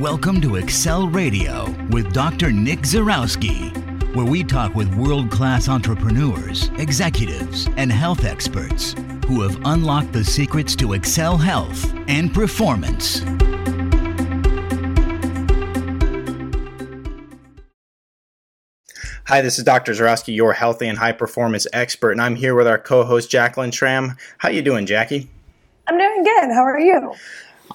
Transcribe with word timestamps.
Welcome 0.00 0.40
to 0.40 0.56
Excel 0.56 1.08
Radio 1.08 1.70
with 1.90 2.14
Dr. 2.14 2.50
Nick 2.50 2.78
Zarowski, 2.84 3.70
where 4.14 4.24
we 4.24 4.42
talk 4.42 4.74
with 4.74 4.94
world 4.94 5.30
class 5.30 5.68
entrepreneurs, 5.68 6.70
executives, 6.78 7.68
and 7.76 7.92
health 7.92 8.24
experts 8.24 8.94
who 9.26 9.42
have 9.42 9.60
unlocked 9.66 10.14
the 10.14 10.24
secrets 10.24 10.74
to 10.76 10.94
excel 10.94 11.36
health 11.36 11.92
and 12.08 12.32
performance. 12.32 13.18
Hi, 19.26 19.42
this 19.42 19.58
is 19.58 19.64
Dr. 19.64 19.92
Zarowski, 19.92 20.34
your 20.34 20.54
healthy 20.54 20.86
and 20.86 20.96
high 20.96 21.12
performance 21.12 21.66
expert, 21.74 22.12
and 22.12 22.22
I'm 22.22 22.36
here 22.36 22.54
with 22.54 22.66
our 22.66 22.78
co-host 22.78 23.30
Jacqueline 23.30 23.70
Tram. 23.70 24.16
How 24.38 24.48
are 24.48 24.52
you 24.52 24.62
doing, 24.62 24.86
Jackie? 24.86 25.28
I'm 25.86 25.98
doing 25.98 26.24
good. 26.24 26.52
How 26.54 26.62
are 26.62 26.80
you? 26.80 27.12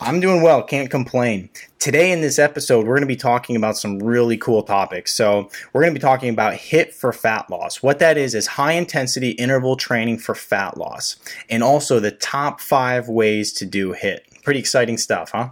I'm 0.02 0.20
doing 0.20 0.42
well, 0.42 0.64
can't 0.64 0.90
complain. 0.90 1.50
Today 1.86 2.12
in 2.12 2.22
this 2.22 2.40
episode, 2.40 2.88
we're 2.88 2.96
going 2.96 3.02
to 3.02 3.06
be 3.06 3.16
talking 3.16 3.56
about 3.56 3.78
some 3.78 4.00
really 4.00 4.38
cool 4.38 4.64
topics. 4.64 5.14
So, 5.14 5.52
we're 5.72 5.84
going 5.84 5.94
to 5.94 6.00
be 6.00 6.02
talking 6.02 6.30
about 6.30 6.56
HIIT 6.56 6.94
for 6.94 7.14
fat 7.14 7.48
loss. 7.48 7.84
What 7.84 8.00
that 8.00 8.18
is 8.18 8.34
is 8.34 8.48
high 8.48 8.72
intensity 8.72 9.30
interval 9.34 9.76
training 9.76 10.18
for 10.18 10.34
fat 10.34 10.78
loss, 10.78 11.16
and 11.48 11.62
also 11.62 12.00
the 12.00 12.10
top 12.10 12.60
5 12.60 13.08
ways 13.08 13.54
to 13.54 13.68
do 13.68 13.94
HIIT. 13.94 14.22
Pretty 14.44 14.60
exciting 14.60 14.98
stuff, 14.98 15.30
huh? 15.30 15.50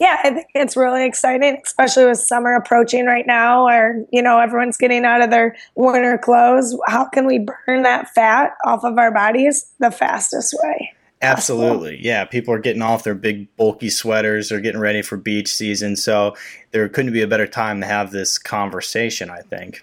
Yeah, 0.00 0.18
I 0.24 0.30
think 0.30 0.48
it's 0.56 0.76
really 0.76 1.06
exciting, 1.06 1.60
especially 1.64 2.06
with 2.06 2.18
summer 2.18 2.56
approaching 2.56 3.06
right 3.06 3.24
now 3.24 3.68
or, 3.68 4.04
you 4.10 4.22
know, 4.22 4.40
everyone's 4.40 4.76
getting 4.76 5.04
out 5.04 5.22
of 5.22 5.30
their 5.30 5.54
winter 5.76 6.18
clothes. 6.18 6.76
How 6.88 7.04
can 7.04 7.26
we 7.26 7.38
burn 7.38 7.82
that 7.82 8.12
fat 8.12 8.54
off 8.64 8.82
of 8.82 8.98
our 8.98 9.12
bodies 9.12 9.70
the 9.78 9.92
fastest 9.92 10.56
way? 10.64 10.94
Absolutely. 11.20 11.98
Yeah. 12.00 12.24
People 12.24 12.54
are 12.54 12.58
getting 12.58 12.82
off 12.82 13.04
their 13.04 13.14
big, 13.14 13.54
bulky 13.56 13.90
sweaters. 13.90 14.48
They're 14.48 14.60
getting 14.60 14.80
ready 14.80 15.02
for 15.02 15.16
beach 15.16 15.52
season. 15.52 15.96
So 15.96 16.36
there 16.70 16.88
couldn't 16.88 17.12
be 17.12 17.22
a 17.22 17.26
better 17.26 17.46
time 17.46 17.80
to 17.80 17.86
have 17.86 18.12
this 18.12 18.38
conversation, 18.38 19.30
I 19.30 19.40
think. 19.40 19.82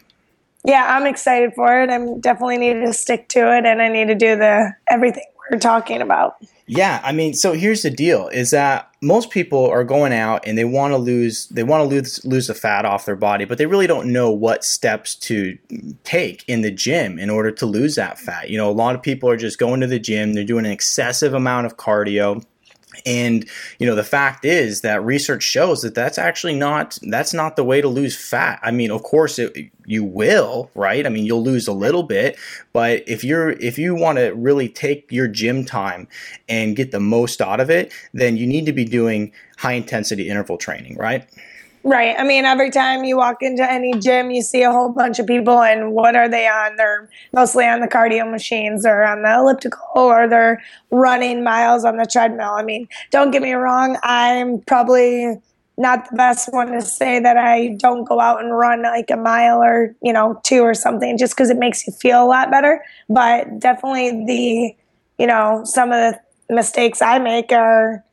Yeah, 0.66 0.96
I'm 0.98 1.06
excited 1.06 1.54
for 1.54 1.84
it. 1.84 1.90
I'm 1.90 2.20
definitely 2.22 2.58
need 2.58 2.86
to 2.86 2.94
stick 2.94 3.28
to 3.30 3.56
it 3.56 3.66
and 3.66 3.82
I 3.82 3.90
need 3.90 4.08
to 4.08 4.16
do 4.16 4.36
the 4.36 4.74
everything 4.90 5.26
we're 5.50 5.60
talking 5.60 6.02
about. 6.02 6.38
Yeah, 6.68 7.00
I 7.04 7.12
mean, 7.12 7.36
so 7.36 7.54
here's 7.54 7.84
the 7.84 7.92
deal: 7.92 8.28
is 8.30 8.52
that 8.52 8.90
most 9.02 9.30
people 9.30 9.68
are 9.68 9.84
going 9.84 10.14
out 10.14 10.48
and 10.48 10.58
they 10.58 10.66
want 10.66 10.94
to 10.94 10.98
lose 10.98 11.48
they 11.50 11.64
want 11.64 11.82
to 11.82 11.96
lose 11.96 12.26
lose 12.26 12.48
the 12.48 12.56
fat 12.56 12.86
off 12.86 13.06
their 13.06 13.16
body, 13.16 13.46
but 13.46 13.58
they 13.58 13.68
really 13.68 13.86
don't 13.86 14.12
know 14.12 14.32
what 14.32 14.64
steps 14.64 15.16
to 15.16 15.58
take 16.04 16.44
in 16.48 16.62
the 16.62 16.72
gym 16.72 17.20
in 17.20 17.30
order 17.30 17.52
to 17.52 17.66
lose 17.68 17.96
that 17.96 18.18
fat. 18.18 18.50
You 18.50 18.58
know, 18.58 18.70
a 18.70 18.74
lot 18.74 18.96
of 18.96 19.04
people 19.04 19.30
are 19.30 19.38
just 19.38 19.60
going 19.60 19.82
to 19.82 19.88
the 19.88 20.00
gym, 20.00 20.34
they're 20.34 20.44
doing 20.44 20.66
an 20.66 20.72
excessive 20.72 21.34
amount 21.34 21.68
of 21.68 21.78
cardio 21.78 22.44
and 23.06 23.48
you 23.80 23.88
know 23.88 23.96
the 23.96 24.04
fact 24.04 24.46
is 24.46 24.82
that 24.82 25.04
research 25.04 25.44
shows 25.44 25.82
that 25.82 25.96
that's 25.96 26.18
actually 26.18 26.56
not 26.56 26.98
that's 27.04 27.34
not 27.34 27.56
the 27.56 27.64
way 27.64 27.82
to 27.82 27.88
lose 27.88 28.16
fat. 28.16 28.60
I 28.62 28.72
mean, 28.72 28.92
of 28.92 29.04
course 29.04 29.40
it, 29.40 29.72
you 29.86 30.04
will, 30.04 30.70
right? 30.76 31.06
I 31.06 31.10
mean, 31.10 31.26
you'll 31.26 31.44
lose 31.44 31.68
a 31.68 31.74
little 31.74 32.04
bit, 32.04 32.38
but 32.74 33.04
if 33.08 33.24
you're 33.24 33.52
if 33.52 33.78
you 33.78 33.96
want 33.96 34.18
to 34.18 34.32
really 34.32 34.70
take 34.70 35.12
your 35.12 35.28
gym 35.28 35.66
time 35.66 36.08
and 36.50 36.76
get 36.76 36.92
the 36.92 37.00
most 37.00 37.42
out 37.42 37.60
of 37.60 37.70
it, 37.70 37.92
then 38.14 38.38
you 38.38 38.48
need 38.48 38.66
to 38.66 38.74
be 38.74 38.86
doing 38.86 39.32
high 39.58 39.74
intensity 39.74 40.30
interval 40.30 40.58
training, 40.58 40.96
right? 40.98 41.28
Right. 41.88 42.16
I 42.18 42.24
mean, 42.24 42.46
every 42.46 42.72
time 42.72 43.04
you 43.04 43.18
walk 43.18 43.44
into 43.44 43.64
any 43.64 43.94
gym, 44.00 44.32
you 44.32 44.42
see 44.42 44.64
a 44.64 44.72
whole 44.72 44.90
bunch 44.90 45.20
of 45.20 45.28
people, 45.28 45.62
and 45.62 45.92
what 45.92 46.16
are 46.16 46.28
they 46.28 46.48
on? 46.48 46.78
They're 46.78 47.08
mostly 47.32 47.68
on 47.68 47.80
the 47.80 47.88
cardio 47.88 48.30
machines 48.30 48.88
or 48.88 49.04
on 49.04 49.22
the 49.22 49.32
elliptical, 49.32 49.84
or 49.94 50.28
they're 50.28 50.64
running 50.90 51.44
miles 51.44 51.86
on 51.86 51.98
the 51.98 52.08
treadmill. 52.08 52.54
I 52.58 52.64
mean, 52.64 52.88
don't 53.12 53.30
get 53.30 53.44
me 53.44 53.54
wrong, 53.54 53.98
I'm 54.02 54.62
probably 54.62 55.40
not 55.78 56.10
the 56.10 56.16
best 56.16 56.52
one 56.52 56.72
to 56.72 56.82
say 56.82 57.20
that 57.20 57.38
I 57.38 57.76
don't 57.78 58.04
go 58.04 58.20
out 58.20 58.42
and 58.42 58.58
run 58.58 58.82
like 58.82 59.12
a 59.12 59.18
mile 59.18 59.62
or, 59.62 59.94
you 60.02 60.12
know, 60.12 60.40
two 60.44 60.62
or 60.62 60.74
something 60.74 61.20
just 61.20 61.36
because 61.36 61.52
it 61.52 61.58
makes 61.58 61.86
you 61.86 61.94
feel 61.94 62.24
a 62.24 62.26
lot 62.26 62.50
better. 62.50 62.84
But 63.10 63.60
definitely 63.60 64.26
the, 64.26 64.76
you 65.20 65.28
know, 65.28 65.62
some 65.66 65.92
of 65.92 66.16
the 66.50 66.56
mistakes 66.56 67.00
I 67.00 67.20
make 67.20 67.52
are 67.52 68.04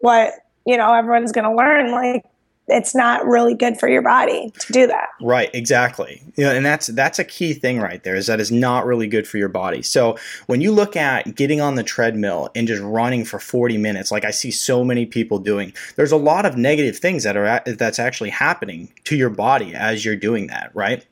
what, 0.00 0.34
you 0.66 0.76
know, 0.76 0.92
everyone's 0.92 1.32
going 1.32 1.48
to 1.48 1.54
learn. 1.54 1.92
Like, 1.92 2.24
it's 2.72 2.94
not 2.94 3.24
really 3.26 3.54
good 3.54 3.78
for 3.78 3.88
your 3.88 4.02
body 4.02 4.50
to 4.58 4.72
do 4.72 4.86
that. 4.86 5.08
Right, 5.20 5.50
exactly. 5.54 6.22
You 6.36 6.44
know, 6.44 6.50
and 6.52 6.64
that's 6.64 6.88
that's 6.88 7.18
a 7.18 7.24
key 7.24 7.54
thing 7.54 7.80
right 7.80 8.02
there 8.02 8.16
is 8.16 8.26
that 8.26 8.40
is 8.40 8.50
not 8.50 8.86
really 8.86 9.06
good 9.06 9.26
for 9.26 9.38
your 9.38 9.48
body. 9.48 9.82
So 9.82 10.16
when 10.46 10.60
you 10.60 10.72
look 10.72 10.96
at 10.96 11.34
getting 11.34 11.60
on 11.60 11.74
the 11.74 11.82
treadmill 11.82 12.50
and 12.54 12.66
just 12.66 12.82
running 12.82 13.24
for 13.24 13.38
40 13.38 13.78
minutes, 13.78 14.10
like 14.10 14.24
I 14.24 14.30
see 14.30 14.50
so 14.50 14.84
many 14.84 15.06
people 15.06 15.38
doing, 15.38 15.72
there's 15.96 16.12
a 16.12 16.16
lot 16.16 16.46
of 16.46 16.56
negative 16.56 16.98
things 16.98 17.24
that 17.24 17.36
are 17.36 17.62
that's 17.66 17.98
actually 17.98 18.30
happening 18.30 18.92
to 19.04 19.16
your 19.16 19.30
body 19.30 19.74
as 19.74 20.04
you're 20.04 20.16
doing 20.16 20.48
that, 20.48 20.70
right? 20.74 21.06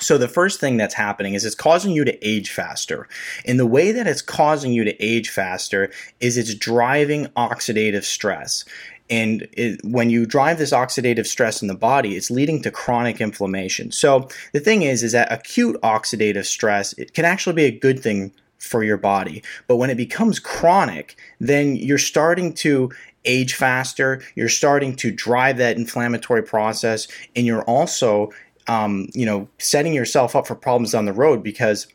So 0.00 0.18
the 0.18 0.28
first 0.28 0.58
thing 0.58 0.76
that's 0.76 0.94
happening 0.94 1.34
is 1.34 1.44
it's 1.44 1.54
causing 1.54 1.92
you 1.92 2.04
to 2.04 2.26
age 2.26 2.50
faster. 2.50 3.08
And 3.44 3.58
the 3.58 3.66
way 3.66 3.92
that 3.92 4.06
it's 4.06 4.22
causing 4.22 4.72
you 4.72 4.84
to 4.84 5.04
age 5.04 5.28
faster 5.28 5.92
is 6.20 6.36
it's 6.36 6.54
driving 6.54 7.26
oxidative 7.36 8.04
stress. 8.04 8.64
And 9.12 9.46
it, 9.52 9.78
when 9.84 10.08
you 10.08 10.24
drive 10.24 10.56
this 10.56 10.72
oxidative 10.72 11.26
stress 11.26 11.60
in 11.60 11.68
the 11.68 11.74
body, 11.74 12.16
it's 12.16 12.30
leading 12.30 12.62
to 12.62 12.70
chronic 12.70 13.20
inflammation. 13.20 13.92
So 13.92 14.28
the 14.54 14.60
thing 14.60 14.80
is, 14.82 15.02
is 15.02 15.12
that 15.12 15.30
acute 15.30 15.78
oxidative 15.82 16.46
stress 16.46 16.94
it 16.94 17.12
can 17.12 17.26
actually 17.26 17.52
be 17.52 17.64
a 17.64 17.78
good 17.78 18.00
thing 18.00 18.32
for 18.58 18.82
your 18.82 18.96
body. 18.96 19.42
But 19.66 19.76
when 19.76 19.90
it 19.90 19.96
becomes 19.96 20.38
chronic, 20.38 21.16
then 21.40 21.76
you're 21.76 21.98
starting 21.98 22.54
to 22.54 22.90
age 23.26 23.54
faster. 23.54 24.22
You're 24.34 24.48
starting 24.48 24.96
to 24.96 25.10
drive 25.10 25.58
that 25.58 25.76
inflammatory 25.76 26.42
process, 26.42 27.06
and 27.36 27.44
you're 27.44 27.64
also, 27.64 28.30
um, 28.66 29.08
you 29.12 29.26
know, 29.26 29.46
setting 29.58 29.92
yourself 29.92 30.34
up 30.34 30.46
for 30.46 30.54
problems 30.54 30.92
down 30.92 31.04
the 31.04 31.12
road 31.12 31.42
because 31.42 31.86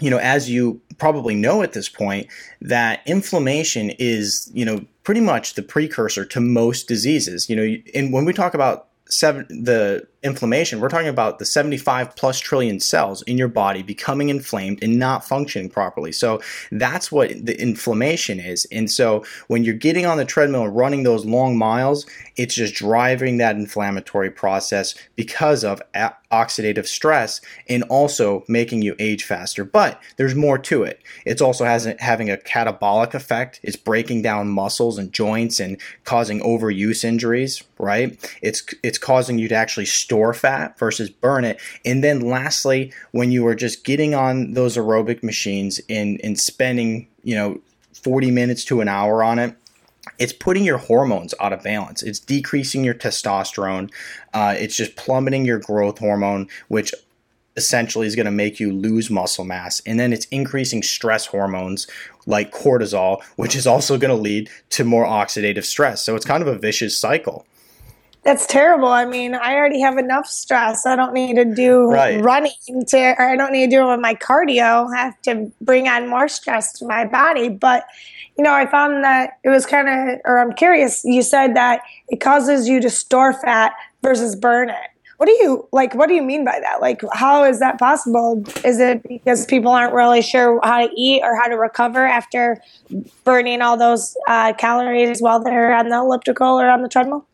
you 0.00 0.10
know, 0.10 0.18
as 0.18 0.50
you 0.50 0.80
probably 0.98 1.34
know 1.34 1.62
at 1.62 1.72
this 1.72 1.88
point, 1.88 2.28
that 2.60 3.00
inflammation 3.06 3.90
is, 3.98 4.50
you 4.54 4.64
know, 4.64 4.84
pretty 5.02 5.20
much 5.20 5.54
the 5.54 5.62
precursor 5.62 6.24
to 6.24 6.40
most 6.40 6.88
diseases. 6.88 7.48
You 7.48 7.56
know, 7.56 7.76
and 7.94 8.12
when 8.12 8.24
we 8.24 8.32
talk 8.32 8.54
about 8.54 8.88
seven, 9.08 9.46
the 9.48 10.06
inflammation, 10.24 10.80
we're 10.80 10.88
talking 10.88 11.08
about 11.08 11.38
the 11.38 11.44
75 11.44 12.16
plus 12.16 12.40
trillion 12.40 12.80
cells 12.80 13.22
in 13.22 13.36
your 13.36 13.48
body 13.48 13.82
becoming 13.82 14.30
inflamed 14.30 14.82
and 14.82 14.98
not 14.98 15.24
functioning 15.24 15.68
properly. 15.68 16.10
So 16.12 16.40
that's 16.72 17.12
what 17.12 17.28
the 17.44 17.60
inflammation 17.60 18.40
is. 18.40 18.66
And 18.72 18.90
so 18.90 19.24
when 19.48 19.62
you're 19.64 19.74
getting 19.74 20.06
on 20.06 20.16
the 20.16 20.24
treadmill 20.24 20.64
and 20.64 20.74
running 20.74 21.02
those 21.02 21.26
long 21.26 21.58
miles, 21.58 22.06
it's 22.36 22.54
just 22.54 22.74
driving 22.74 23.36
that 23.36 23.56
inflammatory 23.56 24.30
process 24.30 24.94
because 25.14 25.62
of 25.62 25.82
a- 25.94 26.14
oxidative 26.34 26.86
stress 26.86 27.40
and 27.68 27.84
also 27.84 28.44
making 28.48 28.82
you 28.82 28.96
age 28.98 29.24
faster. 29.24 29.64
But 29.64 30.02
there's 30.16 30.34
more 30.34 30.58
to 30.58 30.82
it. 30.82 31.00
It's 31.24 31.40
also 31.40 31.64
has 31.64 31.84
having 32.00 32.30
a 32.30 32.36
catabolic 32.36 33.14
effect. 33.14 33.60
It's 33.62 33.76
breaking 33.76 34.22
down 34.22 34.48
muscles 34.48 34.98
and 34.98 35.12
joints 35.12 35.60
and 35.60 35.80
causing 36.04 36.40
overuse 36.40 37.04
injuries, 37.04 37.62
right? 37.78 38.18
It's 38.42 38.64
it's 38.82 38.98
causing 38.98 39.38
you 39.38 39.48
to 39.48 39.54
actually 39.54 39.86
store 39.86 40.13
store 40.14 40.32
fat 40.32 40.78
versus 40.78 41.10
burn 41.10 41.44
it. 41.44 41.60
And 41.84 42.04
then 42.04 42.20
lastly, 42.20 42.92
when 43.10 43.32
you 43.32 43.44
are 43.48 43.54
just 43.56 43.84
getting 43.84 44.14
on 44.14 44.52
those 44.52 44.76
aerobic 44.76 45.24
machines 45.24 45.80
and, 45.88 46.20
and 46.22 46.38
spending, 46.38 47.08
you 47.24 47.34
know, 47.34 47.60
40 47.94 48.30
minutes 48.30 48.64
to 48.66 48.80
an 48.80 48.86
hour 48.86 49.24
on 49.24 49.40
it, 49.40 49.56
it's 50.20 50.32
putting 50.32 50.62
your 50.62 50.78
hormones 50.78 51.34
out 51.40 51.52
of 51.52 51.64
balance. 51.64 52.00
It's 52.04 52.20
decreasing 52.20 52.84
your 52.84 52.94
testosterone. 52.94 53.90
Uh, 54.32 54.54
it's 54.56 54.76
just 54.76 54.94
plummeting 54.94 55.44
your 55.44 55.58
growth 55.58 55.98
hormone, 55.98 56.46
which 56.68 56.94
essentially 57.56 58.06
is 58.06 58.14
going 58.14 58.26
to 58.26 58.32
make 58.32 58.60
you 58.60 58.72
lose 58.72 59.10
muscle 59.10 59.44
mass. 59.44 59.82
And 59.84 59.98
then 59.98 60.12
it's 60.12 60.26
increasing 60.26 60.84
stress 60.84 61.26
hormones 61.26 61.88
like 62.24 62.52
cortisol, 62.52 63.20
which 63.34 63.56
is 63.56 63.66
also 63.66 63.98
going 63.98 64.16
to 64.16 64.22
lead 64.22 64.48
to 64.70 64.84
more 64.84 65.06
oxidative 65.06 65.64
stress. 65.64 66.04
So 66.04 66.14
it's 66.14 66.24
kind 66.24 66.40
of 66.40 66.48
a 66.48 66.56
vicious 66.56 66.96
cycle. 66.96 67.46
That's 68.24 68.46
terrible. 68.46 68.88
I 68.88 69.04
mean, 69.04 69.34
I 69.34 69.54
already 69.54 69.80
have 69.80 69.98
enough 69.98 70.26
stress. 70.26 70.86
I 70.86 70.96
don't 70.96 71.12
need 71.12 71.36
to 71.36 71.44
do 71.44 71.90
right. 71.90 72.22
running 72.22 72.52
to, 72.88 73.14
or 73.18 73.28
I 73.28 73.36
don't 73.36 73.52
need 73.52 73.70
to 73.70 73.76
do 73.76 73.86
it 73.86 73.90
with 73.90 74.00
my 74.00 74.14
cardio. 74.14 74.90
I 74.94 74.96
have 74.96 75.20
to 75.22 75.52
bring 75.60 75.88
on 75.88 76.08
more 76.08 76.26
stress 76.28 76.72
to 76.78 76.86
my 76.86 77.04
body. 77.04 77.50
But, 77.50 77.84
you 78.38 78.44
know, 78.44 78.54
I 78.54 78.64
found 78.64 79.04
that 79.04 79.38
it 79.44 79.50
was 79.50 79.66
kind 79.66 79.88
of, 79.88 80.20
or 80.24 80.38
I'm 80.38 80.54
curious, 80.54 81.04
you 81.04 81.22
said 81.22 81.54
that 81.54 81.82
it 82.08 82.22
causes 82.22 82.66
you 82.66 82.80
to 82.80 82.88
store 82.88 83.34
fat 83.34 83.74
versus 84.02 84.34
burn 84.34 84.70
it. 84.70 84.90
What 85.16 85.26
do 85.26 85.32
you 85.32 85.68
like? 85.72 85.94
What 85.94 86.08
do 86.08 86.14
you 86.14 86.22
mean 86.22 86.44
by 86.44 86.58
that? 86.60 86.80
Like, 86.80 87.02
how 87.12 87.44
is 87.44 87.60
that 87.60 87.78
possible? 87.78 88.42
Is 88.64 88.80
it 88.80 89.02
because 89.06 89.46
people 89.46 89.70
aren't 89.70 89.94
really 89.94 90.22
sure 90.22 90.60
how 90.64 90.86
to 90.86 90.92
eat 90.96 91.22
or 91.22 91.36
how 91.36 91.48
to 91.48 91.56
recover 91.56 92.04
after 92.04 92.60
burning 93.24 93.62
all 93.62 93.76
those 93.76 94.16
uh, 94.28 94.52
calories 94.54 95.20
while 95.20 95.42
they're 95.42 95.74
on 95.74 95.88
the 95.88 95.96
elliptical 95.96 96.60
or 96.60 96.68
on 96.68 96.82
the 96.82 96.88
treadmill? 96.88 97.24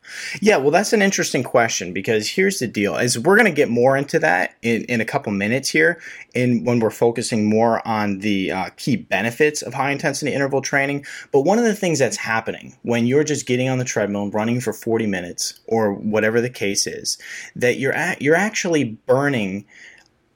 Yeah, 0.40 0.56
well, 0.56 0.70
that's 0.70 0.92
an 0.92 1.02
interesting 1.02 1.42
question 1.42 1.92
because 1.92 2.28
here's 2.28 2.58
the 2.58 2.66
deal: 2.66 2.96
is 2.96 3.18
we're 3.18 3.36
going 3.36 3.46
to 3.46 3.52
get 3.52 3.68
more 3.68 3.96
into 3.96 4.18
that 4.18 4.56
in, 4.62 4.84
in 4.84 5.00
a 5.00 5.04
couple 5.04 5.32
minutes 5.32 5.68
here, 5.68 6.00
in 6.34 6.64
when 6.64 6.80
we're 6.80 6.90
focusing 6.90 7.48
more 7.48 7.86
on 7.86 8.18
the 8.18 8.50
uh, 8.50 8.70
key 8.76 8.96
benefits 8.96 9.62
of 9.62 9.74
high 9.74 9.90
intensity 9.90 10.32
interval 10.32 10.60
training. 10.60 11.04
But 11.32 11.42
one 11.42 11.58
of 11.58 11.64
the 11.64 11.74
things 11.74 11.98
that's 11.98 12.16
happening 12.16 12.76
when 12.82 13.06
you're 13.06 13.24
just 13.24 13.46
getting 13.46 13.68
on 13.68 13.78
the 13.78 13.84
treadmill 13.84 14.24
and 14.24 14.34
running 14.34 14.60
for 14.60 14.72
40 14.72 15.06
minutes 15.06 15.60
or 15.66 15.92
whatever 15.92 16.40
the 16.40 16.50
case 16.50 16.86
is, 16.86 17.18
that 17.56 17.69
you're 17.78 17.92
at, 17.92 18.22
you're 18.22 18.34
actually 18.34 18.84
burning 18.84 19.66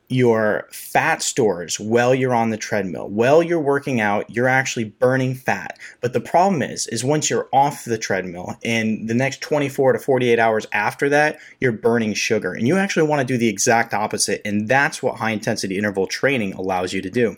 your 0.09 0.69
fat 0.71 1.23
stores 1.23 1.81
while 1.81 2.15
you're 2.15 2.35
on 2.35 2.51
the 2.51 2.57
treadmill. 2.57 3.09
While 3.09 3.43
you're 3.43 3.61
working 3.61 4.01
out, 4.01 4.29
you're 4.31 4.49
actually 4.49 4.85
burning 4.85 5.35
fat. 5.35 5.79
But 6.01 6.13
the 6.13 6.21
problem 6.21 6.63
is, 6.63 6.87
is 6.89 7.03
once 7.03 7.31
you're 7.31 7.49
off 7.53 7.85
the 7.85 7.99
treadmill 7.99 8.57
in 8.63 9.07
the 9.07 9.15
next 9.15 9.41
24 9.41 9.95
to 9.95 9.99
48 9.99 10.39
hours 10.39 10.67
after 10.73 11.09
that, 11.09 11.39
you're 11.61 11.73
burning 11.73 12.15
sugar. 12.15 12.53
And 12.53 12.69
you 12.69 12.77
actually 12.77 13.09
want 13.09 13.21
to 13.21 13.27
do 13.27 13.39
the 13.39 13.49
exact 13.49 13.95
opposite. 13.95 14.43
And 14.45 14.69
that's 14.69 15.03
what 15.03 15.17
high 15.17 15.31
intensity 15.31 15.79
interval 15.79 16.07
training 16.07 16.53
allows 16.53 16.93
you 16.93 17.01
to 17.01 17.11
do. 17.11 17.37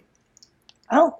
Oh, 0.91 1.19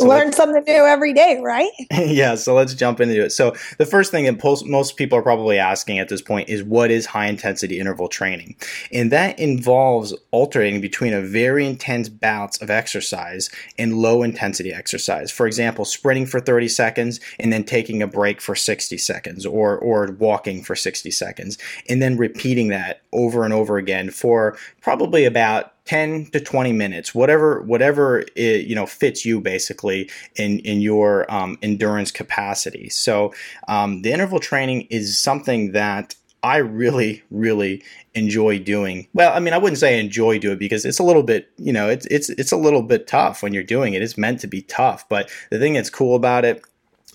so 0.00 0.08
Learn 0.08 0.32
something 0.32 0.64
new 0.66 0.84
every 0.84 1.12
day, 1.12 1.38
right? 1.42 1.70
yeah, 1.90 2.34
so 2.34 2.54
let's 2.54 2.72
jump 2.72 3.00
into 3.00 3.22
it. 3.22 3.30
So, 3.30 3.54
the 3.76 3.84
first 3.84 4.10
thing 4.10 4.24
that 4.24 4.38
post, 4.38 4.64
most 4.66 4.96
people 4.96 5.18
are 5.18 5.22
probably 5.22 5.58
asking 5.58 5.98
at 5.98 6.08
this 6.08 6.22
point 6.22 6.48
is 6.48 6.62
what 6.62 6.90
is 6.90 7.06
high 7.06 7.26
intensity 7.26 7.78
interval 7.78 8.08
training? 8.08 8.56
And 8.92 9.12
that 9.12 9.38
involves 9.38 10.14
alternating 10.30 10.80
between 10.80 11.12
a 11.12 11.20
very 11.20 11.66
intense 11.66 12.08
bouts 12.08 12.60
of 12.62 12.70
exercise 12.70 13.50
and 13.78 13.98
low 13.98 14.22
intensity 14.22 14.72
exercise. 14.72 15.30
For 15.30 15.46
example, 15.46 15.84
sprinting 15.84 16.26
for 16.26 16.40
30 16.40 16.68
seconds 16.68 17.20
and 17.38 17.52
then 17.52 17.64
taking 17.64 18.02
a 18.02 18.06
break 18.06 18.40
for 18.40 18.54
60 18.54 18.96
seconds 18.96 19.44
or, 19.44 19.76
or 19.76 20.12
walking 20.18 20.62
for 20.62 20.74
60 20.74 21.10
seconds, 21.10 21.58
and 21.88 22.00
then 22.00 22.16
repeating 22.16 22.68
that 22.68 23.02
over 23.12 23.44
and 23.44 23.52
over 23.52 23.76
again 23.76 24.10
for 24.10 24.56
probably 24.80 25.26
about 25.26 25.72
10 25.90 26.26
to 26.26 26.38
20 26.38 26.72
minutes 26.72 27.16
whatever 27.16 27.62
whatever 27.62 28.24
it, 28.36 28.64
you 28.64 28.76
know 28.76 28.86
fits 28.86 29.24
you 29.24 29.40
basically 29.40 30.08
in 30.36 30.60
in 30.60 30.80
your 30.80 31.28
um, 31.34 31.58
endurance 31.62 32.12
capacity 32.12 32.88
so 32.88 33.34
um, 33.66 34.02
the 34.02 34.12
interval 34.12 34.38
training 34.38 34.82
is 34.82 35.18
something 35.18 35.72
that 35.72 36.14
I 36.42 36.56
really, 36.56 37.22
really 37.30 37.82
enjoy 38.14 38.60
doing. 38.60 39.08
Well, 39.12 39.30
I 39.36 39.40
mean, 39.40 39.52
I 39.52 39.58
wouldn't 39.58 39.78
say 39.78 40.00
enjoy 40.00 40.38
doing 40.38 40.54
it 40.54 40.58
because 40.58 40.86
it's 40.86 40.98
a 40.98 41.02
little 41.02 41.22
bit, 41.22 41.50
you 41.58 41.70
know, 41.70 41.90
it's 41.90 42.06
it's 42.06 42.30
it's 42.30 42.50
a 42.50 42.56
little 42.56 42.80
bit 42.80 43.06
tough 43.06 43.42
when 43.42 43.52
you're 43.52 43.62
doing 43.62 43.92
it. 43.92 44.00
It's 44.00 44.16
meant 44.16 44.40
to 44.40 44.46
be 44.46 44.62
tough, 44.62 45.06
but 45.10 45.28
the 45.50 45.58
thing 45.58 45.74
that's 45.74 45.90
cool 45.90 46.16
about 46.16 46.46
it 46.46 46.64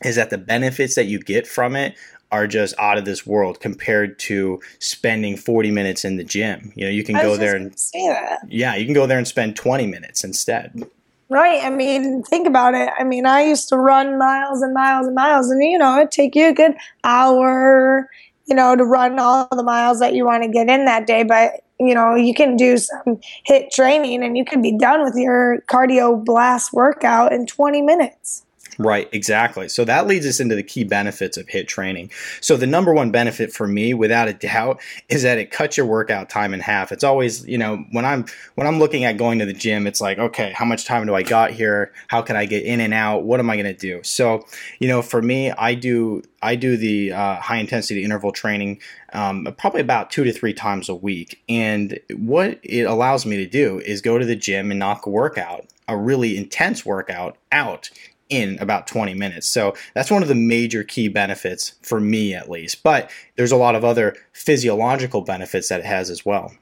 is 0.03 0.15
that 0.17 0.29
the 0.29 0.37
benefits 0.37 0.93
that 0.93 1.05
you 1.05 1.19
get 1.19 1.47
from 1.47 1.75
it 1.75 1.95
are 2.31 2.47
just 2.47 2.75
out 2.79 2.97
of 2.97 3.05
this 3.05 3.25
world 3.25 3.59
compared 3.59 4.17
to 4.19 4.59
spending 4.79 5.37
40 5.37 5.71
minutes 5.71 6.03
in 6.03 6.17
the 6.17 6.23
gym. 6.23 6.73
You 6.75 6.85
know, 6.85 6.91
you 6.91 7.03
can 7.03 7.15
go 7.15 7.37
there 7.37 7.55
and 7.55 7.75
Yeah, 7.93 8.75
you 8.75 8.85
can 8.85 8.93
go 8.93 9.07
there 9.07 9.17
and 9.17 9.27
spend 9.27 9.55
20 9.55 9.87
minutes 9.87 10.23
instead. 10.23 10.85
Right. 11.29 11.63
I 11.63 11.69
mean, 11.69 12.23
think 12.23 12.47
about 12.47 12.75
it. 12.75 12.89
I 12.99 13.03
mean, 13.03 13.25
I 13.25 13.43
used 13.43 13.67
to 13.69 13.77
run 13.77 14.19
miles 14.19 14.61
and 14.61 14.73
miles 14.73 15.07
and 15.07 15.15
miles, 15.15 15.49
and 15.49 15.63
you 15.63 15.77
know, 15.77 15.99
it 15.99 16.11
take 16.11 16.35
you 16.35 16.49
a 16.49 16.53
good 16.53 16.75
hour, 17.03 18.09
you 18.45 18.55
know, 18.55 18.75
to 18.75 18.83
run 18.83 19.17
all 19.17 19.47
the 19.51 19.63
miles 19.63 19.99
that 19.99 20.13
you 20.13 20.23
want 20.23 20.43
to 20.43 20.49
get 20.49 20.69
in 20.69 20.85
that 20.85 21.07
day. 21.07 21.23
But 21.23 21.61
you 21.79 21.95
know, 21.95 22.15
you 22.15 22.33
can 22.33 22.55
do 22.55 22.77
some 22.77 23.19
hit 23.43 23.71
training, 23.71 24.23
and 24.23 24.37
you 24.37 24.45
can 24.45 24.61
be 24.61 24.77
done 24.77 25.03
with 25.03 25.15
your 25.15 25.61
cardio 25.67 26.23
blast 26.23 26.73
workout 26.73 27.33
in 27.33 27.47
20 27.47 27.81
minutes. 27.81 28.44
Right, 28.77 29.07
exactly. 29.13 29.69
So 29.69 29.85
that 29.85 30.05
leads 30.05 30.25
us 30.25 30.39
into 30.39 30.55
the 30.55 30.63
key 30.63 30.83
benefits 30.83 31.37
of 31.37 31.47
HIIT 31.47 31.67
training. 31.67 32.11
So 32.41 32.57
the 32.57 32.67
number 32.67 32.93
one 32.93 33.09
benefit 33.09 33.53
for 33.53 33.67
me, 33.67 33.93
without 33.93 34.27
a 34.27 34.33
doubt, 34.33 34.81
is 35.07 35.23
that 35.23 35.37
it 35.37 35.49
cuts 35.49 35.77
your 35.77 35.85
workout 35.85 36.29
time 36.29 36.53
in 36.53 36.59
half. 36.59 36.91
It's 36.91 37.03
always, 37.03 37.45
you 37.47 37.57
know, 37.57 37.85
when 37.91 38.03
I'm 38.03 38.25
when 38.55 38.67
I'm 38.67 38.79
looking 38.79 39.05
at 39.05 39.17
going 39.17 39.39
to 39.39 39.45
the 39.45 39.53
gym, 39.53 39.87
it's 39.87 40.01
like, 40.01 40.19
okay, 40.19 40.51
how 40.51 40.65
much 40.65 40.85
time 40.85 41.05
do 41.05 41.15
I 41.15 41.23
got 41.23 41.51
here? 41.51 41.93
How 42.07 42.21
can 42.21 42.35
I 42.35 42.45
get 42.45 42.63
in 42.63 42.81
and 42.81 42.93
out? 42.93 43.23
What 43.23 43.39
am 43.39 43.49
I 43.49 43.55
going 43.55 43.65
to 43.65 43.73
do? 43.73 44.03
So, 44.03 44.45
you 44.79 44.89
know, 44.89 45.01
for 45.01 45.21
me, 45.21 45.51
I 45.51 45.73
do 45.73 46.23
I 46.41 46.55
do 46.55 46.75
the 46.75 47.13
uh, 47.13 47.35
high 47.37 47.57
intensity 47.57 48.03
interval 48.03 48.31
training 48.31 48.79
um, 49.13 49.47
probably 49.57 49.81
about 49.81 50.11
two 50.11 50.25
to 50.25 50.33
three 50.33 50.53
times 50.53 50.89
a 50.89 50.95
week. 50.95 51.41
And 51.47 51.99
what 52.13 52.59
it 52.61 52.83
allows 52.83 53.25
me 53.25 53.37
to 53.37 53.47
do 53.47 53.79
is 53.79 54.01
go 54.01 54.17
to 54.17 54.25
the 54.25 54.35
gym 54.35 54.69
and 54.69 54.79
knock 54.79 55.05
a 55.05 55.09
workout, 55.09 55.65
a 55.87 55.95
really 55.95 56.35
intense 56.35 56.85
workout 56.85 57.37
out 57.51 57.89
in 58.29 58.57
about 58.59 58.87
20 58.87 59.13
minutes. 59.13 59.47
So 59.47 59.75
that's 59.93 60.09
one 60.09 60.21
of 60.21 60.27
the 60.27 60.35
major 60.35 60.83
key 60.83 61.07
benefits 61.07 61.75
for 61.81 61.99
me, 61.99 62.33
at 62.33 62.49
least. 62.49 62.83
But 62.83 63.11
there's 63.35 63.51
a 63.51 63.57
lot 63.57 63.75
of 63.75 63.85
other 63.85 64.15
physiological 64.33 65.21
benefits 65.21 65.69
that 65.69 65.81
it 65.81 65.85
has 65.85 66.09
as 66.09 66.25
well. 66.25 66.53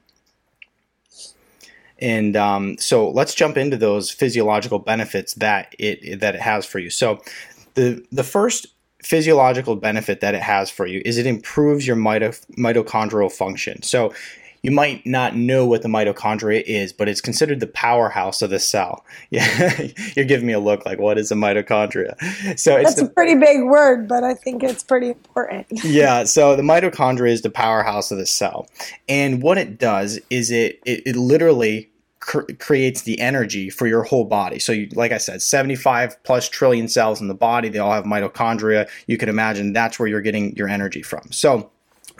And 1.98 2.36
um, 2.36 2.76
so 2.78 3.08
let's 3.08 3.34
jump 3.34 3.56
into 3.56 3.76
those 3.76 4.10
physiological 4.10 4.78
benefits 4.78 5.34
that 5.34 5.74
it 5.78 6.20
that 6.20 6.34
it 6.34 6.40
has 6.40 6.66
for 6.66 6.78
you. 6.78 6.90
So 6.90 7.22
the 7.74 8.04
the 8.10 8.24
first 8.24 8.66
physiological 9.02 9.76
benefit 9.76 10.20
that 10.20 10.34
it 10.34 10.42
has 10.42 10.70
for 10.70 10.86
you 10.86 11.02
is 11.04 11.18
it 11.18 11.26
improves 11.26 11.86
your 11.86 11.96
mito- 11.96 12.44
mitochondrial 12.56 13.30
function. 13.30 13.82
So 13.82 14.12
you 14.64 14.70
might 14.70 15.04
not 15.04 15.36
know 15.36 15.66
what 15.66 15.82
the 15.82 15.88
mitochondria 15.88 16.62
is, 16.62 16.90
but 16.90 17.06
it's 17.06 17.20
considered 17.20 17.60
the 17.60 17.66
powerhouse 17.66 18.40
of 18.40 18.48
the 18.50 18.58
cell. 18.58 19.04
Yeah, 19.30 19.88
you're 20.14 20.26
giving 20.26 20.46
me 20.46 20.52
a 20.52 20.60
look 20.60 20.86
like, 20.86 21.00
what 21.00 21.18
is 21.18 21.32
a 21.32 21.34
mitochondria? 21.34 22.16
So 22.58 22.76
it's 22.76 22.90
that's 22.90 22.94
the, 23.00 23.06
a 23.06 23.08
pretty 23.08 23.34
big 23.34 23.64
word, 23.64 24.06
but 24.06 24.22
I 24.22 24.34
think 24.34 24.62
it's 24.62 24.84
pretty 24.84 25.08
important. 25.08 25.66
yeah, 25.84 26.22
so 26.24 26.54
the 26.54 26.62
mitochondria 26.62 27.32
is 27.32 27.42
the 27.42 27.50
powerhouse 27.50 28.12
of 28.12 28.18
the 28.18 28.26
cell, 28.26 28.68
and 29.08 29.42
what 29.42 29.58
it 29.58 29.78
does 29.78 30.20
is 30.30 30.52
it 30.52 30.80
it, 30.84 31.02
it 31.04 31.16
literally 31.16 31.90
cr- 32.24 32.52
creates 32.58 33.02
the 33.02 33.20
energy 33.20 33.70
for 33.70 33.86
your 33.86 34.02
whole 34.02 34.24
body. 34.24 34.58
So, 34.58 34.72
you, 34.72 34.88
like 34.94 35.12
I 35.12 35.18
said, 35.18 35.42
75 35.42 36.22
plus 36.22 36.48
trillion 36.48 36.88
cells 36.88 37.20
in 37.20 37.28
the 37.28 37.34
body, 37.34 37.68
they 37.68 37.78
all 37.78 37.92
have 37.92 38.04
mitochondria. 38.04 38.88
You 39.06 39.18
can 39.18 39.28
imagine 39.28 39.72
that's 39.72 39.98
where 39.98 40.08
you're 40.08 40.22
getting 40.22 40.54
your 40.56 40.68
energy 40.68 41.02
from. 41.02 41.30
So, 41.30 41.70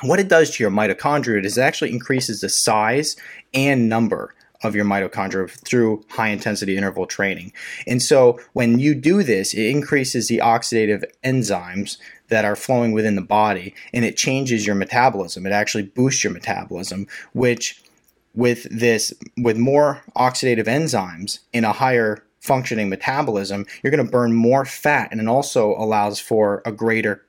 what 0.03 0.21
it 0.21 0.29
does 0.29 0.51
to 0.51 0.63
your 0.63 0.71
mitochondria 0.71 1.45
is 1.45 1.57
it 1.57 1.63
actually 1.63 1.93
increases 1.93 2.41
the 2.41 2.49
size 2.49 3.17
and 3.53 3.89
number 3.89 4.35
of 4.63 4.75
your 4.75 4.85
mitochondria 4.85 5.51
through 5.51 6.05
high 6.09 6.29
intensity 6.29 6.77
interval 6.77 7.07
training. 7.07 7.53
And 7.87 8.03
so 8.03 8.41
when 8.55 8.79
you 8.79 8.95
do 8.95 9.23
this, 9.23 9.53
it 9.55 9.67
increases 9.67 10.29
the 10.29 10.39
oxidative 10.39 11.05
enzymes 11.23 11.99
that 12.29 12.45
are 12.45 12.57
flowing 12.57 12.93
within 12.93 13.15
the 13.15 13.23
body 13.23 13.75
and 13.93 14.05
it 14.05 14.17
changes 14.17 14.67
your 14.67 14.75
metabolism. 14.75 15.47
It 15.47 15.53
actually 15.53 15.85
boosts 15.85 16.25
your 16.25 16.33
metabolism, 16.33 17.07
which 17.33 17.83
with 18.35 18.67
this 18.71 19.13
with 19.37 19.57
more 19.57 20.03
oxidative 20.17 20.67
enzymes 20.67 21.41
in 21.53 21.65
a 21.65 21.73
higher 21.73 22.25
functioning 22.41 22.89
metabolism, 22.89 23.67
you're 23.83 23.91
going 23.91 24.05
to 24.05 24.11
burn 24.11 24.33
more 24.33 24.65
fat 24.65 25.09
and 25.11 25.21
it 25.21 25.29
also 25.29 25.75
allows 25.77 26.19
for 26.19 26.63
a 26.67 26.73
greater 26.73 27.25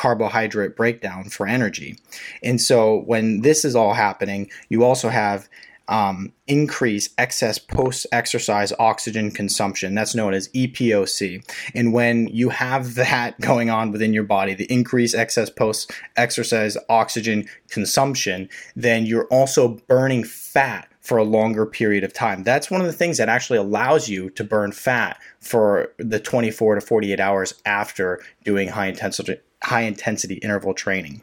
carbohydrate 0.00 0.76
breakdown 0.76 1.24
for 1.24 1.46
energy. 1.46 1.94
And 2.42 2.58
so 2.58 3.02
when 3.02 3.42
this 3.42 3.66
is 3.66 3.76
all 3.76 3.92
happening, 3.92 4.50
you 4.70 4.82
also 4.82 5.10
have 5.10 5.46
um, 5.88 6.32
increase 6.46 7.10
excess 7.18 7.58
post 7.58 8.06
exercise 8.10 8.72
oxygen 8.78 9.30
consumption. 9.30 9.94
That's 9.94 10.14
known 10.14 10.32
as 10.32 10.48
EPOC. 10.50 11.44
And 11.74 11.92
when 11.92 12.28
you 12.28 12.48
have 12.48 12.94
that 13.04 13.38
going 13.40 13.68
on 13.68 13.92
within 13.92 14.14
your 14.14 14.22
body, 14.22 14.54
the 14.54 14.72
increased 14.72 15.14
excess 15.14 15.50
post 15.50 15.92
exercise 16.16 16.78
oxygen 16.88 17.46
consumption, 17.68 18.48
then 18.74 19.04
you're 19.04 19.26
also 19.26 19.68
burning 19.86 20.24
fat 20.24 20.88
for 21.00 21.18
a 21.18 21.24
longer 21.24 21.66
period 21.66 22.04
of 22.04 22.14
time. 22.14 22.42
That's 22.42 22.70
one 22.70 22.80
of 22.80 22.86
the 22.86 22.94
things 22.94 23.18
that 23.18 23.28
actually 23.28 23.58
allows 23.58 24.08
you 24.08 24.30
to 24.30 24.44
burn 24.44 24.72
fat 24.72 25.20
for 25.40 25.92
the 25.98 26.20
24 26.20 26.76
to 26.76 26.80
48 26.80 27.20
hours 27.20 27.52
after 27.66 28.22
doing 28.44 28.68
high 28.68 28.86
intensity 28.86 29.36
high 29.62 29.82
intensity 29.82 30.34
interval 30.36 30.74
training. 30.74 31.22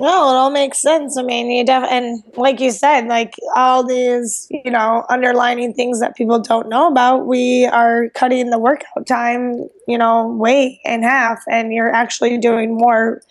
No, 0.00 0.30
it 0.30 0.36
all 0.36 0.50
makes 0.50 0.78
sense. 0.78 1.16
I 1.16 1.22
mean, 1.22 1.50
you 1.50 1.64
def- 1.64 1.88
and 1.90 2.22
like 2.36 2.60
you 2.60 2.70
said, 2.70 3.08
like 3.08 3.34
all 3.56 3.84
these, 3.84 4.46
you 4.50 4.70
know, 4.70 5.04
underlining 5.08 5.74
things 5.74 5.98
that 5.98 6.14
people 6.14 6.38
don't 6.38 6.68
know 6.68 6.86
about, 6.86 7.26
we 7.26 7.66
are 7.66 8.08
cutting 8.10 8.50
the 8.50 8.60
workout 8.60 9.06
time, 9.06 9.68
you 9.88 9.98
know, 9.98 10.28
way 10.28 10.80
in 10.84 11.02
half, 11.02 11.42
and 11.50 11.74
you're 11.74 11.92
actually 11.92 12.38
doing 12.38 12.76
more, 12.76 13.22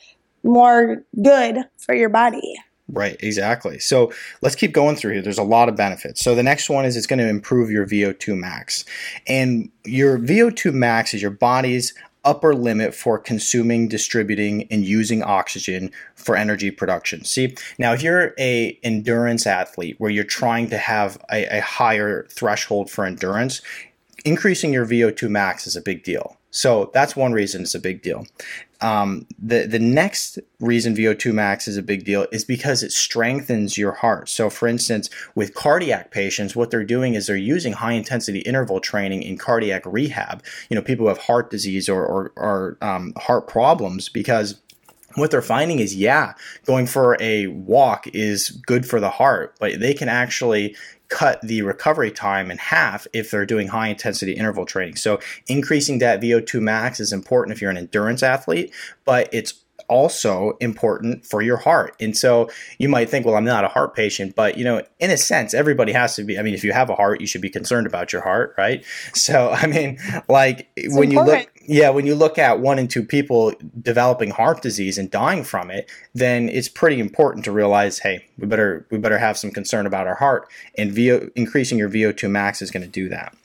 more 0.43 1.05
good 1.21 1.59
for 1.77 1.95
your 1.95 2.09
body. 2.09 2.55
Right, 2.89 3.17
exactly. 3.21 3.79
So 3.79 4.13
let's 4.41 4.55
keep 4.55 4.71
going 4.71 4.95
through 4.95 5.13
here. 5.13 5.21
There's 5.21 5.37
a 5.37 5.43
lot 5.43 5.67
of 5.67 5.75
benefits. 5.75 6.21
So 6.21 6.35
the 6.35 6.43
next 6.43 6.69
one 6.69 6.85
is 6.85 6.95
it's 6.95 7.07
going 7.07 7.19
to 7.19 7.27
improve 7.27 7.69
your 7.69 7.85
VO2 7.85 8.37
max. 8.37 8.85
And 9.27 9.69
your 9.83 10.17
VO2 10.17 10.73
max 10.73 11.13
is 11.13 11.21
your 11.21 11.31
body's 11.31 11.93
upper 12.27 12.53
limit 12.53 12.93
for 12.93 13.17
consuming, 13.17 13.87
distributing, 13.87 14.67
and 14.69 14.83
using 14.83 15.23
oxygen 15.23 15.89
for 16.13 16.35
energy 16.35 16.69
production. 16.69 17.23
See, 17.23 17.55
now 17.79 17.93
if 17.93 18.03
you're 18.03 18.33
a 18.37 18.77
endurance 18.83 19.47
athlete 19.47 19.95
where 19.97 20.11
you're 20.11 20.25
trying 20.25 20.69
to 20.69 20.77
have 20.77 21.17
a, 21.31 21.57
a 21.57 21.61
higher 21.61 22.27
threshold 22.29 22.91
for 22.91 23.05
endurance, 23.05 23.61
increasing 24.25 24.73
your 24.73 24.85
VO2 24.85 25.29
max 25.29 25.65
is 25.65 25.77
a 25.77 25.81
big 25.81 26.03
deal. 26.03 26.36
So 26.51 26.89
that's 26.93 27.15
one 27.15 27.33
reason 27.33 27.61
it's 27.61 27.75
a 27.75 27.79
big 27.79 28.01
deal. 28.01 28.25
Um, 28.79 29.25
the 29.39 29.65
the 29.65 29.79
next 29.79 30.37
reason 30.59 30.95
VO2 30.95 31.33
max 31.33 31.67
is 31.67 31.77
a 31.77 31.81
big 31.81 32.05
deal 32.05 32.27
is 32.31 32.45
because 32.45 32.83
it 32.83 32.91
strengthens 32.91 33.77
your 33.77 33.93
heart. 33.93 34.29
So, 34.29 34.49
for 34.49 34.67
instance, 34.67 35.09
with 35.33 35.55
cardiac 35.55 36.11
patients, 36.11 36.55
what 36.55 36.69
they're 36.69 36.83
doing 36.83 37.15
is 37.15 37.25
they're 37.25 37.35
using 37.35 37.73
high 37.73 37.93
intensity 37.93 38.39
interval 38.39 38.79
training 38.79 39.23
in 39.23 39.37
cardiac 39.37 39.83
rehab. 39.85 40.43
You 40.69 40.75
know, 40.75 40.81
people 40.81 41.05
who 41.05 41.09
have 41.09 41.17
heart 41.17 41.49
disease 41.49 41.89
or 41.89 42.05
or, 42.05 42.31
or 42.35 42.77
um, 42.81 43.13
heart 43.17 43.47
problems 43.47 44.09
because 44.09 44.59
what 45.15 45.31
they're 45.31 45.41
finding 45.41 45.79
is 45.79 45.95
yeah 45.95 46.33
going 46.65 46.85
for 46.85 47.17
a 47.19 47.47
walk 47.47 48.07
is 48.13 48.51
good 48.51 48.85
for 48.85 48.99
the 48.99 49.09
heart 49.09 49.55
but 49.59 49.79
they 49.79 49.93
can 49.93 50.09
actually 50.09 50.75
cut 51.09 51.41
the 51.41 51.61
recovery 51.61 52.11
time 52.11 52.51
in 52.51 52.57
half 52.57 53.07
if 53.13 53.31
they're 53.31 53.45
doing 53.45 53.67
high 53.67 53.87
intensity 53.87 54.33
interval 54.33 54.65
training. 54.65 54.95
So 54.95 55.19
increasing 55.47 55.99
that 55.99 56.21
VO2 56.21 56.61
max 56.61 56.99
is 56.99 57.13
important 57.13 57.55
if 57.55 57.61
you're 57.61 57.71
an 57.71 57.77
endurance 57.77 58.23
athlete, 58.23 58.73
but 59.05 59.29
it's 59.31 59.53
also 59.89 60.57
important 60.59 61.25
for 61.25 61.41
your 61.41 61.57
heart. 61.57 61.95
And 61.99 62.17
so 62.17 62.49
you 62.77 62.89
might 62.89 63.09
think, 63.09 63.25
well, 63.25 63.35
I'm 63.35 63.45
not 63.45 63.63
a 63.63 63.67
heart 63.67 63.95
patient, 63.95 64.35
but 64.35 64.57
you 64.57 64.63
know, 64.63 64.81
in 64.99 65.11
a 65.11 65.17
sense, 65.17 65.53
everybody 65.53 65.93
has 65.93 66.15
to 66.15 66.23
be. 66.23 66.37
I 66.37 66.41
mean, 66.41 66.53
if 66.53 66.63
you 66.63 66.73
have 66.73 66.89
a 66.89 66.95
heart, 66.95 67.21
you 67.21 67.27
should 67.27 67.41
be 67.41 67.49
concerned 67.49 67.87
about 67.87 68.11
your 68.11 68.21
heart, 68.21 68.53
right? 68.57 68.83
So, 69.13 69.49
I 69.51 69.67
mean, 69.67 69.99
like 70.27 70.69
it's 70.75 70.95
when 70.95 71.09
important. 71.11 71.37
you 71.37 71.39
look, 71.39 71.49
yeah, 71.67 71.89
when 71.89 72.05
you 72.05 72.15
look 72.15 72.37
at 72.37 72.59
one 72.59 72.79
in 72.79 72.87
two 72.87 73.03
people 73.03 73.53
developing 73.81 74.31
heart 74.31 74.61
disease 74.61 74.97
and 74.97 75.11
dying 75.11 75.43
from 75.43 75.69
it, 75.69 75.89
then 76.15 76.47
it's 76.47 76.69
pretty 76.69 76.99
important 76.99 77.43
to 77.45 77.51
realize, 77.51 77.99
hey, 77.99 78.25
we 78.39 78.47
better 78.47 78.85
we 78.89 78.97
better 78.97 79.17
have 79.17 79.37
some 79.37 79.51
concern 79.51 79.85
about 79.85 80.07
our 80.07 80.15
heart, 80.15 80.47
and 80.77 80.93
VO, 80.93 81.29
increasing 81.35 81.77
your 81.77 81.89
VO2 81.89 82.29
max 82.29 82.61
is 82.61 82.71
going 82.71 82.83
to 82.83 82.89
do 82.89 83.09
that. 83.09 83.35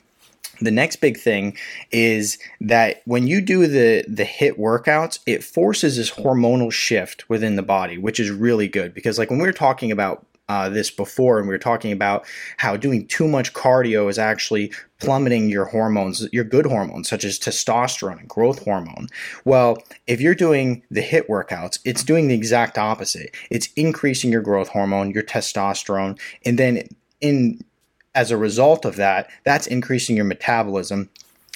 The 0.61 0.71
next 0.71 0.97
big 0.97 1.17
thing 1.17 1.57
is 1.91 2.37
that 2.61 3.01
when 3.05 3.27
you 3.27 3.41
do 3.41 3.67
the 3.67 4.05
the 4.07 4.23
hit 4.23 4.57
workouts, 4.57 5.19
it 5.25 5.43
forces 5.43 5.97
this 5.97 6.11
hormonal 6.11 6.71
shift 6.71 7.29
within 7.29 7.57
the 7.57 7.61
body, 7.61 7.97
which 7.97 8.21
is 8.21 8.31
really 8.31 8.69
good 8.69 8.93
because 8.93 9.19
like 9.19 9.29
when 9.29 9.39
we 9.39 9.47
were 9.47 9.51
talking 9.51 9.91
about 9.91 10.25
uh, 10.49 10.69
this 10.69 10.91
before, 10.91 11.39
and 11.39 11.47
we 11.47 11.53
were 11.53 11.59
talking 11.59 11.91
about 11.91 12.25
how 12.57 12.75
doing 12.75 13.07
too 13.07 13.27
much 13.27 13.53
cardio 13.53 14.09
is 14.09 14.19
actually 14.19 14.71
plummeting 14.99 15.49
your 15.49 15.65
hormones, 15.65 16.27
your 16.31 16.43
good 16.43 16.65
hormones, 16.65 17.09
such 17.09 17.23
as 17.23 17.39
testosterone 17.39 18.19
and 18.19 18.27
growth 18.27 18.63
hormone. 18.63 19.07
Well, 19.45 19.77
if 20.07 20.21
you're 20.21 20.35
doing 20.35 20.83
the 20.91 21.01
HIIT 21.01 21.27
workouts, 21.27 21.79
it's 21.85 22.03
doing 22.03 22.27
the 22.27 22.35
exact 22.35 22.77
opposite. 22.77 23.35
It's 23.49 23.69
increasing 23.75 24.31
your 24.31 24.41
growth 24.41 24.69
hormone, 24.69 25.11
your 25.11 25.23
testosterone, 25.23 26.19
and 26.45 26.59
then 26.59 26.87
in 27.21 27.63
as 28.15 28.29
a 28.29 28.37
result 28.37 28.85
of 28.85 28.95
that, 28.97 29.29
that's 29.43 29.65
increasing 29.65 30.15
your 30.15 30.25
metabolism 30.25 31.09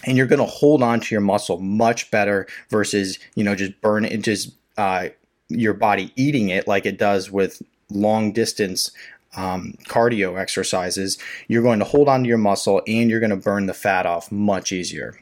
and 0.06 0.17
you're 0.17 0.27
going 0.27 0.39
to 0.39 0.46
hold 0.46 0.84
on 0.84 1.00
to 1.00 1.13
your 1.15 1.22
muscle 1.22 1.60
much 1.60 2.12
better 2.12 2.48
versus, 2.70 3.20
you 3.36 3.44
know, 3.44 3.56
just 3.56 3.79
burn 3.82 4.06
it, 4.06 4.17
just 4.22 4.51
uh, 4.77 5.10
your 5.50 5.74
body 5.74 6.12
eating 6.15 6.50
it 6.50 6.67
like 6.67 6.86
it 6.86 6.98
does 6.98 7.32
with 7.32 7.62
long 7.89 8.32
distance 8.32 8.91
um, 9.36 9.77
cardio 9.88 10.39
exercises. 10.39 11.17
You're 11.48 11.63
going 11.63 11.79
to 11.79 11.86
hold 11.86 12.10
on 12.10 12.24
to 12.24 12.29
your 12.29 12.38
muscle 12.38 12.82
and 12.88 13.10
you're 13.10 13.20
going 13.20 13.29
to 13.29 13.36
burn 13.36 13.67
the 13.67 13.74
fat 13.74 14.06
off 14.06 14.32
much 14.32 14.72
easier. 14.72 15.20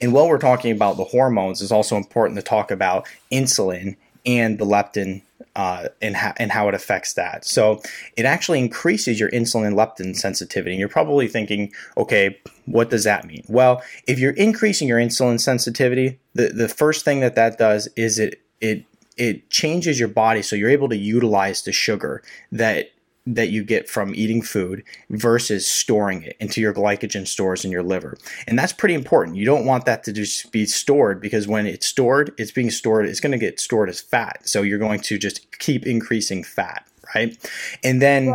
And 0.00 0.12
while 0.12 0.28
we're 0.28 0.38
talking 0.38 0.72
about 0.72 0.96
the 0.96 1.04
hormones, 1.04 1.62
it's 1.62 1.72
also 1.72 1.96
important 1.96 2.38
to 2.38 2.42
talk 2.42 2.70
about 2.70 3.06
insulin 3.32 3.96
and 4.26 4.58
the 4.58 4.66
leptin 4.66 5.22
uh, 5.56 5.88
and, 6.02 6.16
ha- 6.16 6.34
and 6.38 6.50
how 6.50 6.68
it 6.68 6.74
affects 6.74 7.14
that. 7.14 7.44
So 7.44 7.80
it 8.16 8.24
actually 8.24 8.58
increases 8.58 9.20
your 9.20 9.30
insulin 9.30 9.74
leptin 9.74 10.16
sensitivity. 10.16 10.72
And 10.72 10.80
you're 10.80 10.88
probably 10.88 11.28
thinking, 11.28 11.72
okay, 11.96 12.38
what 12.66 12.90
does 12.90 13.04
that 13.04 13.26
mean? 13.26 13.44
Well, 13.48 13.82
if 14.06 14.18
you're 14.18 14.32
increasing 14.32 14.88
your 14.88 14.98
insulin 14.98 15.40
sensitivity, 15.40 16.18
the, 16.34 16.48
the 16.48 16.68
first 16.68 17.04
thing 17.04 17.20
that 17.20 17.36
that 17.36 17.58
does 17.58 17.88
is 17.96 18.18
it 18.18 18.40
it 18.60 18.84
it 19.16 19.50
changes 19.50 19.98
your 19.98 20.08
body 20.08 20.42
so 20.42 20.56
you're 20.56 20.70
able 20.70 20.88
to 20.88 20.96
utilize 20.96 21.62
the 21.62 21.72
sugar 21.72 22.22
that 22.52 22.90
that 23.26 23.50
you 23.50 23.64
get 23.64 23.88
from 23.88 24.14
eating 24.14 24.42
food 24.42 24.84
versus 25.10 25.66
storing 25.66 26.22
it 26.22 26.36
into 26.40 26.60
your 26.60 26.74
glycogen 26.74 27.26
stores 27.26 27.64
in 27.64 27.70
your 27.70 27.82
liver. 27.82 28.18
And 28.46 28.58
that's 28.58 28.72
pretty 28.72 28.94
important. 28.94 29.36
You 29.36 29.46
don't 29.46 29.64
want 29.64 29.86
that 29.86 30.04
to 30.04 30.12
just 30.12 30.52
be 30.52 30.66
stored 30.66 31.20
because 31.20 31.48
when 31.48 31.66
it's 31.66 31.86
stored, 31.86 32.34
it's 32.36 32.52
being 32.52 32.70
stored, 32.70 33.06
it's 33.06 33.20
going 33.20 33.32
to 33.32 33.38
get 33.38 33.58
stored 33.60 33.88
as 33.88 34.00
fat. 34.00 34.46
So 34.46 34.62
you're 34.62 34.78
going 34.78 35.00
to 35.00 35.18
just 35.18 35.58
keep 35.58 35.86
increasing 35.86 36.44
fat, 36.44 36.86
right? 37.14 37.36
And 37.82 38.02
then. 38.02 38.34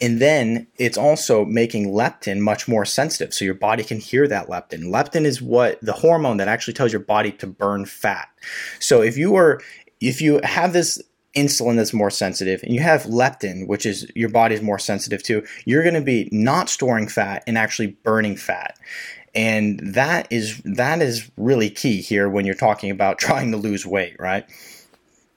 And 0.00 0.20
then 0.20 0.68
it's 0.78 0.96
also 0.96 1.44
making 1.44 1.88
leptin 1.88 2.38
much 2.38 2.68
more 2.68 2.84
sensitive. 2.84 3.34
So 3.34 3.44
your 3.44 3.54
body 3.54 3.82
can 3.82 3.98
hear 3.98 4.28
that 4.28 4.46
leptin. 4.46 4.84
Leptin 4.84 5.24
is 5.24 5.42
what 5.42 5.80
the 5.80 5.92
hormone 5.92 6.36
that 6.36 6.46
actually 6.46 6.74
tells 6.74 6.92
your 6.92 7.00
body 7.00 7.32
to 7.32 7.48
burn 7.48 7.84
fat. 7.86 8.28
So 8.78 9.02
if 9.02 9.16
you 9.16 9.34
are 9.34 9.60
if 10.02 10.20
you 10.20 10.40
have 10.42 10.72
this 10.72 11.00
insulin 11.34 11.76
that's 11.76 11.94
more 11.94 12.10
sensitive 12.10 12.62
and 12.62 12.74
you 12.74 12.80
have 12.80 13.04
leptin 13.04 13.66
which 13.66 13.86
is 13.86 14.06
your 14.14 14.28
body's 14.28 14.60
more 14.60 14.78
sensitive 14.78 15.22
to 15.22 15.42
you're 15.64 15.82
going 15.82 15.94
to 15.94 16.02
be 16.02 16.28
not 16.30 16.68
storing 16.68 17.08
fat 17.08 17.42
and 17.46 17.56
actually 17.56 17.86
burning 17.86 18.36
fat. 18.36 18.78
And 19.34 19.80
that 19.94 20.28
is 20.30 20.60
that 20.64 21.00
is 21.00 21.30
really 21.38 21.70
key 21.70 22.02
here 22.02 22.28
when 22.28 22.44
you're 22.44 22.54
talking 22.54 22.90
about 22.90 23.18
trying 23.18 23.50
to 23.52 23.56
lose 23.56 23.86
weight 23.86 24.16
right? 24.18 24.44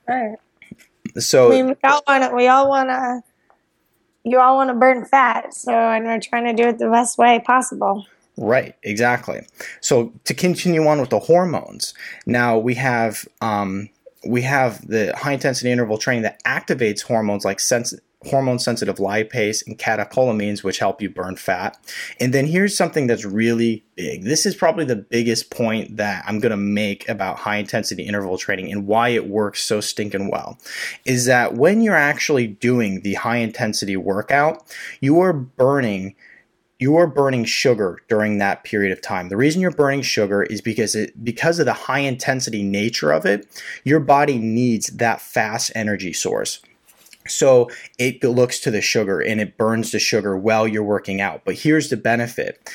Right. 0.07 0.35
So 1.17 1.47
I 1.47 1.61
mean, 1.61 1.67
we 1.67 1.75
all 1.89 2.03
want 2.07 2.23
to 2.23 2.35
we 2.35 2.47
all 2.47 2.67
want 2.67 2.89
to 2.89 3.21
you 4.25 4.39
all 4.39 4.57
want 4.57 4.69
to 4.69 4.73
burn 4.73 5.05
fat 5.05 5.53
so 5.53 5.71
and 5.71 6.05
we're 6.05 6.19
trying 6.19 6.45
to 6.45 6.61
do 6.61 6.67
it 6.67 6.77
the 6.77 6.89
best 6.89 7.17
way 7.17 7.41
possible. 7.45 8.05
Right, 8.37 8.75
exactly. 8.83 9.47
So 9.79 10.11
to 10.25 10.33
continue 10.33 10.85
on 10.85 10.99
with 10.99 11.09
the 11.09 11.19
hormones, 11.19 11.93
now 12.25 12.57
we 12.57 12.75
have 12.75 13.25
um, 13.39 13.89
we 14.25 14.41
have 14.41 14.85
the 14.87 15.13
high 15.15 15.33
intensity 15.33 15.71
interval 15.71 15.97
training 15.97 16.23
that 16.23 16.43
activates 16.43 17.01
hormones 17.01 17.45
like 17.45 17.59
hormone 18.25 18.59
sensitive 18.59 18.97
lipase 18.97 19.65
and 19.67 19.77
catecholamines, 19.77 20.63
which 20.63 20.79
help 20.79 21.01
you 21.01 21.09
burn 21.09 21.35
fat. 21.35 21.77
And 22.19 22.33
then 22.33 22.45
here's 22.45 22.75
something 22.75 23.07
that's 23.07 23.23
really 23.23 23.85
big. 23.95 24.23
This 24.23 24.45
is 24.45 24.55
probably 24.55 24.85
the 24.85 24.95
biggest 24.95 25.51
point 25.51 25.97
that 25.97 26.23
I'm 26.27 26.39
going 26.39 26.51
to 26.51 26.57
make 26.57 27.07
about 27.07 27.37
high 27.37 27.57
intensity 27.57 28.03
interval 28.03 28.37
training 28.37 28.71
and 28.71 28.87
why 28.87 29.09
it 29.09 29.27
works 29.27 29.61
so 29.63 29.79
stinking 29.79 30.29
well 30.31 30.57
is 31.05 31.25
that 31.25 31.53
when 31.53 31.81
you're 31.81 31.95
actually 31.95 32.47
doing 32.47 33.01
the 33.01 33.13
high 33.13 33.37
intensity 33.37 33.95
workout, 33.95 34.75
you 35.01 35.19
are 35.19 35.33
burning 35.33 36.15
you 36.79 36.97
are 36.97 37.07
burning 37.07 37.45
sugar 37.45 37.99
during 38.09 38.37
that 38.37 38.63
period 38.63 38.91
of 38.91 39.01
time. 39.01 39.29
The 39.29 39.37
reason 39.37 39.61
you're 39.61 39.71
burning 39.71 40.01
sugar 40.01 40.43
is 40.43 40.61
because 40.61 40.95
it 40.95 41.23
because 41.23 41.59
of 41.59 41.65
the 41.65 41.73
high 41.73 41.99
intensity 41.99 42.63
nature 42.63 43.11
of 43.11 43.25
it, 43.25 43.47
your 43.83 43.99
body 43.99 44.37
needs 44.37 44.87
that 44.87 45.21
fast 45.21 45.71
energy 45.75 46.11
source. 46.11 46.61
So 47.27 47.71
it 47.97 48.23
looks 48.23 48.59
to 48.59 48.71
the 48.71 48.81
sugar 48.81 49.19
and 49.19 49.41
it 49.41 49.57
burns 49.57 49.91
the 49.91 49.99
sugar 49.99 50.37
while 50.37 50.67
you're 50.67 50.83
working 50.83 51.21
out. 51.21 51.41
But 51.43 51.55
here's 51.55 51.89
the 51.89 51.97
benefit 51.97 52.69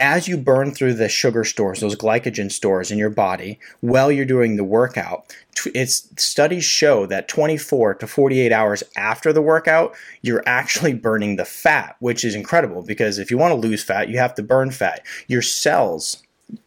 as 0.00 0.26
you 0.26 0.36
burn 0.36 0.72
through 0.72 0.94
the 0.94 1.08
sugar 1.08 1.44
stores, 1.44 1.80
those 1.80 1.96
glycogen 1.96 2.50
stores 2.50 2.90
in 2.90 2.98
your 2.98 3.10
body 3.10 3.58
while 3.80 4.10
you're 4.10 4.24
doing 4.24 4.56
the 4.56 4.64
workout, 4.64 5.34
it's 5.74 6.08
studies 6.16 6.64
show 6.64 7.06
that 7.06 7.28
24 7.28 7.94
to 7.94 8.06
48 8.06 8.52
hours 8.52 8.82
after 8.96 9.32
the 9.32 9.42
workout, 9.42 9.94
you're 10.22 10.42
actually 10.46 10.94
burning 10.94 11.36
the 11.36 11.44
fat, 11.44 11.96
which 12.00 12.24
is 12.24 12.34
incredible 12.34 12.82
because 12.82 13.18
if 13.18 13.30
you 13.30 13.38
want 13.38 13.52
to 13.52 13.68
lose 13.68 13.82
fat, 13.82 14.08
you 14.08 14.18
have 14.18 14.34
to 14.34 14.42
burn 14.42 14.70
fat. 14.70 15.04
Your 15.28 15.42
cells 15.42 16.22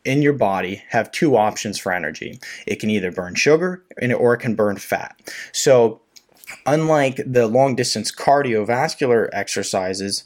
in 0.05 0.21
your 0.21 0.33
body 0.33 0.83
have 0.89 1.11
two 1.11 1.35
options 1.37 1.77
for 1.77 1.91
energy. 1.93 2.39
It 2.65 2.79
can 2.79 2.89
either 2.89 3.11
burn 3.11 3.35
sugar 3.35 3.83
or 4.17 4.33
it 4.33 4.39
can 4.39 4.55
burn 4.55 4.77
fat. 4.77 5.15
So, 5.51 6.01
unlike 6.65 7.19
the 7.25 7.47
long 7.47 7.75
distance 7.75 8.11
cardiovascular 8.11 9.29
exercises, 9.33 10.23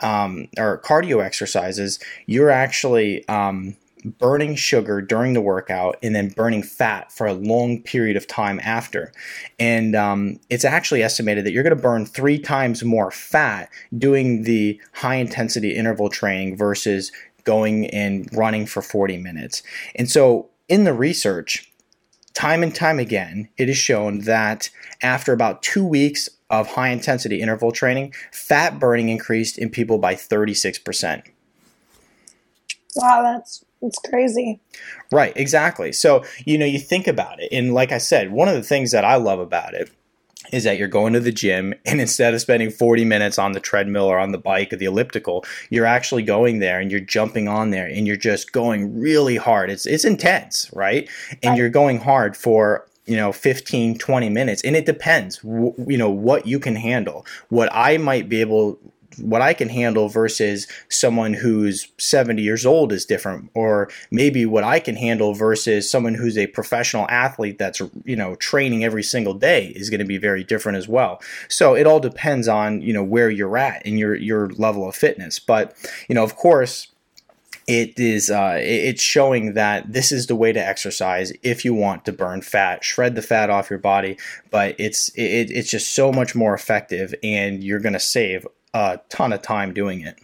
um, 0.00 0.48
or 0.58 0.80
cardio 0.82 1.24
exercises, 1.24 1.98
you're 2.26 2.50
actually 2.50 3.26
um, 3.28 3.76
burning 4.04 4.54
sugar 4.54 5.00
during 5.00 5.32
the 5.32 5.40
workout 5.40 5.96
and 6.02 6.14
then 6.14 6.28
burning 6.28 6.62
fat 6.62 7.10
for 7.10 7.26
a 7.26 7.32
long 7.32 7.82
period 7.82 8.16
of 8.16 8.26
time 8.26 8.60
after. 8.62 9.12
And 9.58 9.96
um, 9.96 10.38
it's 10.50 10.64
actually 10.64 11.02
estimated 11.02 11.44
that 11.44 11.52
you're 11.52 11.62
going 11.62 11.76
to 11.76 11.82
burn 11.82 12.04
three 12.04 12.38
times 12.38 12.84
more 12.84 13.10
fat 13.10 13.70
doing 13.96 14.42
the 14.42 14.80
high 14.92 15.16
intensity 15.16 15.74
interval 15.74 16.10
training 16.10 16.56
versus 16.56 17.12
going 17.44 17.86
and 17.88 18.28
running 18.32 18.66
for 18.66 18.82
40 18.82 19.16
minutes. 19.18 19.62
And 19.94 20.10
so 20.10 20.50
in 20.68 20.84
the 20.84 20.94
research, 20.94 21.70
time 22.34 22.62
and 22.62 22.74
time 22.74 22.98
again, 22.98 23.48
it 23.56 23.68
is 23.68 23.76
shown 23.76 24.20
that 24.20 24.70
after 25.02 25.32
about 25.32 25.62
two 25.62 25.84
weeks 25.84 26.28
of 26.60 26.68
high 26.68 26.88
intensity 26.90 27.40
interval 27.40 27.72
training, 27.72 28.14
fat 28.32 28.78
burning 28.78 29.08
increased 29.08 29.58
in 29.58 29.70
people 29.70 29.98
by 29.98 30.14
36%. 30.14 31.22
Wow, 32.96 33.22
that's 33.22 33.64
it's 33.82 33.98
crazy. 33.98 34.60
Right, 35.12 35.36
exactly. 35.36 35.92
So, 35.92 36.24
you 36.46 36.56
know, 36.56 36.64
you 36.64 36.78
think 36.78 37.06
about 37.06 37.40
it, 37.40 37.48
and 37.52 37.74
like 37.74 37.92
I 37.92 37.98
said, 37.98 38.32
one 38.32 38.48
of 38.48 38.54
the 38.54 38.62
things 38.62 38.92
that 38.92 39.04
I 39.04 39.16
love 39.16 39.40
about 39.40 39.74
it 39.74 39.90
is 40.52 40.64
that 40.64 40.78
you're 40.78 40.88
going 40.88 41.12
to 41.14 41.20
the 41.20 41.32
gym 41.32 41.74
and 41.86 42.00
instead 42.00 42.34
of 42.34 42.40
spending 42.40 42.70
40 42.70 43.04
minutes 43.04 43.38
on 43.38 43.52
the 43.52 43.60
treadmill 43.60 44.04
or 44.04 44.18
on 44.18 44.32
the 44.32 44.38
bike 44.38 44.72
or 44.72 44.76
the 44.76 44.84
elliptical, 44.84 45.44
you're 45.70 45.86
actually 45.86 46.22
going 46.22 46.58
there 46.58 46.80
and 46.80 46.90
you're 46.90 47.00
jumping 47.00 47.48
on 47.48 47.70
there 47.70 47.86
and 47.86 48.06
you're 48.06 48.16
just 48.16 48.52
going 48.52 48.98
really 48.98 49.36
hard. 49.36 49.70
It's 49.70 49.86
it's 49.86 50.04
intense, 50.04 50.70
right? 50.72 51.08
And 51.42 51.50
right. 51.50 51.58
you're 51.58 51.70
going 51.70 51.98
hard 51.98 52.36
for 52.36 52.86
you 53.06 53.16
know 53.16 53.32
15 53.32 53.98
20 53.98 54.28
minutes 54.30 54.62
and 54.64 54.76
it 54.76 54.86
depends 54.86 55.38
w- 55.38 55.74
you 55.86 55.98
know 55.98 56.10
what 56.10 56.46
you 56.46 56.58
can 56.58 56.76
handle 56.76 57.26
what 57.48 57.68
i 57.72 57.96
might 57.98 58.28
be 58.28 58.40
able 58.40 58.78
what 59.18 59.42
I 59.42 59.54
can 59.54 59.68
handle 59.68 60.08
versus 60.08 60.66
someone 60.88 61.34
who's 61.34 61.88
70 61.98 62.42
years 62.42 62.66
old 62.66 62.92
is 62.92 63.04
different 63.04 63.50
or 63.54 63.90
maybe 64.10 64.46
what 64.46 64.64
I 64.64 64.80
can 64.80 64.96
handle 64.96 65.34
versus 65.34 65.90
someone 65.90 66.14
who's 66.14 66.38
a 66.38 66.46
professional 66.48 67.06
athlete 67.08 67.58
that's 67.58 67.80
you 68.04 68.16
know 68.16 68.34
training 68.36 68.84
every 68.84 69.02
single 69.02 69.34
day 69.34 69.68
is 69.76 69.90
going 69.90 70.00
to 70.00 70.06
be 70.06 70.18
very 70.18 70.44
different 70.44 70.78
as 70.78 70.88
well. 70.88 71.20
So 71.48 71.74
it 71.74 71.86
all 71.86 72.00
depends 72.00 72.48
on 72.48 72.80
you 72.82 72.92
know 72.92 73.04
where 73.04 73.30
you're 73.30 73.56
at 73.56 73.82
and 73.84 73.98
your 73.98 74.14
your 74.14 74.50
level 74.50 74.88
of 74.88 74.94
fitness. 74.94 75.38
But 75.38 75.76
you 76.08 76.14
know 76.14 76.24
of 76.24 76.36
course 76.36 76.88
it 77.66 77.98
is 77.98 78.30
uh, 78.30 78.58
it's 78.60 79.02
showing 79.02 79.54
that 79.54 79.92
this 79.92 80.12
is 80.12 80.26
the 80.26 80.36
way 80.36 80.52
to 80.52 80.60
exercise 80.60 81.32
if 81.42 81.64
you 81.64 81.74
want 81.74 82.04
to 82.04 82.12
burn 82.12 82.42
fat 82.42 82.84
shred 82.84 83.14
the 83.14 83.22
fat 83.22 83.50
off 83.50 83.70
your 83.70 83.78
body 83.78 84.18
but 84.50 84.74
it's 84.78 85.08
it, 85.10 85.50
it's 85.50 85.70
just 85.70 85.94
so 85.94 86.12
much 86.12 86.34
more 86.34 86.54
effective 86.54 87.14
and 87.22 87.64
you're 87.64 87.80
going 87.80 87.92
to 87.92 88.00
save 88.00 88.46
a 88.74 89.00
ton 89.08 89.32
of 89.32 89.40
time 89.40 89.72
doing 89.72 90.00
it. 90.00 90.18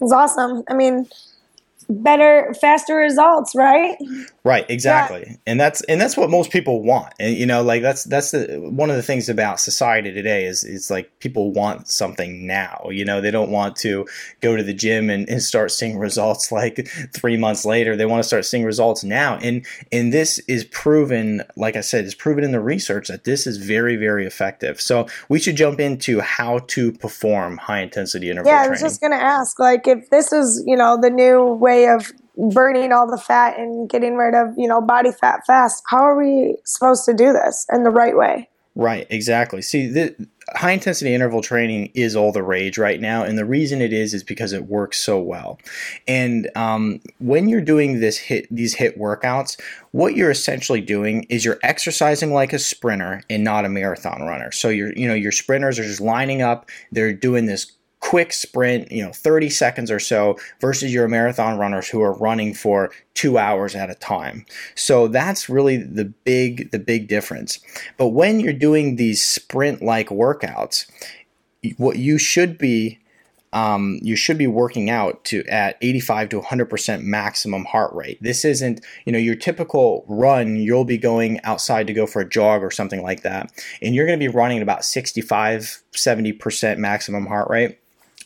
It's 0.00 0.12
awesome. 0.12 0.64
I 0.68 0.74
mean, 0.74 1.06
better 1.88 2.54
faster 2.60 2.94
results 2.94 3.54
right? 3.54 3.96
Right 4.44 4.68
exactly. 4.68 5.24
Yeah. 5.26 5.36
and 5.46 5.60
that's 5.60 5.82
and 5.84 6.00
that's 6.00 6.16
what 6.16 6.30
most 6.30 6.50
people 6.50 6.82
want. 6.82 7.14
And 7.18 7.36
you 7.36 7.46
know 7.46 7.62
like 7.62 7.82
that's 7.82 8.04
that's 8.04 8.30
the 8.32 8.58
one 8.70 8.90
of 8.90 8.96
the 8.96 9.02
things 9.02 9.28
about 9.28 9.60
society 9.60 10.12
today 10.12 10.46
is 10.46 10.64
it's 10.64 10.90
like 10.90 11.18
people 11.18 11.52
want 11.52 11.88
something 11.88 12.46
now. 12.46 12.88
You 12.90 13.04
know 13.04 13.20
they 13.20 13.30
don't 13.30 13.50
want 13.50 13.76
to 13.76 14.06
go 14.40 14.56
to 14.56 14.62
the 14.62 14.74
gym 14.74 15.10
and, 15.10 15.28
and 15.28 15.42
start 15.42 15.70
seeing 15.70 15.98
results 15.98 16.52
like 16.52 16.88
three 17.14 17.36
months 17.36 17.64
later. 17.64 17.96
They 17.96 18.06
want 18.06 18.22
to 18.22 18.26
start 18.26 18.44
seeing 18.44 18.64
results 18.64 19.02
now. 19.04 19.36
And 19.36 19.66
and 19.92 20.12
this 20.12 20.38
is 20.40 20.64
proven 20.64 21.42
like 21.56 21.76
i 21.76 21.80
said 21.80 22.04
is 22.04 22.14
proven 22.14 22.44
in 22.44 22.52
the 22.52 22.60
research 22.60 23.08
that 23.08 23.24
this 23.24 23.46
is 23.46 23.58
very 23.58 23.96
very 23.96 24.26
effective. 24.26 24.80
So 24.80 25.06
we 25.28 25.38
should 25.38 25.56
jump 25.56 25.80
into 25.80 26.20
how 26.20 26.60
to 26.68 26.92
perform 26.92 27.56
high 27.56 27.80
intensity 27.80 28.30
interval 28.30 28.50
yeah 28.52 28.62
i 28.62 28.68
was 28.68 28.80
just 28.80 29.00
going 29.00 29.12
to 29.12 29.18
ask 29.18 29.58
like 29.58 29.86
if 29.86 30.08
this 30.10 30.32
is 30.32 30.62
you 30.66 30.76
know 30.76 30.98
the 31.00 31.10
new 31.10 31.44
way 31.44 31.77
way 31.78 31.88
of 31.88 32.12
burning 32.52 32.92
all 32.92 33.10
the 33.10 33.18
fat 33.18 33.58
and 33.58 33.88
getting 33.88 34.16
rid 34.16 34.34
of, 34.34 34.54
you 34.56 34.68
know, 34.68 34.80
body 34.80 35.10
fat 35.12 35.40
fast. 35.46 35.82
How 35.86 35.98
are 35.98 36.16
we 36.16 36.56
supposed 36.64 37.04
to 37.06 37.14
do 37.14 37.32
this 37.32 37.66
in 37.72 37.82
the 37.82 37.90
right 37.90 38.16
way? 38.16 38.48
Right, 38.74 39.08
exactly. 39.10 39.60
See, 39.60 39.88
the 39.88 40.14
high 40.54 40.70
intensity 40.70 41.12
interval 41.12 41.42
training 41.42 41.90
is 41.94 42.14
all 42.14 42.30
the 42.30 42.44
rage 42.44 42.78
right 42.78 43.00
now, 43.00 43.24
and 43.24 43.36
the 43.36 43.44
reason 43.44 43.82
it 43.82 43.92
is 43.92 44.14
is 44.14 44.22
because 44.22 44.52
it 44.52 44.66
works 44.66 45.00
so 45.00 45.18
well. 45.18 45.58
And 46.06 46.48
um, 46.54 47.00
when 47.18 47.48
you're 47.48 47.60
doing 47.60 47.98
this 47.98 48.18
hit, 48.18 48.46
these 48.52 48.74
hit 48.74 48.96
workouts, 48.96 49.60
what 49.90 50.14
you're 50.14 50.30
essentially 50.30 50.80
doing 50.80 51.24
is 51.24 51.44
you're 51.44 51.58
exercising 51.64 52.32
like 52.32 52.52
a 52.52 52.58
sprinter 52.60 53.22
and 53.28 53.42
not 53.42 53.64
a 53.64 53.68
marathon 53.68 54.22
runner. 54.22 54.52
So 54.52 54.68
you're, 54.68 54.92
you 54.92 55.08
know, 55.08 55.14
your 55.14 55.32
sprinters 55.32 55.80
are 55.80 55.84
just 55.84 56.00
lining 56.00 56.40
up, 56.40 56.70
they're 56.92 57.12
doing 57.12 57.46
this 57.46 57.72
quick 58.08 58.32
sprint, 58.32 58.90
you 58.90 59.04
know, 59.04 59.12
30 59.12 59.50
seconds 59.50 59.90
or 59.90 60.00
so 60.00 60.38
versus 60.62 60.94
your 60.94 61.06
marathon 61.08 61.58
runners 61.58 61.86
who 61.86 62.00
are 62.00 62.14
running 62.14 62.54
for 62.54 62.90
2 63.12 63.36
hours 63.36 63.74
at 63.74 63.90
a 63.90 63.94
time. 63.96 64.46
So 64.74 65.08
that's 65.08 65.50
really 65.50 65.76
the 65.76 66.06
big 66.06 66.70
the 66.70 66.78
big 66.78 67.06
difference. 67.06 67.60
But 67.98 68.08
when 68.08 68.40
you're 68.40 68.54
doing 68.54 68.96
these 68.96 69.22
sprint 69.22 69.82
like 69.82 70.08
workouts, 70.08 70.90
what 71.76 71.98
you 71.98 72.16
should 72.16 72.56
be 72.56 72.98
um, 73.52 73.98
you 74.02 74.16
should 74.16 74.38
be 74.38 74.46
working 74.46 74.88
out 74.88 75.24
to 75.24 75.44
at 75.46 75.76
85 75.82 76.30
to 76.30 76.40
100% 76.40 77.02
maximum 77.02 77.64
heart 77.64 77.94
rate. 77.94 78.22
This 78.22 78.44
isn't, 78.44 78.84
you 79.06 79.12
know, 79.12 79.18
your 79.18 79.36
typical 79.36 80.04
run, 80.06 80.56
you'll 80.56 80.84
be 80.84 80.98
going 80.98 81.40
outside 81.44 81.86
to 81.86 81.94
go 81.94 82.06
for 82.06 82.20
a 82.20 82.28
jog 82.28 82.62
or 82.62 82.70
something 82.70 83.02
like 83.02 83.22
that, 83.22 83.50
and 83.80 83.94
you're 83.94 84.06
going 84.06 84.18
to 84.18 84.22
be 84.22 84.34
running 84.34 84.58
at 84.58 84.62
about 84.62 84.84
65, 84.84 85.82
70% 85.92 86.76
maximum 86.76 87.26
heart 87.26 87.48
rate. 87.48 87.78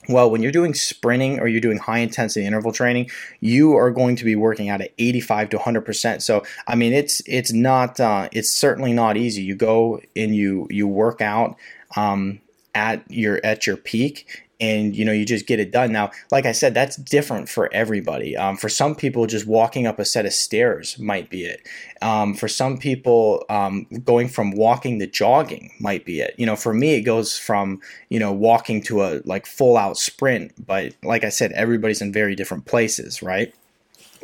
Well, 0.09 0.31
when 0.31 0.43
you're 0.43 0.53
doing 0.53 0.75
sprinting 0.75 1.39
or 1.39 1.47
you're 1.47 1.61
doing 1.61 1.79
high 1.79 1.99
intensity 1.99 2.45
interval 2.45 2.73
training, 2.73 3.11
you 3.41 3.77
are 3.77 3.91
going 3.91 4.17
to 4.17 4.25
be 4.25 4.35
working 4.35 4.69
out 4.69 4.81
at 4.81 4.93
85 4.99 5.51
to 5.51 5.59
100%. 5.59 6.23
So, 6.23 6.43
I 6.67 6.75
mean, 6.75 6.93
it's 6.93 7.23
it's 7.27 7.53
not 7.53 8.01
uh, 8.01 8.29
it's 8.33 8.51
certainly 8.51 8.93
not 8.93 9.17
easy. 9.17 9.43
You 9.43 9.55
go 9.55 10.01
and 10.17 10.35
you 10.35 10.67
you 10.71 10.89
work 10.89 11.21
out 11.21 11.57
um, 11.97 12.41
at 12.75 13.09
your 13.11 13.41
at 13.45 13.67
your 13.67 13.77
peak 13.77 14.45
and 14.63 14.97
you 14.97 15.05
know 15.05 15.13
you 15.13 15.27
just 15.27 15.47
get 15.47 15.61
it 15.61 15.73
done. 15.73 15.93
Now 15.93 16.11
like 16.31 16.47
i 16.47 16.53
said 16.53 16.73
that's 16.73 16.97
different 16.97 17.49
for 17.49 17.69
everybody. 17.75 18.37
Um, 18.37 18.57
for 18.57 18.69
some 18.69 18.95
people 18.95 19.27
just 19.27 19.47
walking 19.47 19.87
up 19.87 19.99
a 19.99 20.05
set 20.05 20.25
of 20.25 20.33
stairs 20.33 20.99
might 20.99 21.29
be 21.29 21.45
it. 21.45 21.67
Um, 22.01 22.35
for 22.35 22.49
some 22.49 22.79
people 22.79 23.45
um, 23.51 23.87
going 24.05 24.29
from 24.29 24.53
walking 24.53 24.99
to 25.01 25.07
jogging 25.07 25.73
might 25.81 26.07
be 26.07 26.21
it. 26.21 26.35
You 26.39 26.47
know 26.47 26.57
for 26.57 26.73
me 26.73 26.95
it 26.95 27.03
goes 27.03 27.37
from 27.37 27.81
you 28.09 28.19
know 28.19 28.33
walking 28.33 28.83
to 28.85 29.03
a 29.03 29.21
like 29.25 29.45
full 29.45 29.77
out 29.77 29.99
sprint 29.99 30.53
but 30.65 30.95
like 31.03 31.25
i 31.25 31.29
said 31.29 31.53
everybody's 31.53 32.01
in 32.01 32.13
very 32.13 32.35
different 32.35 32.65
places 32.65 33.23
right? 33.23 33.53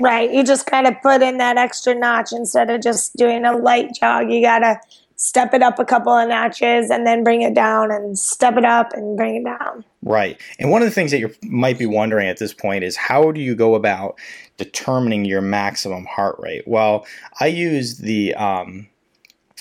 Right. 0.00 0.32
You 0.32 0.44
just 0.44 0.66
kind 0.66 0.86
of 0.86 0.94
put 1.02 1.22
in 1.22 1.38
that 1.38 1.56
extra 1.56 1.92
notch 1.92 2.30
instead 2.30 2.70
of 2.70 2.80
just 2.80 3.16
doing 3.16 3.44
a 3.44 3.56
light 3.56 3.94
jog. 4.00 4.30
You 4.30 4.40
gotta 4.40 4.78
step 5.16 5.52
it 5.52 5.62
up 5.62 5.80
a 5.80 5.84
couple 5.84 6.12
of 6.12 6.28
notches 6.28 6.90
and 6.90 7.06
then 7.06 7.24
bring 7.24 7.42
it 7.42 7.54
down 7.54 7.90
and 7.90 8.16
step 8.16 8.56
it 8.56 8.64
up 8.64 8.92
and 8.92 9.16
bring 9.16 9.36
it 9.36 9.44
down. 9.44 9.84
Right. 10.08 10.40
And 10.58 10.70
one 10.70 10.80
of 10.80 10.88
the 10.88 10.94
things 10.94 11.10
that 11.10 11.18
you 11.18 11.34
might 11.42 11.78
be 11.78 11.84
wondering 11.84 12.28
at 12.28 12.38
this 12.38 12.54
point 12.54 12.82
is 12.82 12.96
how 12.96 13.30
do 13.30 13.42
you 13.42 13.54
go 13.54 13.74
about 13.74 14.18
determining 14.56 15.26
your 15.26 15.42
maximum 15.42 16.06
heart 16.06 16.36
rate? 16.38 16.66
Well, 16.66 17.06
I 17.40 17.48
use 17.48 17.98
the 17.98 18.34
um, 18.36 18.88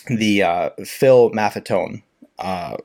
the 0.08 0.44
uh, 0.44 0.70
Phil 0.86 1.32
Maffetone 1.32 2.02
uh, 2.40 2.78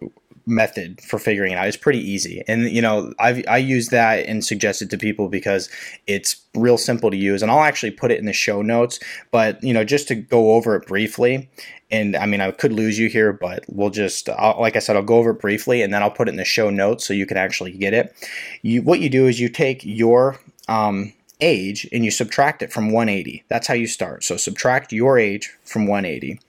method 0.46 1.00
for 1.00 1.18
figuring 1.18 1.52
it 1.52 1.56
out. 1.56 1.66
It's 1.66 1.76
pretty 1.76 2.00
easy. 2.00 2.42
And, 2.48 2.70
you 2.70 2.82
know, 2.82 3.12
I've, 3.18 3.44
I 3.48 3.58
use 3.58 3.88
that 3.88 4.26
and 4.26 4.44
suggest 4.44 4.82
it 4.82 4.90
to 4.90 4.98
people 4.98 5.28
because 5.28 5.68
it's 6.06 6.42
real 6.54 6.78
simple 6.78 7.10
to 7.10 7.16
use. 7.16 7.42
And 7.42 7.50
I'll 7.50 7.60
actually 7.60 7.92
put 7.92 8.10
it 8.10 8.18
in 8.18 8.26
the 8.26 8.32
show 8.32 8.62
notes. 8.62 8.98
But, 9.30 9.62
you 9.62 9.72
know, 9.72 9.84
just 9.84 10.08
to 10.08 10.14
go 10.14 10.52
over 10.52 10.74
it 10.76 10.86
briefly, 10.86 11.48
and 11.90 12.16
I 12.16 12.26
mean, 12.26 12.40
I 12.40 12.50
could 12.50 12.72
lose 12.72 12.98
you 12.98 13.08
here, 13.08 13.32
but 13.32 13.64
we'll 13.68 13.90
just, 13.90 14.28
I'll, 14.30 14.60
like 14.60 14.76
I 14.76 14.80
said, 14.80 14.96
I'll 14.96 15.02
go 15.02 15.16
over 15.16 15.30
it 15.30 15.40
briefly 15.40 15.82
and 15.82 15.92
then 15.92 16.02
I'll 16.02 16.10
put 16.10 16.28
it 16.28 16.32
in 16.32 16.36
the 16.36 16.44
show 16.44 16.70
notes 16.70 17.04
so 17.04 17.12
you 17.12 17.26
can 17.26 17.36
actually 17.36 17.72
get 17.72 17.94
it. 17.94 18.14
You, 18.62 18.82
what 18.82 19.00
you 19.00 19.10
do 19.10 19.26
is 19.26 19.40
you 19.40 19.48
take 19.48 19.82
your, 19.84 20.40
um, 20.68 21.12
age 21.42 21.88
and 21.92 22.04
you 22.04 22.10
subtract 22.10 22.62
it 22.62 22.72
from 22.72 22.92
180. 22.92 23.44
That's 23.48 23.66
how 23.66 23.74
you 23.74 23.86
start. 23.86 24.24
So 24.24 24.36
subtract 24.36 24.92
your 24.92 25.18
age 25.18 25.52
from 25.64 25.86
180. 25.86 26.40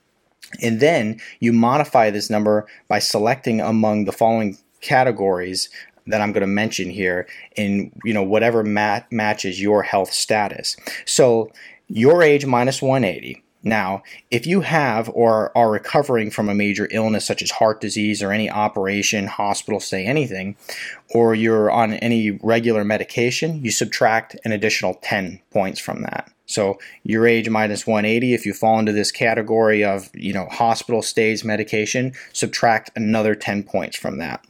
And 0.61 0.79
then 0.79 1.19
you 1.39 1.53
modify 1.53 2.09
this 2.09 2.29
number 2.29 2.67
by 2.87 2.99
selecting 2.99 3.61
among 3.61 4.05
the 4.05 4.11
following 4.11 4.57
categories 4.81 5.69
that 6.07 6.21
I'm 6.21 6.33
going 6.33 6.41
to 6.41 6.47
mention 6.47 6.89
here 6.89 7.27
in 7.55 7.91
you 8.03 8.13
know 8.13 8.23
whatever 8.23 8.63
mat- 8.63 9.11
matches 9.11 9.61
your 9.61 9.83
health 9.83 10.11
status. 10.11 10.75
So 11.05 11.51
your 11.87 12.23
age 12.23 12.45
minus 12.45 12.81
180. 12.81 13.42
Now, 13.63 14.04
if 14.30 14.45
you 14.45 14.62
have 14.62 15.10
or 15.13 15.58
are 15.58 15.71
recovering 15.71 16.30
from 16.30 16.49
a 16.49 16.56
major 16.56 16.88
illness 16.91 17.26
such 17.26 17.41
as 17.41 17.52
heart 17.52 17.80
disease 17.80 18.21
or 18.21 18.32
any 18.32 18.49
operation, 18.49 19.28
hospital 19.28 19.80
stay, 19.80 20.06
anything, 20.06 20.58
or 21.13 21.34
you're 21.34 21.71
on 21.71 21.93
any 21.93 22.32
regular 22.32 22.84
medication, 22.84 23.63
you 23.63 23.71
subtract 23.71 24.36
an 24.43 24.52
additional 24.52 24.95
10 24.95 25.39
points 25.52 25.80
from 25.80 26.02
that. 26.02 26.30
So 26.45 26.78
your 27.04 27.26
age 27.26 27.49
minus 27.49 27.88
180, 27.88 28.34
if 28.34 28.45
you 28.45 28.54
fall 28.54 28.78
into 28.78 28.91
this 28.91 29.12
category 29.12 29.84
of, 29.84 30.10
you 30.13 30.34
know, 30.34 30.45
hospital 30.47 31.02
stays 31.02 31.45
medication, 31.45 32.13
subtract 32.34 32.91
another 32.97 33.34
10 33.34 33.63
points 33.63 33.97
from 33.97 34.17
that. 34.17 34.45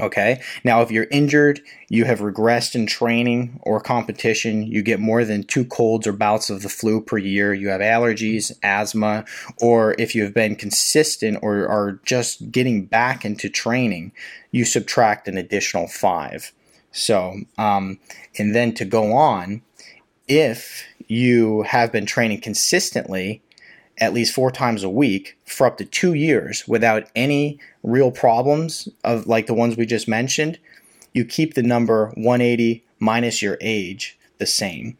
Okay. 0.00 0.40
Now, 0.64 0.82
if 0.82 0.90
you're 0.90 1.06
injured, 1.10 1.60
you 1.88 2.04
have 2.04 2.20
regressed 2.20 2.74
in 2.74 2.86
training 2.86 3.60
or 3.62 3.80
competition, 3.80 4.62
you 4.62 4.82
get 4.82 5.00
more 5.00 5.24
than 5.24 5.44
two 5.44 5.64
colds 5.64 6.06
or 6.06 6.12
bouts 6.12 6.50
of 6.50 6.62
the 6.62 6.68
flu 6.68 7.00
per 7.00 7.18
year, 7.18 7.52
you 7.52 7.68
have 7.68 7.80
allergies, 7.80 8.52
asthma, 8.62 9.24
or 9.58 9.94
if 9.98 10.14
you 10.14 10.22
have 10.24 10.34
been 10.34 10.56
consistent 10.56 11.38
or 11.42 11.66
are 11.68 12.00
just 12.04 12.50
getting 12.50 12.86
back 12.86 13.24
into 13.24 13.48
training, 13.48 14.12
you 14.50 14.64
subtract 14.64 15.28
an 15.28 15.36
additional 15.36 15.86
five. 15.86 16.52
So, 16.92 17.36
um, 17.58 17.98
and 18.38 18.54
then 18.54 18.74
to 18.74 18.84
go 18.84 19.12
on, 19.12 19.62
if 20.26 20.84
you 21.08 21.62
have 21.62 21.90
been 21.90 22.06
training 22.06 22.40
consistently 22.40 23.42
at 24.00 24.14
least 24.14 24.34
four 24.34 24.50
times 24.50 24.82
a 24.82 24.88
week 24.88 25.38
for 25.44 25.66
up 25.66 25.78
to 25.78 25.84
two 25.84 26.14
years 26.14 26.66
without 26.66 27.06
any 27.14 27.58
real 27.82 28.10
problems 28.10 28.88
of 29.04 29.26
like 29.26 29.46
the 29.46 29.54
ones 29.54 29.76
we 29.76 29.86
just 29.86 30.08
mentioned, 30.08 30.58
you 31.12 31.24
keep 31.24 31.54
the 31.54 31.62
number 31.62 32.06
180 32.14 32.84
minus 32.98 33.42
your 33.42 33.58
age 33.60 34.18
the 34.38 34.46
same. 34.46 34.96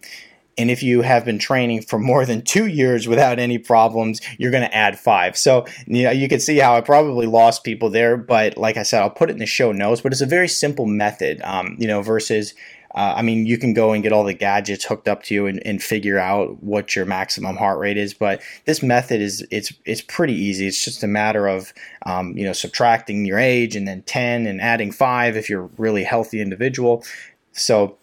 And 0.59 0.71
if 0.71 0.83
you 0.83 1.01
have 1.01 1.25
been 1.25 1.39
training 1.39 1.83
for 1.83 1.99
more 1.99 2.27
than 2.27 2.43
two 2.43 2.67
years 2.67 3.09
without 3.09 3.39
any 3.39 3.57
problems, 3.57 4.21
you're 4.37 4.51
going 4.51 4.69
to 4.69 4.77
add 4.77 4.99
five. 4.99 5.37
So, 5.39 5.65
you 5.87 6.03
know, 6.03 6.11
you 6.11 6.29
can 6.29 6.39
see 6.39 6.59
how 6.59 6.77
I 6.77 6.83
probably 6.83 7.27
lost 7.27 7.65
people 7.65 7.89
there. 7.89 8.19
But 8.19 8.59
like 8.59 8.77
I 8.77 8.83
said, 8.83 9.01
I'll 9.01 9.09
put 9.09 9.31
it 9.31 9.35
in 9.35 9.39
the 9.39 9.47
show 9.47 9.73
notes. 9.73 10.03
But 10.03 10.13
it's 10.13 10.21
a 10.21 10.27
very 10.27 10.49
simple 10.49 10.85
method, 10.85 11.41
um, 11.43 11.77
you 11.79 11.87
know, 11.87 12.03
versus 12.03 12.53
uh, 12.95 13.15
I 13.17 13.23
mean, 13.23 13.47
you 13.47 13.57
can 13.57 13.73
go 13.73 13.93
and 13.93 14.03
get 14.03 14.13
all 14.13 14.25
the 14.25 14.35
gadgets 14.35 14.85
hooked 14.85 15.07
up 15.07 15.23
to 15.25 15.35
you 15.35 15.47
and, 15.47 15.65
and, 15.65 15.81
figure 15.81 16.19
out 16.19 16.61
what 16.63 16.97
your 16.97 17.05
maximum 17.07 17.57
heart 17.57 17.79
rate 17.79 17.97
is. 17.97 18.15
But 18.15 18.43
this 18.65 18.83
method 18.83 19.21
is 19.21 19.47
it's 19.51 19.73
it's 19.85 20.01
pretty 20.01 20.35
easy. 20.35 20.67
It's 20.67 20.85
just 20.85 21.05
a 21.05 21.07
matter 21.07 21.47
of 21.47 21.73
um, 22.07 22.37
you 22.37 22.45
know 22.45 22.53
subtracting 22.53 23.25
your 23.25 23.39
age 23.39 23.77
and 23.77 23.87
then 23.87 24.03
ten 24.03 24.47
and 24.47 24.61
adding 24.61 24.91
five 24.91 25.37
if 25.37 25.49
you're 25.49 25.65
a 25.65 25.71
really 25.79 26.03
healthy 26.03 26.41
individual. 26.41 27.05
So, 27.53 27.97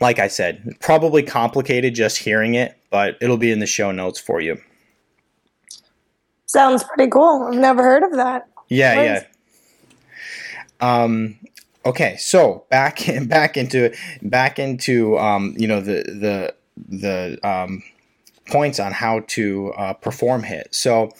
like 0.00 0.20
I 0.20 0.28
said, 0.28 0.76
probably 0.80 1.24
complicated 1.24 1.94
just 1.94 2.18
hearing 2.18 2.54
it, 2.54 2.76
but 2.90 3.18
it'll 3.20 3.38
be 3.38 3.50
in 3.50 3.58
the 3.58 3.66
show 3.66 3.90
notes 3.90 4.20
for 4.20 4.40
you. 4.40 4.60
Sounds 6.46 6.84
pretty 6.84 7.10
cool. 7.10 7.48
I've 7.48 7.58
never 7.58 7.82
heard 7.82 8.04
of 8.04 8.12
that. 8.12 8.48
Yeah, 8.68 9.02
yeah. 9.02 9.24
Um, 10.80 11.38
Okay, 11.88 12.18
so 12.18 12.66
back 12.68 13.00
back 13.22 13.56
into 13.56 13.94
back 14.20 14.58
into 14.58 15.18
um, 15.18 15.54
you 15.56 15.66
know 15.66 15.80
the 15.80 16.02
the 16.04 16.54
the 16.76 17.48
um, 17.48 17.82
points 18.46 18.78
on 18.78 18.92
how 18.92 19.20
to 19.28 19.72
uh, 19.72 19.94
perform 19.94 20.42
hit. 20.42 20.74
So 20.74 21.10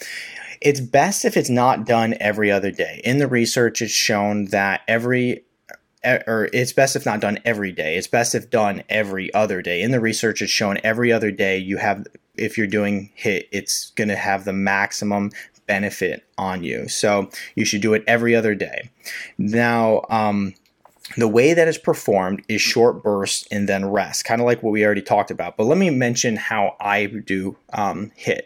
it's 0.60 0.80
best 0.80 1.24
if 1.24 1.38
it's 1.38 1.48
not 1.48 1.86
done 1.86 2.14
every 2.20 2.50
other 2.50 2.70
day. 2.70 3.00
In 3.02 3.16
the 3.16 3.26
research, 3.26 3.80
it's 3.80 3.92
shown 3.92 4.46
that 4.46 4.82
every 4.86 5.42
or 6.04 6.50
it's 6.52 6.74
best 6.74 6.96
if 6.96 7.06
not 7.06 7.20
done 7.20 7.38
every 7.46 7.72
day. 7.72 7.96
It's 7.96 8.06
best 8.06 8.34
if 8.34 8.50
done 8.50 8.82
every 8.90 9.32
other 9.32 9.62
day. 9.62 9.80
In 9.80 9.90
the 9.90 10.00
research, 10.00 10.42
it's 10.42 10.52
shown 10.52 10.78
every 10.84 11.10
other 11.10 11.30
day 11.30 11.56
you 11.56 11.78
have 11.78 12.06
if 12.36 12.58
you're 12.58 12.66
doing 12.66 13.10
hit, 13.14 13.48
it's 13.52 13.90
going 13.92 14.08
to 14.08 14.16
have 14.16 14.44
the 14.44 14.52
maximum 14.52 15.30
benefit 15.68 16.26
on 16.36 16.64
you. 16.64 16.88
So 16.88 17.30
you 17.54 17.64
should 17.64 17.82
do 17.82 17.94
it 17.94 18.02
every 18.08 18.34
other 18.34 18.56
day. 18.56 18.90
Now, 19.38 20.02
um, 20.10 20.54
the 21.16 21.28
way 21.28 21.54
that 21.54 21.68
it's 21.68 21.78
performed 21.78 22.42
is 22.48 22.60
short 22.60 23.02
bursts 23.02 23.46
and 23.50 23.68
then 23.68 23.86
rest, 23.86 24.24
kind 24.24 24.40
of 24.40 24.46
like 24.46 24.62
what 24.62 24.72
we 24.72 24.84
already 24.84 25.02
talked 25.02 25.30
about. 25.30 25.56
But 25.56 25.64
let 25.64 25.78
me 25.78 25.90
mention 25.90 26.36
how 26.36 26.76
I 26.80 27.06
do 27.06 27.56
um, 27.72 28.10
HIIT 28.18 28.42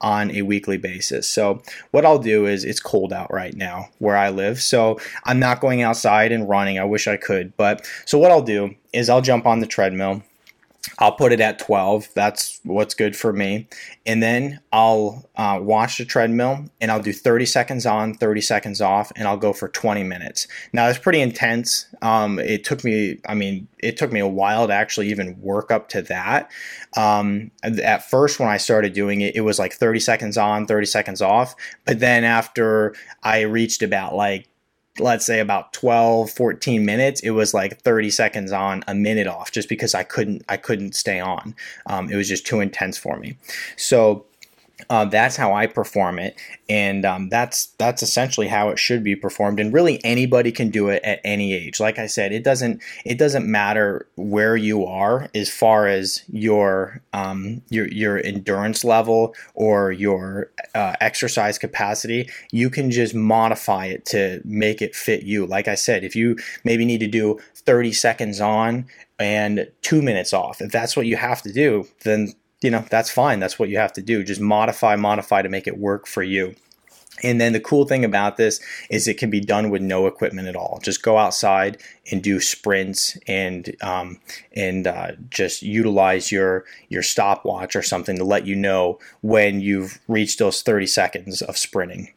on 0.00 0.30
a 0.32 0.42
weekly 0.42 0.76
basis. 0.76 1.28
So 1.28 1.62
what 1.90 2.04
I'll 2.04 2.18
do 2.18 2.46
is 2.46 2.64
it's 2.64 2.80
cold 2.80 3.12
out 3.12 3.32
right 3.32 3.54
now 3.54 3.88
where 3.98 4.16
I 4.16 4.28
live. 4.28 4.60
So 4.60 5.00
I'm 5.24 5.38
not 5.38 5.60
going 5.60 5.82
outside 5.82 6.32
and 6.32 6.48
running. 6.48 6.78
I 6.78 6.84
wish 6.84 7.06
I 7.06 7.16
could. 7.16 7.56
But 7.56 7.86
so 8.04 8.18
what 8.18 8.30
I'll 8.30 8.42
do 8.42 8.74
is 8.92 9.08
I'll 9.08 9.22
jump 9.22 9.46
on 9.46 9.60
the 9.60 9.66
treadmill 9.66 10.22
I'll 10.98 11.12
put 11.12 11.32
it 11.32 11.40
at 11.40 11.58
12. 11.58 12.08
That's 12.14 12.60
what's 12.64 12.94
good 12.94 13.16
for 13.16 13.32
me. 13.32 13.68
And 14.04 14.22
then 14.22 14.60
I'll 14.72 15.28
uh, 15.36 15.58
watch 15.62 15.98
the 15.98 16.04
treadmill 16.04 16.66
and 16.80 16.90
I'll 16.90 17.02
do 17.02 17.12
30 17.12 17.46
seconds 17.46 17.86
on, 17.86 18.14
30 18.14 18.40
seconds 18.40 18.80
off, 18.80 19.12
and 19.16 19.26
I'll 19.28 19.36
go 19.36 19.52
for 19.52 19.68
20 19.68 20.02
minutes. 20.04 20.46
Now, 20.72 20.88
it's 20.88 20.98
pretty 20.98 21.20
intense. 21.20 21.86
Um, 22.02 22.38
it 22.38 22.64
took 22.64 22.84
me, 22.84 23.18
I 23.28 23.34
mean, 23.34 23.68
it 23.78 23.96
took 23.96 24.12
me 24.12 24.20
a 24.20 24.26
while 24.26 24.66
to 24.66 24.72
actually 24.72 25.10
even 25.10 25.40
work 25.40 25.70
up 25.70 25.88
to 25.90 26.02
that. 26.02 26.50
Um, 26.96 27.50
at 27.62 28.08
first, 28.08 28.40
when 28.40 28.48
I 28.48 28.56
started 28.56 28.92
doing 28.92 29.20
it, 29.20 29.36
it 29.36 29.42
was 29.42 29.58
like 29.58 29.74
30 29.74 30.00
seconds 30.00 30.38
on, 30.38 30.66
30 30.66 30.86
seconds 30.86 31.22
off. 31.22 31.54
But 31.84 32.00
then 32.00 32.24
after 32.24 32.94
I 33.22 33.42
reached 33.42 33.82
about 33.82 34.14
like 34.14 34.48
let's 34.98 35.26
say 35.26 35.40
about 35.40 35.72
12 35.72 36.30
14 36.30 36.84
minutes 36.84 37.20
it 37.20 37.30
was 37.30 37.52
like 37.52 37.80
30 37.82 38.10
seconds 38.10 38.52
on 38.52 38.82
a 38.86 38.94
minute 38.94 39.26
off 39.26 39.52
just 39.52 39.68
because 39.68 39.94
i 39.94 40.02
couldn't 40.02 40.44
i 40.48 40.56
couldn't 40.56 40.94
stay 40.94 41.20
on. 41.20 41.54
Um, 41.86 42.10
it 42.10 42.16
was 42.16 42.28
just 42.28 42.46
too 42.46 42.60
intense 42.60 42.98
for 42.98 43.18
me. 43.18 43.36
So 43.76 44.24
uh, 44.90 45.06
that's 45.06 45.36
how 45.36 45.54
I 45.54 45.66
perform 45.66 46.18
it, 46.18 46.38
and 46.68 47.06
um, 47.06 47.28
that's 47.30 47.66
that's 47.78 48.02
essentially 48.02 48.46
how 48.46 48.68
it 48.68 48.78
should 48.78 49.02
be 49.02 49.16
performed. 49.16 49.58
And 49.58 49.72
really, 49.72 50.04
anybody 50.04 50.52
can 50.52 50.70
do 50.70 50.90
it 50.90 51.02
at 51.02 51.20
any 51.24 51.54
age. 51.54 51.80
Like 51.80 51.98
I 51.98 52.06
said, 52.06 52.30
it 52.30 52.44
doesn't 52.44 52.82
it 53.04 53.16
doesn't 53.18 53.46
matter 53.46 54.06
where 54.16 54.54
you 54.54 54.84
are 54.84 55.30
as 55.34 55.48
far 55.48 55.86
as 55.86 56.22
your 56.28 57.00
um, 57.14 57.62
your 57.70 57.88
your 57.88 58.18
endurance 58.18 58.84
level 58.84 59.34
or 59.54 59.92
your 59.92 60.50
uh, 60.74 60.94
exercise 61.00 61.58
capacity. 61.58 62.28
You 62.52 62.68
can 62.68 62.90
just 62.90 63.14
modify 63.14 63.86
it 63.86 64.04
to 64.06 64.42
make 64.44 64.82
it 64.82 64.94
fit 64.94 65.22
you. 65.22 65.46
Like 65.46 65.68
I 65.68 65.74
said, 65.74 66.04
if 66.04 66.14
you 66.14 66.36
maybe 66.64 66.84
need 66.84 67.00
to 67.00 67.06
do 67.06 67.40
30 67.54 67.92
seconds 67.92 68.42
on 68.42 68.86
and 69.18 69.70
two 69.80 70.02
minutes 70.02 70.34
off, 70.34 70.60
if 70.60 70.70
that's 70.70 70.96
what 70.96 71.06
you 71.06 71.16
have 71.16 71.40
to 71.42 71.52
do, 71.52 71.88
then 72.04 72.34
you 72.66 72.72
know, 72.72 72.84
that's 72.90 73.12
fine. 73.12 73.38
That's 73.38 73.60
what 73.60 73.68
you 73.68 73.78
have 73.78 73.92
to 73.92 74.02
do. 74.02 74.24
Just 74.24 74.40
modify, 74.40 74.96
modify 74.96 75.40
to 75.40 75.48
make 75.48 75.68
it 75.68 75.78
work 75.78 76.08
for 76.08 76.24
you. 76.24 76.56
And 77.22 77.40
then 77.40 77.52
the 77.52 77.60
cool 77.60 77.86
thing 77.86 78.04
about 78.04 78.38
this 78.38 78.60
is 78.90 79.06
it 79.06 79.18
can 79.18 79.30
be 79.30 79.38
done 79.38 79.70
with 79.70 79.82
no 79.82 80.08
equipment 80.08 80.48
at 80.48 80.56
all. 80.56 80.80
Just 80.82 81.00
go 81.00 81.16
outside 81.16 81.80
and 82.10 82.20
do 82.20 82.40
sprints 82.40 83.16
and 83.28 83.72
um, 83.82 84.18
and 84.52 84.88
uh, 84.88 85.12
just 85.30 85.62
utilize 85.62 86.32
your 86.32 86.64
your 86.88 87.04
stopwatch 87.04 87.76
or 87.76 87.82
something 87.82 88.16
to 88.16 88.24
let 88.24 88.48
you 88.48 88.56
know 88.56 88.98
when 89.20 89.60
you've 89.60 90.00
reached 90.08 90.40
those 90.40 90.60
30 90.60 90.88
seconds 90.88 91.42
of 91.42 91.56
sprinting. 91.56 92.12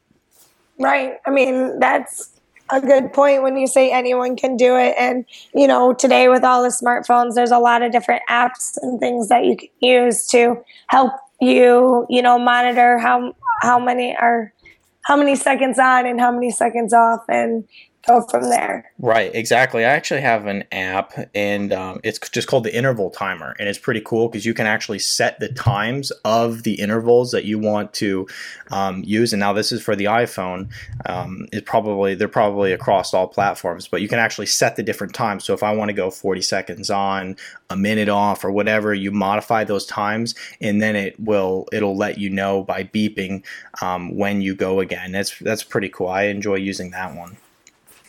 Right. 0.80 1.18
I 1.28 1.30
mean, 1.30 1.80
that's 1.80 2.32
a 2.72 2.82
good 2.82 3.14
point 3.14 3.44
when 3.44 3.58
you 3.58 3.68
say 3.68 3.92
anyone 3.92 4.36
can 4.36 4.56
do 4.56 4.76
it. 4.76 4.96
And, 4.98 5.26
you 5.54 5.68
know, 5.68 5.94
today 5.94 6.30
with 6.30 6.44
all 6.44 6.64
the 6.64 6.70
smartphones, 6.70 7.36
there's 7.36 7.52
a 7.52 7.60
lot 7.60 7.82
of 7.82 7.92
different 7.92 8.24
apps 8.30 8.78
and 8.82 9.00
things 9.00 9.30
that 9.30 9.46
you 9.46 9.58
can 9.58 9.70
use 9.82 10.28
to 10.28 10.64
help 10.88 11.14
you, 11.42 12.06
you 12.10 12.22
know, 12.22 12.38
monitor 12.38 12.98
how 12.98 13.34
how 13.62 13.80
many 13.80 14.16
are 14.16 14.54
how 15.02 15.18
many 15.18 15.36
seconds 15.36 15.80
on 15.80 16.06
and 16.06 16.20
how 16.20 16.32
many 16.32 16.52
seconds 16.52 16.94
off 16.94 17.24
and 17.30 17.68
go 18.06 18.22
from 18.30 18.44
there. 18.44 18.92
Right, 19.00 19.34
exactly. 19.34 19.86
I 19.86 19.90
actually 19.90 20.22
have 20.22 20.46
an 20.46 20.64
app, 20.72 21.14
and 21.36 21.72
um, 21.74 22.00
it's 22.04 22.20
just 22.30 22.48
called 22.48 22.64
the 22.64 22.76
interval 22.76 23.10
timer, 23.10 23.56
and 23.60 23.68
it's 23.68 23.80
pretty 23.80 24.02
cool 24.02 24.28
because 24.28 24.46
you 24.46 24.54
can 24.54 24.66
actually 24.66 25.00
set 25.00 25.40
the 25.40 25.50
times 25.50 26.12
of 26.26 26.64
the 26.64 26.76
intervals 26.76 27.32
that 27.32 27.46
you 27.46 27.60
want 27.60 27.94
to 27.96 28.28
um, 28.72 29.04
use. 29.06 29.34
And 29.34 29.40
now 29.40 29.54
this 29.54 29.72
is 29.72 29.82
for 29.82 29.96
the 29.96 30.06
iPhone. 30.06 30.70
Um, 31.06 31.48
it 31.52 31.66
probably 31.66 32.16
they're 32.16 32.28
probably 32.28 32.72
across 32.72 33.14
all 33.14 33.28
platforms, 33.28 33.88
but 33.88 34.02
you 34.02 34.08
can 34.08 34.20
actually 34.20 34.48
set 34.48 34.76
the 34.76 34.84
different 34.84 35.14
times. 35.14 35.44
So 35.44 35.54
if 35.54 35.64
I 35.64 35.74
want 35.74 35.90
to 35.90 35.94
go 35.94 36.10
40 36.10 36.42
seconds 36.42 36.90
on, 36.90 37.36
a 37.70 37.78
minute 37.78 38.10
off, 38.10 38.44
or 38.44 38.52
whatever, 38.52 38.94
you 38.94 39.12
modify 39.12 39.64
those 39.64 39.86
times, 39.86 40.36
and 40.62 40.82
then 40.82 40.96
it 40.96 41.20
will 41.20 41.68
it'll 41.72 41.96
let 41.96 42.18
you 42.18 42.30
know 42.30 42.64
by 42.64 42.84
beeping 42.84 43.44
um, 43.82 44.16
when 44.16 44.42
you 44.42 44.56
go 44.56 44.80
again. 44.80 45.12
That's 45.12 45.38
that's 45.40 45.64
pretty 45.64 45.90
cool. 45.90 46.08
I 46.08 46.24
enjoy 46.24 46.56
using 46.56 46.92
that 46.92 47.16
one. 47.16 47.38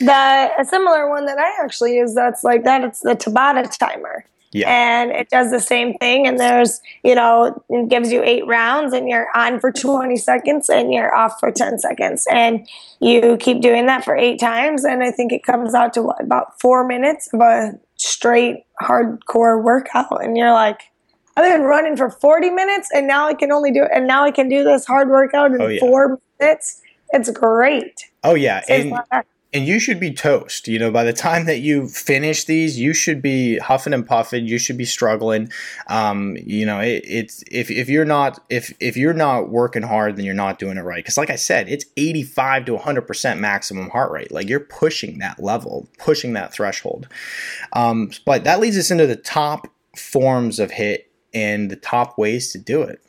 The 0.00 0.50
a 0.58 0.64
similar 0.64 1.08
one 1.08 1.26
that 1.26 1.38
I 1.38 1.62
actually 1.62 1.96
use 1.96 2.14
that's 2.14 2.42
like 2.42 2.64
that. 2.64 2.82
It's 2.82 3.00
the 3.00 3.14
Tabata 3.14 3.70
timer. 3.78 4.24
Yeah. 4.52 4.68
And 4.68 5.12
it 5.12 5.28
does 5.28 5.50
the 5.50 5.60
same 5.60 5.94
thing. 5.98 6.26
And 6.26 6.38
there's, 6.38 6.80
you 7.04 7.14
know, 7.14 7.62
it 7.68 7.88
gives 7.88 8.10
you 8.10 8.22
eight 8.24 8.44
rounds 8.46 8.92
and 8.92 9.08
you're 9.08 9.28
on 9.36 9.60
for 9.60 9.70
20 9.70 10.16
seconds 10.16 10.68
and 10.68 10.92
you're 10.92 11.14
off 11.14 11.38
for 11.38 11.52
10 11.52 11.78
seconds. 11.78 12.26
And 12.30 12.66
you 12.98 13.36
keep 13.38 13.60
doing 13.60 13.86
that 13.86 14.04
for 14.04 14.16
eight 14.16 14.40
times. 14.40 14.84
And 14.84 15.04
I 15.04 15.12
think 15.12 15.32
it 15.32 15.44
comes 15.44 15.72
out 15.72 15.92
to 15.94 16.02
what, 16.02 16.20
about 16.20 16.60
four 16.60 16.84
minutes 16.84 17.32
of 17.32 17.40
a 17.40 17.78
straight 17.96 18.64
hardcore 18.82 19.62
workout. 19.62 20.24
And 20.24 20.36
you're 20.36 20.52
like, 20.52 20.80
I've 21.36 21.44
been 21.44 21.62
running 21.62 21.96
for 21.96 22.10
40 22.10 22.50
minutes 22.50 22.88
and 22.92 23.06
now 23.06 23.28
I 23.28 23.34
can 23.34 23.52
only 23.52 23.70
do 23.70 23.84
it. 23.84 23.90
And 23.94 24.08
now 24.08 24.24
I 24.24 24.32
can 24.32 24.48
do 24.48 24.64
this 24.64 24.84
hard 24.84 25.08
workout 25.10 25.52
in 25.52 25.62
oh, 25.62 25.68
yeah. 25.68 25.80
four 25.80 26.18
minutes. 26.40 26.82
It's 27.12 27.30
great. 27.30 28.10
Oh, 28.24 28.34
yeah. 28.34 28.62
And, 28.68 28.94
and 29.52 29.66
you 29.66 29.80
should 29.80 29.98
be 29.98 30.12
toast. 30.12 30.68
You 30.68 30.78
know, 30.78 30.90
by 30.90 31.04
the 31.04 31.12
time 31.12 31.46
that 31.46 31.58
you 31.58 31.88
finish 31.88 32.44
these, 32.44 32.78
you 32.78 32.94
should 32.94 33.20
be 33.20 33.58
huffing 33.58 33.92
and 33.92 34.06
puffing. 34.06 34.46
You 34.46 34.58
should 34.58 34.76
be 34.76 34.84
struggling. 34.84 35.50
Um, 35.88 36.36
you 36.44 36.64
know, 36.64 36.78
it, 36.80 37.04
it's 37.04 37.42
if, 37.50 37.70
if 37.70 37.88
you're 37.88 38.04
not 38.04 38.44
if 38.48 38.72
if 38.80 38.96
you're 38.96 39.12
not 39.12 39.50
working 39.50 39.82
hard, 39.82 40.16
then 40.16 40.24
you're 40.24 40.34
not 40.34 40.58
doing 40.58 40.76
it 40.76 40.82
right. 40.82 41.02
Because, 41.02 41.16
like 41.16 41.30
I 41.30 41.36
said, 41.36 41.68
it's 41.68 41.84
85 41.96 42.66
to 42.66 42.74
100 42.74 43.02
percent 43.02 43.40
maximum 43.40 43.90
heart 43.90 44.12
rate. 44.12 44.30
Like 44.30 44.48
you're 44.48 44.60
pushing 44.60 45.18
that 45.18 45.42
level, 45.42 45.88
pushing 45.98 46.34
that 46.34 46.52
threshold. 46.52 47.08
Um, 47.72 48.10
but 48.24 48.44
that 48.44 48.60
leads 48.60 48.78
us 48.78 48.90
into 48.90 49.06
the 49.06 49.16
top 49.16 49.66
forms 49.96 50.60
of 50.60 50.70
hit 50.70 51.10
and 51.34 51.70
the 51.70 51.76
top 51.76 52.18
ways 52.18 52.52
to 52.52 52.58
do 52.58 52.82
it. 52.82 53.00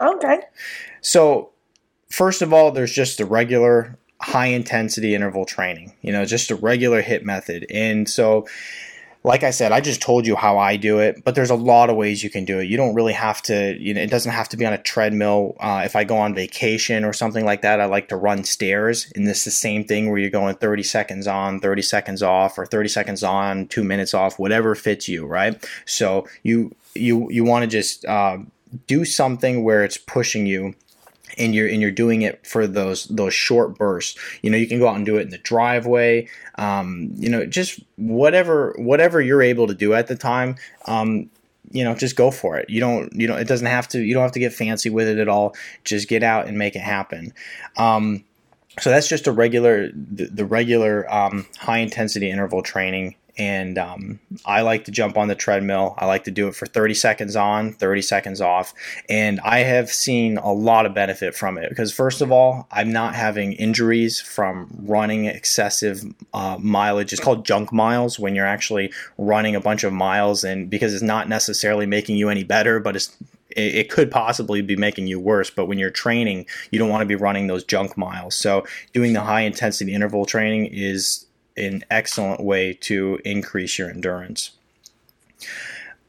Okay. 0.00 0.40
So, 1.00 1.52
first 2.10 2.42
of 2.42 2.52
all, 2.52 2.72
there's 2.72 2.92
just 2.92 3.18
the 3.18 3.24
regular 3.24 3.96
high 4.24 4.46
intensity 4.46 5.14
interval 5.14 5.44
training, 5.44 5.92
you 6.00 6.10
know, 6.10 6.24
just 6.24 6.50
a 6.50 6.56
regular 6.56 7.02
hit 7.02 7.26
method. 7.26 7.66
And 7.70 8.08
so, 8.08 8.46
like 9.22 9.42
I 9.42 9.50
said, 9.50 9.70
I 9.70 9.80
just 9.80 10.00
told 10.00 10.26
you 10.26 10.34
how 10.34 10.56
I 10.56 10.76
do 10.76 10.98
it, 10.98 11.22
but 11.24 11.34
there's 11.34 11.50
a 11.50 11.54
lot 11.54 11.90
of 11.90 11.96
ways 11.96 12.24
you 12.24 12.30
can 12.30 12.46
do 12.46 12.58
it. 12.58 12.64
You 12.64 12.78
don't 12.78 12.94
really 12.94 13.12
have 13.12 13.42
to, 13.42 13.76
you 13.78 13.92
know, 13.92 14.00
it 14.00 14.10
doesn't 14.10 14.32
have 14.32 14.48
to 14.50 14.56
be 14.56 14.64
on 14.64 14.72
a 14.72 14.78
treadmill. 14.78 15.56
Uh, 15.60 15.82
if 15.84 15.94
I 15.94 16.04
go 16.04 16.16
on 16.16 16.34
vacation 16.34 17.04
or 17.04 17.12
something 17.12 17.44
like 17.44 17.60
that, 17.62 17.82
I 17.82 17.84
like 17.84 18.08
to 18.08 18.16
run 18.16 18.44
stairs. 18.44 19.12
And 19.14 19.26
this 19.26 19.38
is 19.38 19.44
the 19.44 19.50
same 19.50 19.84
thing 19.84 20.08
where 20.08 20.18
you're 20.18 20.30
going 20.30 20.56
30 20.56 20.82
seconds 20.82 21.26
on, 21.26 21.60
30 21.60 21.82
seconds 21.82 22.22
off, 22.22 22.58
or 22.58 22.64
30 22.64 22.88
seconds 22.88 23.22
on, 23.22 23.66
two 23.68 23.84
minutes 23.84 24.14
off, 24.14 24.38
whatever 24.38 24.74
fits 24.74 25.06
you, 25.06 25.26
right? 25.26 25.62
So 25.84 26.26
you 26.42 26.74
you 26.94 27.30
you 27.30 27.44
want 27.44 27.62
to 27.64 27.66
just 27.66 28.06
uh, 28.06 28.38
do 28.86 29.04
something 29.04 29.64
where 29.64 29.84
it's 29.84 29.98
pushing 29.98 30.46
you 30.46 30.74
and 31.38 31.54
you're 31.54 31.68
and 31.68 31.80
you're 31.80 31.90
doing 31.90 32.22
it 32.22 32.46
for 32.46 32.66
those 32.66 33.06
those 33.06 33.34
short 33.34 33.76
bursts. 33.76 34.18
You 34.42 34.50
know, 34.50 34.56
you 34.56 34.66
can 34.66 34.78
go 34.78 34.88
out 34.88 34.96
and 34.96 35.06
do 35.06 35.16
it 35.16 35.22
in 35.22 35.30
the 35.30 35.38
driveway. 35.38 36.28
Um, 36.56 37.10
you 37.14 37.28
know, 37.28 37.46
just 37.46 37.80
whatever 37.96 38.74
whatever 38.78 39.20
you're 39.20 39.42
able 39.42 39.66
to 39.66 39.74
do 39.74 39.94
at 39.94 40.06
the 40.06 40.16
time. 40.16 40.56
Um, 40.86 41.30
you 41.70 41.82
know, 41.82 41.94
just 41.94 42.16
go 42.16 42.30
for 42.30 42.56
it. 42.58 42.68
You 42.70 42.80
don't 42.80 43.12
you 43.14 43.26
know 43.26 43.36
it 43.36 43.48
doesn't 43.48 43.66
have 43.66 43.88
to 43.88 44.00
you 44.00 44.14
don't 44.14 44.22
have 44.22 44.32
to 44.32 44.40
get 44.40 44.52
fancy 44.52 44.90
with 44.90 45.08
it 45.08 45.18
at 45.18 45.28
all. 45.28 45.54
Just 45.84 46.08
get 46.08 46.22
out 46.22 46.46
and 46.46 46.58
make 46.58 46.76
it 46.76 46.82
happen. 46.82 47.32
Um, 47.76 48.24
so 48.80 48.90
that's 48.90 49.08
just 49.08 49.26
a 49.26 49.32
regular 49.32 49.90
the, 49.92 50.26
the 50.26 50.44
regular 50.44 51.12
um, 51.12 51.46
high 51.58 51.78
intensity 51.78 52.30
interval 52.30 52.62
training 52.62 53.16
and 53.36 53.78
um, 53.78 54.20
I 54.44 54.62
like 54.62 54.84
to 54.84 54.90
jump 54.90 55.16
on 55.16 55.28
the 55.28 55.34
treadmill. 55.34 55.94
I 55.98 56.06
like 56.06 56.24
to 56.24 56.30
do 56.30 56.48
it 56.48 56.54
for 56.54 56.66
30 56.66 56.94
seconds 56.94 57.34
on, 57.34 57.72
30 57.72 58.02
seconds 58.02 58.40
off. 58.40 58.72
And 59.08 59.40
I 59.40 59.60
have 59.60 59.90
seen 59.90 60.38
a 60.38 60.52
lot 60.52 60.86
of 60.86 60.94
benefit 60.94 61.34
from 61.34 61.58
it 61.58 61.68
because, 61.68 61.92
first 61.92 62.20
of 62.20 62.30
all, 62.30 62.68
I'm 62.70 62.92
not 62.92 63.14
having 63.14 63.54
injuries 63.54 64.20
from 64.20 64.68
running 64.82 65.24
excessive 65.24 66.02
uh, 66.32 66.58
mileage. 66.60 67.12
It's 67.12 67.22
called 67.22 67.44
junk 67.44 67.72
miles 67.72 68.18
when 68.18 68.34
you're 68.34 68.46
actually 68.46 68.92
running 69.18 69.56
a 69.56 69.60
bunch 69.60 69.84
of 69.84 69.92
miles, 69.92 70.44
and 70.44 70.70
because 70.70 70.94
it's 70.94 71.02
not 71.02 71.28
necessarily 71.28 71.86
making 71.86 72.16
you 72.16 72.28
any 72.28 72.44
better, 72.44 72.78
but 72.78 72.94
it's 72.96 73.16
it, 73.56 73.88
could 73.88 74.10
possibly 74.10 74.62
be 74.62 74.76
making 74.76 75.06
you 75.06 75.20
worse. 75.20 75.50
But 75.50 75.66
when 75.66 75.78
you're 75.78 75.90
training, 75.90 76.46
you 76.70 76.78
don't 76.78 76.88
want 76.88 77.02
to 77.02 77.06
be 77.06 77.14
running 77.14 77.46
those 77.46 77.62
junk 77.62 77.96
miles. 77.96 78.34
So 78.34 78.66
doing 78.92 79.12
the 79.12 79.20
high 79.20 79.42
intensity 79.42 79.92
interval 79.92 80.26
training 80.26 80.66
is 80.72 81.26
an 81.56 81.84
excellent 81.90 82.42
way 82.42 82.72
to 82.72 83.18
increase 83.24 83.78
your 83.78 83.90
endurance. 83.90 84.52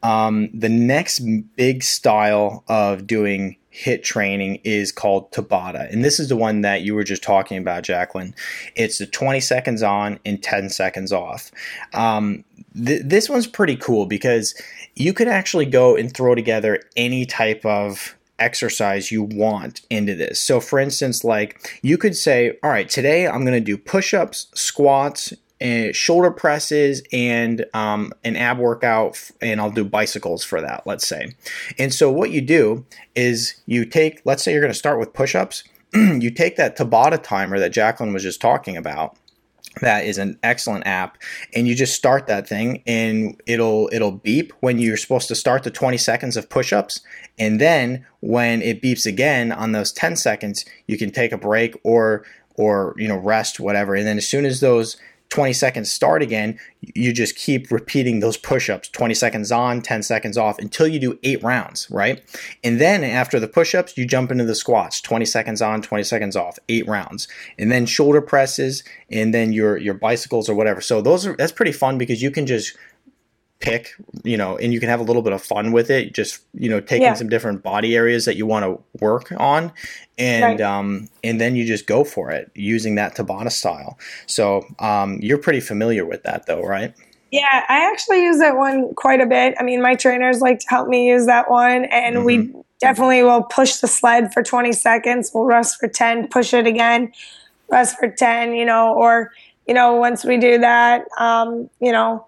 Um, 0.02 0.50
the 0.52 0.68
next 0.68 1.20
big 1.56 1.82
style 1.82 2.64
of 2.68 3.06
doing 3.06 3.56
hit 3.76 4.02
training 4.02 4.58
is 4.64 4.90
called 4.90 5.30
Tabata. 5.32 5.92
And 5.92 6.02
this 6.02 6.18
is 6.18 6.30
the 6.30 6.36
one 6.36 6.62
that 6.62 6.80
you 6.80 6.94
were 6.94 7.04
just 7.04 7.22
talking 7.22 7.58
about, 7.58 7.82
Jacqueline. 7.82 8.34
It's 8.74 8.96
the 8.96 9.06
20 9.06 9.38
seconds 9.40 9.82
on 9.82 10.18
and 10.24 10.42
10 10.42 10.70
seconds 10.70 11.12
off. 11.12 11.50
Um, 11.92 12.42
th- 12.74 13.02
this 13.04 13.28
one's 13.28 13.46
pretty 13.46 13.76
cool 13.76 14.06
because 14.06 14.54
you 14.94 15.12
could 15.12 15.28
actually 15.28 15.66
go 15.66 15.94
and 15.94 16.12
throw 16.12 16.34
together 16.34 16.80
any 16.96 17.26
type 17.26 17.66
of 17.66 18.15
exercise 18.38 19.10
you 19.10 19.22
want 19.22 19.80
into 19.90 20.14
this. 20.14 20.40
So, 20.40 20.60
for 20.60 20.78
instance, 20.78 21.24
like 21.24 21.78
you 21.82 21.98
could 21.98 22.16
say, 22.16 22.58
All 22.62 22.70
right, 22.70 22.88
today 22.88 23.26
I'm 23.26 23.44
going 23.44 23.58
to 23.58 23.60
do 23.60 23.76
push 23.76 24.14
ups, 24.14 24.48
squats, 24.54 25.32
and 25.60 25.94
shoulder 25.96 26.30
presses 26.30 27.02
and 27.12 27.64
um, 27.72 28.12
an 28.24 28.36
ab 28.36 28.58
workout 28.58 29.30
and 29.40 29.60
i'll 29.60 29.70
do 29.70 29.84
bicycles 29.84 30.44
for 30.44 30.60
that 30.60 30.86
let's 30.86 31.06
say 31.06 31.34
and 31.78 31.94
so 31.94 32.10
what 32.10 32.30
you 32.30 32.40
do 32.40 32.84
is 33.14 33.54
you 33.66 33.84
take 33.84 34.20
let's 34.24 34.42
say 34.42 34.52
you're 34.52 34.60
going 34.60 34.72
to 34.72 34.78
start 34.78 34.98
with 34.98 35.12
push-ups 35.14 35.64
you 35.94 36.30
take 36.30 36.56
that 36.56 36.76
tabata 36.76 37.22
timer 37.22 37.58
that 37.58 37.72
jacqueline 37.72 38.12
was 38.12 38.22
just 38.22 38.40
talking 38.40 38.76
about 38.76 39.16
that 39.80 40.04
is 40.04 40.18
an 40.18 40.38
excellent 40.42 40.86
app 40.86 41.18
and 41.54 41.68
you 41.68 41.74
just 41.74 41.94
start 41.94 42.26
that 42.26 42.48
thing 42.48 42.82
and 42.86 43.40
it'll 43.46 43.88
it'll 43.92 44.12
beep 44.12 44.52
when 44.60 44.78
you're 44.78 44.96
supposed 44.96 45.28
to 45.28 45.34
start 45.34 45.62
the 45.62 45.70
20 45.70 45.96
seconds 45.98 46.36
of 46.36 46.48
push-ups 46.48 47.00
and 47.38 47.60
then 47.60 48.04
when 48.20 48.62
it 48.62 48.80
beeps 48.80 49.06
again 49.06 49.52
on 49.52 49.72
those 49.72 49.92
10 49.92 50.16
seconds 50.16 50.64
you 50.86 50.96
can 50.96 51.10
take 51.10 51.32
a 51.32 51.38
break 51.38 51.76
or 51.82 52.24
or 52.54 52.94
you 52.96 53.08
know 53.08 53.18
rest 53.18 53.60
whatever 53.60 53.94
and 53.94 54.06
then 54.06 54.16
as 54.16 54.26
soon 54.26 54.44
as 54.44 54.60
those 54.60 54.96
20 55.36 55.52
seconds 55.52 55.92
start 55.92 56.22
again, 56.22 56.58
you 56.94 57.12
just 57.12 57.36
keep 57.36 57.70
repeating 57.70 58.20
those 58.20 58.38
push 58.38 58.70
ups 58.70 58.88
20 58.88 59.12
seconds 59.12 59.52
on, 59.52 59.82
10 59.82 60.02
seconds 60.02 60.38
off 60.38 60.58
until 60.58 60.88
you 60.88 60.98
do 60.98 61.18
eight 61.24 61.42
rounds, 61.42 61.86
right? 61.90 62.22
And 62.64 62.80
then 62.80 63.04
after 63.04 63.38
the 63.38 63.46
push 63.46 63.74
ups, 63.74 63.98
you 63.98 64.06
jump 64.06 64.30
into 64.30 64.46
the 64.46 64.54
squats 64.54 64.98
20 65.02 65.26
seconds 65.26 65.60
on, 65.60 65.82
20 65.82 66.04
seconds 66.04 66.36
off, 66.36 66.58
eight 66.70 66.88
rounds. 66.88 67.28
And 67.58 67.70
then 67.70 67.84
shoulder 67.84 68.22
presses 68.22 68.82
and 69.10 69.34
then 69.34 69.52
your, 69.52 69.76
your 69.76 69.92
bicycles 69.92 70.48
or 70.48 70.54
whatever. 70.54 70.80
So 70.80 71.02
those 71.02 71.26
are, 71.26 71.36
that's 71.36 71.52
pretty 71.52 71.72
fun 71.72 71.98
because 71.98 72.22
you 72.22 72.30
can 72.30 72.46
just 72.46 72.74
pick, 73.60 73.94
you 74.22 74.36
know, 74.36 74.56
and 74.56 74.72
you 74.72 74.80
can 74.80 74.88
have 74.88 75.00
a 75.00 75.02
little 75.02 75.22
bit 75.22 75.32
of 75.32 75.42
fun 75.42 75.72
with 75.72 75.90
it. 75.90 76.12
Just 76.14 76.42
you 76.54 76.68
know, 76.68 76.80
taking 76.80 77.02
yeah. 77.02 77.14
some 77.14 77.28
different 77.28 77.62
body 77.62 77.96
areas 77.96 78.24
that 78.24 78.36
you 78.36 78.46
want 78.46 78.64
to 78.64 79.02
work 79.02 79.32
on, 79.38 79.72
and 80.18 80.44
right. 80.44 80.60
um, 80.60 81.08
and 81.24 81.40
then 81.40 81.56
you 81.56 81.64
just 81.66 81.86
go 81.86 82.04
for 82.04 82.30
it 82.30 82.50
using 82.54 82.94
that 82.96 83.16
Tabata 83.16 83.50
style. 83.50 83.98
So 84.26 84.64
um, 84.78 85.18
you're 85.20 85.38
pretty 85.38 85.60
familiar 85.60 86.04
with 86.04 86.22
that, 86.24 86.46
though, 86.46 86.62
right? 86.62 86.94
Yeah, 87.32 87.64
I 87.68 87.90
actually 87.90 88.22
use 88.22 88.38
that 88.38 88.56
one 88.56 88.94
quite 88.94 89.20
a 89.20 89.26
bit. 89.26 89.54
I 89.58 89.62
mean, 89.62 89.82
my 89.82 89.94
trainers 89.94 90.40
like 90.40 90.60
to 90.60 90.66
help 90.68 90.88
me 90.88 91.08
use 91.08 91.26
that 91.26 91.50
one, 91.50 91.84
and 91.86 92.16
mm-hmm. 92.16 92.24
we 92.24 92.52
definitely 92.80 93.22
will 93.22 93.42
push 93.42 93.76
the 93.76 93.88
sled 93.88 94.32
for 94.32 94.42
20 94.42 94.72
seconds. 94.72 95.30
We'll 95.34 95.44
rest 95.44 95.78
for 95.78 95.88
10, 95.88 96.28
push 96.28 96.54
it 96.54 96.66
again, 96.66 97.12
rest 97.68 97.98
for 97.98 98.08
10, 98.08 98.54
you 98.54 98.64
know, 98.64 98.94
or, 98.94 99.32
you 99.66 99.74
know, 99.74 99.94
once 99.94 100.24
we 100.24 100.36
do 100.36 100.58
that, 100.58 101.04
um, 101.18 101.68
you 101.80 101.90
know, 101.90 102.26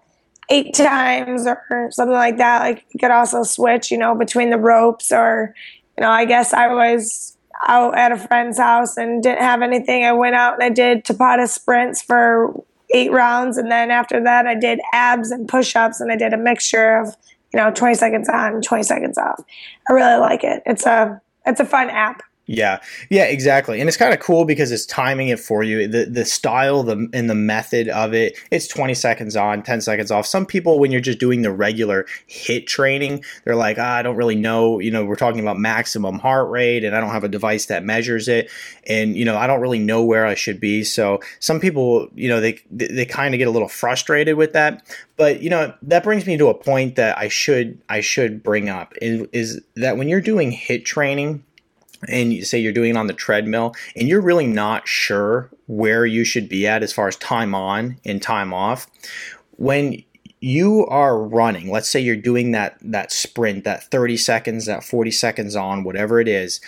eight 0.49 0.73
times 0.73 1.45
or 1.45 1.89
something 1.91 2.13
like 2.13 2.37
that. 2.37 2.61
Like 2.61 2.85
you 2.91 2.99
could 2.99 3.11
also 3.11 3.43
switch, 3.43 3.91
you 3.91 3.97
know, 3.97 4.15
between 4.15 4.49
the 4.49 4.57
ropes 4.57 5.11
or, 5.11 5.53
you 5.97 6.01
know, 6.01 6.09
I 6.09 6.25
guess 6.25 6.53
I 6.53 6.67
was 6.67 7.37
out 7.67 7.97
at 7.97 8.11
a 8.11 8.17
friend's 8.17 8.57
house 8.57 8.97
and 8.97 9.21
didn't 9.21 9.41
have 9.41 9.61
anything. 9.61 10.03
I 10.05 10.13
went 10.13 10.35
out 10.35 10.53
and 10.53 10.63
I 10.63 10.69
did 10.69 11.03
Tabata 11.03 11.47
sprints 11.47 12.01
for 12.01 12.63
eight 12.93 13.11
rounds. 13.11 13.57
And 13.57 13.71
then 13.71 13.91
after 13.91 14.23
that, 14.23 14.47
I 14.47 14.55
did 14.55 14.79
abs 14.93 15.31
and 15.31 15.47
push 15.47 15.75
ups 15.75 16.01
and 16.01 16.11
I 16.11 16.15
did 16.15 16.33
a 16.33 16.37
mixture 16.37 16.99
of, 16.99 17.15
you 17.53 17.59
know, 17.59 17.71
20 17.71 17.95
seconds 17.95 18.29
on, 18.29 18.61
20 18.61 18.83
seconds 18.83 19.17
off. 19.17 19.43
I 19.89 19.93
really 19.93 20.19
like 20.19 20.43
it. 20.43 20.63
It's 20.65 20.85
a, 20.85 21.21
it's 21.45 21.59
a 21.59 21.65
fun 21.65 21.89
app. 21.89 22.21
Yeah, 22.51 22.79
yeah, 23.11 23.25
exactly, 23.25 23.79
and 23.79 23.87
it's 23.87 23.95
kind 23.95 24.11
of 24.11 24.19
cool 24.19 24.43
because 24.43 24.71
it's 24.71 24.83
timing 24.87 25.27
it 25.27 25.39
for 25.39 25.61
you. 25.61 25.87
The 25.87 26.05
the 26.05 26.25
style, 26.25 26.81
the 26.81 27.07
and 27.13 27.29
the 27.29 27.35
method 27.35 27.89
of 27.89 28.15
it. 28.15 28.39
It's 28.49 28.67
twenty 28.67 28.95
seconds 28.95 29.35
on, 29.35 29.61
ten 29.61 29.81
seconds 29.81 30.09
off. 30.09 30.25
Some 30.25 30.47
people, 30.47 30.79
when 30.79 30.89
you're 30.89 30.99
just 30.99 31.19
doing 31.19 31.43
the 31.43 31.51
regular 31.51 32.07
hit 32.25 32.65
training, 32.65 33.23
they're 33.43 33.55
like, 33.55 33.77
ah, 33.77 33.97
I 33.97 34.01
don't 34.01 34.15
really 34.15 34.33
know. 34.33 34.79
You 34.79 34.89
know, 34.89 35.05
we're 35.05 35.15
talking 35.15 35.41
about 35.41 35.59
maximum 35.59 36.17
heart 36.17 36.49
rate, 36.49 36.83
and 36.83 36.95
I 36.95 36.99
don't 36.99 37.11
have 37.11 37.23
a 37.23 37.27
device 37.29 37.67
that 37.67 37.83
measures 37.83 38.27
it, 38.27 38.49
and 38.87 39.15
you 39.15 39.25
know, 39.25 39.37
I 39.37 39.45
don't 39.45 39.61
really 39.61 39.77
know 39.77 40.03
where 40.03 40.25
I 40.25 40.33
should 40.33 40.59
be. 40.59 40.83
So 40.83 41.19
some 41.37 41.59
people, 41.59 42.07
you 42.15 42.29
know, 42.29 42.41
they 42.41 42.59
they 42.71 43.05
kind 43.05 43.35
of 43.35 43.37
get 43.37 43.47
a 43.47 43.51
little 43.51 43.69
frustrated 43.69 44.37
with 44.37 44.53
that. 44.53 44.83
But 45.17 45.43
you 45.43 45.51
know, 45.51 45.73
that 45.83 46.03
brings 46.03 46.25
me 46.25 46.35
to 46.37 46.47
a 46.47 46.55
point 46.55 46.95
that 46.95 47.15
I 47.15 47.27
should 47.27 47.79
I 47.89 48.01
should 48.01 48.41
bring 48.41 48.69
up 48.69 48.93
is, 49.01 49.27
is 49.33 49.61
that 49.75 49.97
when 49.97 50.07
you're 50.07 50.19
doing 50.19 50.49
hit 50.49 50.83
training 50.83 51.43
and 52.07 52.33
you 52.33 52.43
say 52.43 52.57
you're 52.57 52.73
doing 52.73 52.91
it 52.91 52.97
on 52.97 53.07
the 53.07 53.13
treadmill 53.13 53.73
and 53.95 54.07
you're 54.07 54.21
really 54.21 54.47
not 54.47 54.87
sure 54.87 55.49
where 55.67 56.05
you 56.05 56.23
should 56.23 56.47
be 56.47 56.65
at 56.65 56.83
as 56.83 56.93
far 56.93 57.07
as 57.07 57.15
time 57.17 57.53
on 57.53 57.97
and 58.05 58.21
time 58.21 58.53
off 58.53 58.87
when 59.57 60.01
you 60.41 60.85
are 60.87 61.21
running 61.21 61.69
let's 61.69 61.89
say 61.89 61.99
you're 61.99 62.15
doing 62.15 62.51
that 62.51 62.77
that 62.81 63.11
sprint 63.11 63.63
that 63.63 63.83
30 63.83 64.17
seconds 64.17 64.65
that 64.65 64.83
40 64.83 65.11
seconds 65.11 65.55
on 65.55 65.83
whatever 65.83 66.19
it 66.19 66.27
is 66.27 66.61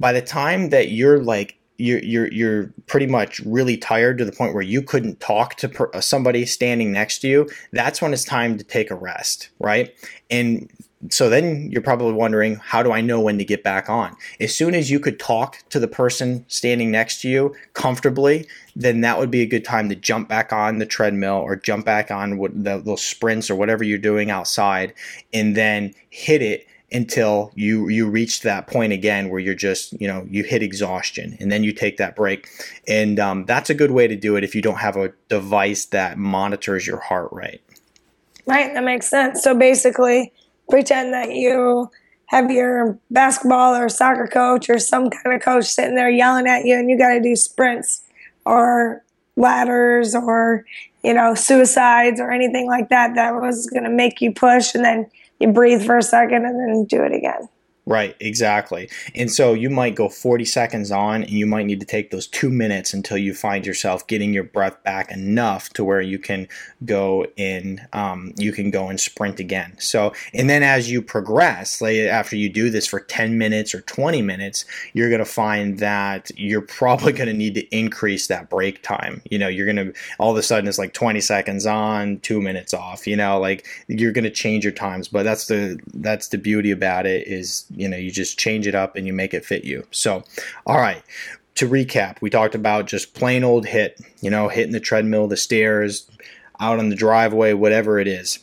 by 0.00 0.12
the 0.12 0.22
time 0.22 0.70
that 0.70 0.90
you're 0.90 1.22
like 1.22 1.56
you're 1.78 2.00
you're 2.00 2.32
you're 2.32 2.72
pretty 2.86 3.06
much 3.06 3.40
really 3.40 3.76
tired 3.76 4.18
to 4.18 4.24
the 4.24 4.32
point 4.32 4.54
where 4.54 4.62
you 4.62 4.82
couldn't 4.82 5.20
talk 5.20 5.54
to 5.56 5.68
per, 5.68 5.90
uh, 5.94 6.00
somebody 6.00 6.44
standing 6.44 6.92
next 6.92 7.20
to 7.20 7.28
you 7.28 7.48
that's 7.72 8.02
when 8.02 8.12
it's 8.12 8.24
time 8.24 8.58
to 8.58 8.64
take 8.64 8.90
a 8.90 8.94
rest 8.94 9.50
right? 9.58 9.94
And 10.30 10.70
so 11.10 11.28
then 11.28 11.68
you're 11.70 11.82
probably 11.82 12.12
wondering, 12.12 12.56
how 12.56 12.82
do 12.82 12.92
I 12.92 13.00
know 13.00 13.20
when 13.20 13.38
to 13.38 13.44
get 13.44 13.64
back 13.64 13.90
on? 13.90 14.16
As 14.38 14.54
soon 14.54 14.74
as 14.74 14.90
you 14.90 15.00
could 15.00 15.18
talk 15.18 15.58
to 15.70 15.80
the 15.80 15.88
person 15.88 16.44
standing 16.48 16.90
next 16.90 17.22
to 17.22 17.28
you 17.28 17.54
comfortably, 17.74 18.46
then 18.76 19.00
that 19.00 19.18
would 19.18 19.30
be 19.30 19.42
a 19.42 19.46
good 19.46 19.64
time 19.64 19.88
to 19.88 19.96
jump 19.96 20.28
back 20.28 20.52
on 20.52 20.78
the 20.78 20.86
treadmill 20.86 21.36
or 21.36 21.56
jump 21.56 21.84
back 21.84 22.10
on 22.10 22.38
what 22.38 22.52
the, 22.54 22.78
those 22.78 23.02
sprints 23.02 23.50
or 23.50 23.56
whatever 23.56 23.82
you're 23.82 23.98
doing 23.98 24.30
outside, 24.30 24.94
and 25.32 25.56
then 25.56 25.92
hit 26.10 26.40
it 26.40 26.66
until 26.92 27.50
you 27.54 27.88
you 27.88 28.08
reach 28.08 28.42
that 28.42 28.66
point 28.66 28.92
again 28.92 29.30
where 29.30 29.40
you're 29.40 29.54
just 29.54 29.98
you 29.98 30.06
know 30.06 30.26
you 30.28 30.44
hit 30.44 30.62
exhaustion 30.62 31.34
and 31.40 31.50
then 31.50 31.64
you 31.64 31.72
take 31.72 31.96
that 31.96 32.14
break. 32.14 32.46
And 32.86 33.18
um, 33.18 33.44
that's 33.46 33.70
a 33.70 33.74
good 33.74 33.90
way 33.90 34.06
to 34.06 34.14
do 34.14 34.36
it 34.36 34.44
if 34.44 34.54
you 34.54 34.62
don't 34.62 34.76
have 34.76 34.96
a 34.96 35.12
device 35.28 35.86
that 35.86 36.18
monitors 36.18 36.86
your 36.86 36.98
heart 36.98 37.30
rate. 37.32 37.62
Right 38.46 38.72
that 38.74 38.84
makes 38.84 39.08
sense. 39.08 39.42
So 39.42 39.54
basically 39.54 40.32
pretend 40.68 41.12
that 41.12 41.32
you 41.32 41.90
have 42.26 42.50
your 42.50 42.98
basketball 43.10 43.74
or 43.74 43.88
soccer 43.88 44.26
coach 44.26 44.70
or 44.70 44.78
some 44.78 45.10
kind 45.10 45.36
of 45.36 45.42
coach 45.42 45.66
sitting 45.66 45.94
there 45.94 46.10
yelling 46.10 46.46
at 46.46 46.64
you 46.64 46.74
and 46.74 46.88
you 46.88 46.96
got 46.96 47.12
to 47.12 47.20
do 47.20 47.36
sprints 47.36 48.02
or 48.46 49.04
ladders 49.36 50.14
or 50.14 50.64
you 51.04 51.12
know 51.12 51.34
suicides 51.34 52.20
or 52.20 52.30
anything 52.30 52.66
like 52.66 52.88
that 52.88 53.14
that 53.14 53.34
was 53.34 53.66
going 53.68 53.84
to 53.84 53.90
make 53.90 54.20
you 54.20 54.32
push 54.32 54.74
and 54.74 54.84
then 54.84 55.06
you 55.40 55.48
breathe 55.52 55.84
for 55.84 55.98
a 55.98 56.02
second 56.02 56.44
and 56.44 56.58
then 56.58 56.84
do 56.84 57.02
it 57.02 57.12
again 57.12 57.48
Right, 57.84 58.14
exactly. 58.20 58.88
And 59.12 59.28
so 59.28 59.54
you 59.54 59.68
might 59.68 59.96
go 59.96 60.08
40 60.08 60.44
seconds 60.44 60.92
on 60.92 61.22
and 61.22 61.32
you 61.32 61.46
might 61.46 61.66
need 61.66 61.80
to 61.80 61.86
take 61.86 62.12
those 62.12 62.28
two 62.28 62.48
minutes 62.48 62.94
until 62.94 63.18
you 63.18 63.34
find 63.34 63.66
yourself 63.66 64.06
getting 64.06 64.32
your 64.32 64.44
breath 64.44 64.80
back 64.84 65.10
enough 65.10 65.68
to 65.70 65.82
where 65.82 66.00
you 66.00 66.20
can 66.20 66.46
go 66.84 67.26
in, 67.36 67.80
um, 67.92 68.34
you 68.36 68.52
can 68.52 68.70
go 68.70 68.86
and 68.86 69.00
sprint 69.00 69.40
again. 69.40 69.74
So, 69.80 70.12
and 70.32 70.48
then 70.48 70.62
as 70.62 70.92
you 70.92 71.02
progress, 71.02 71.80
like 71.80 71.96
after 71.96 72.36
you 72.36 72.48
do 72.48 72.70
this 72.70 72.86
for 72.86 73.00
10 73.00 73.36
minutes 73.36 73.74
or 73.74 73.80
20 73.80 74.22
minutes, 74.22 74.64
you're 74.92 75.08
going 75.08 75.18
to 75.18 75.24
find 75.24 75.80
that 75.80 76.30
you're 76.36 76.62
probably 76.62 77.12
going 77.12 77.26
to 77.26 77.34
need 77.34 77.56
to 77.56 77.76
increase 77.76 78.28
that 78.28 78.48
break 78.48 78.84
time. 78.84 79.22
You 79.28 79.40
know, 79.40 79.48
you're 79.48 79.66
going 79.66 79.92
to, 79.92 79.92
all 80.20 80.30
of 80.30 80.36
a 80.36 80.42
sudden 80.44 80.68
it's 80.68 80.78
like 80.78 80.94
20 80.94 81.20
seconds 81.20 81.66
on, 81.66 82.20
two 82.20 82.40
minutes 82.40 82.72
off, 82.72 83.08
you 83.08 83.16
know, 83.16 83.40
like 83.40 83.66
you're 83.88 84.12
going 84.12 84.22
to 84.22 84.30
change 84.30 84.62
your 84.62 84.72
times. 84.72 85.08
But 85.08 85.24
that's 85.24 85.46
the, 85.46 85.80
that's 85.94 86.28
the 86.28 86.38
beauty 86.38 86.70
about 86.70 87.06
it 87.06 87.26
is, 87.26 87.66
you 87.74 87.88
know 87.88 87.96
you 87.96 88.10
just 88.10 88.38
change 88.38 88.66
it 88.66 88.74
up 88.74 88.96
and 88.96 89.06
you 89.06 89.12
make 89.12 89.34
it 89.34 89.44
fit 89.44 89.64
you. 89.64 89.86
So 89.90 90.24
all 90.66 90.78
right 90.78 91.02
to 91.54 91.68
recap 91.68 92.20
we 92.22 92.30
talked 92.30 92.54
about 92.54 92.86
just 92.86 93.14
plain 93.14 93.44
old 93.44 93.66
hit, 93.66 94.00
you 94.20 94.30
know 94.30 94.48
hitting 94.48 94.72
the 94.72 94.80
treadmill 94.80 95.28
the 95.28 95.36
stairs 95.36 96.10
out 96.60 96.78
on 96.78 96.88
the 96.88 96.96
driveway 96.96 97.52
whatever 97.52 97.98
it 97.98 98.08
is. 98.08 98.38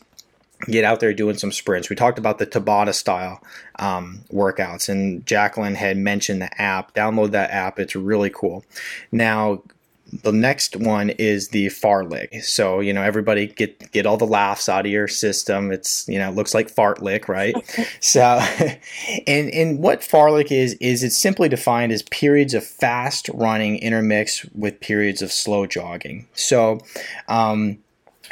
Get 0.65 0.84
out 0.84 1.00
there 1.00 1.13
doing 1.13 1.38
some 1.38 1.54
sprints. 1.54 1.89
We 1.89 1.96
talked 1.96 2.20
about 2.20 2.38
the 2.38 2.46
tabata 2.46 2.94
style 2.94 3.42
um, 3.78 4.26
workouts 4.30 4.89
and 4.89 5.26
jacqueline 5.26 5.76
had 5.76 5.96
mentioned 5.96 6.42
the 6.42 6.62
app. 6.62 6.94
Download 6.94 7.32
that 7.32 7.52
app. 7.52 7.80
It's 7.80 7.96
really 7.96 8.30
cool. 8.30 8.65
Now 9.10 9.63
the 10.12 10.32
next 10.32 10.76
one 10.76 11.10
is 11.12 11.50
the 11.50 11.67
fartlek. 11.67 12.43
So 12.43 12.80
you 12.80 12.93
know 12.93 13.04
everybody 13.04 13.48
get 13.48 13.91
get 13.91 14.06
all 14.06 14.17
the 14.17 14.26
laughs 14.26 14.69
out 14.69 14.86
of 14.86 14.91
your 14.91 15.08
system. 15.08 15.72
It's 15.72 16.08
you 16.08 16.17
know 16.17 16.30
it 16.30 16.36
looks 16.36 16.54
like 16.54 16.74
fartlek, 16.74 17.28
right? 17.28 17.56
so, 18.00 18.22
and 19.28 19.50
and 19.50 19.80
what 19.80 20.02
fartlek 20.02 20.52
is 20.52 20.74
is 20.76 21.04
it's 21.04 21.17
simply 21.17 21.50
defined 21.50 21.91
as 21.91 22.04
periods 22.04 22.54
of 22.54 22.65
fast 22.65 23.30
running 23.34 23.78
intermixed 23.78 24.45
with 24.56 24.80
periods 24.80 25.22
of 25.22 25.32
slow 25.32 25.65
jogging. 25.65 26.28
So, 26.34 26.80
um, 27.28 27.80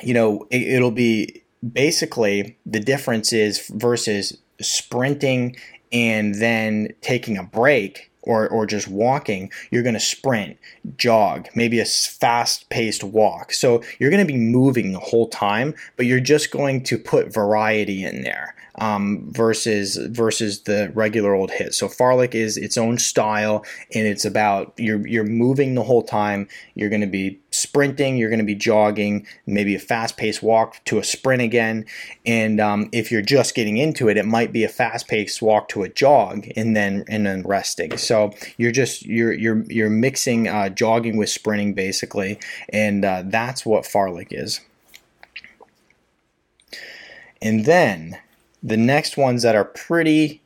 you 0.01 0.13
know 0.13 0.47
it, 0.49 0.61
it'll 0.63 0.91
be 0.91 1.43
basically 1.73 2.57
the 2.65 2.79
difference 2.79 3.33
is 3.33 3.67
versus 3.67 4.37
sprinting 4.61 5.55
and 5.91 6.35
then 6.35 6.93
taking 7.01 7.37
a 7.37 7.43
break 7.43 8.11
or, 8.27 8.47
or 8.47 8.65
just 8.65 8.87
walking, 8.87 9.51
you're 9.71 9.83
going 9.83 9.93
to 9.93 9.99
sprint, 9.99 10.57
jog, 10.97 11.47
maybe 11.55 11.79
a 11.79 11.85
fast 11.85 12.69
paced 12.69 13.03
walk. 13.03 13.53
So 13.53 13.81
you're 13.99 14.11
going 14.11 14.25
to 14.25 14.31
be 14.31 14.37
moving 14.37 14.91
the 14.91 14.99
whole 14.99 15.29
time, 15.29 15.73
but 15.95 16.05
you're 16.05 16.19
just 16.19 16.51
going 16.51 16.83
to 16.83 16.97
put 16.97 17.33
variety 17.33 18.03
in 18.03 18.21
there 18.21 18.53
um, 18.77 19.31
versus 19.31 19.97
versus 20.11 20.61
the 20.61 20.91
regular 20.93 21.33
old 21.33 21.51
HIIT. 21.51 21.73
So 21.73 21.87
Fartlek 21.87 22.35
is 22.35 22.57
its 22.57 22.77
own 22.77 22.97
style, 22.97 23.65
and 23.93 24.05
it's 24.05 24.25
about 24.25 24.73
you're 24.77 25.05
you're 25.07 25.23
moving 25.23 25.75
the 25.75 25.83
whole 25.83 26.03
time. 26.03 26.47
You're 26.75 26.89
going 26.89 27.01
to 27.01 27.07
be 27.07 27.39
sprinting, 27.51 28.17
you're 28.17 28.29
going 28.29 28.39
to 28.39 28.45
be 28.45 28.55
jogging, 28.55 29.25
maybe 29.47 29.73
a 29.73 29.79
fast 29.79 30.15
paced 30.15 30.43
walk 30.43 30.83
to 30.85 30.99
a 30.99 31.03
sprint 31.03 31.41
again. 31.41 31.85
And 32.25 32.59
um, 32.59 32.89
if 32.91 33.11
you're 33.11 33.21
just 33.21 33.55
getting 33.55 33.77
into 33.77 34.09
it, 34.09 34.17
it 34.17 34.25
might 34.25 34.53
be 34.53 34.63
a 34.63 34.69
fast 34.69 35.07
paced 35.07 35.41
walk 35.41 35.69
to 35.69 35.83
a 35.83 35.89
jog 35.89 36.47
and 36.55 36.75
then 36.75 37.03
and 37.07 37.25
then 37.25 37.41
resting. 37.43 37.97
So 37.97 38.33
you're 38.57 38.71
just 38.71 39.05
you're 39.05 39.33
you're 39.33 39.63
you're 39.67 39.89
mixing 39.89 40.47
uh, 40.47 40.69
jogging 40.69 41.17
with 41.17 41.29
sprinting 41.29 41.73
basically, 41.73 42.39
and 42.69 43.03
uh, 43.03 43.23
that's 43.25 43.65
what 43.65 43.83
Fartlek 43.83 44.27
is. 44.31 44.61
And 47.41 47.65
then 47.65 48.19
the 48.67 48.77
next 48.77 49.15
ones 49.15 49.43
that 49.43 49.55
are 49.55 49.65
pretty 49.65 50.41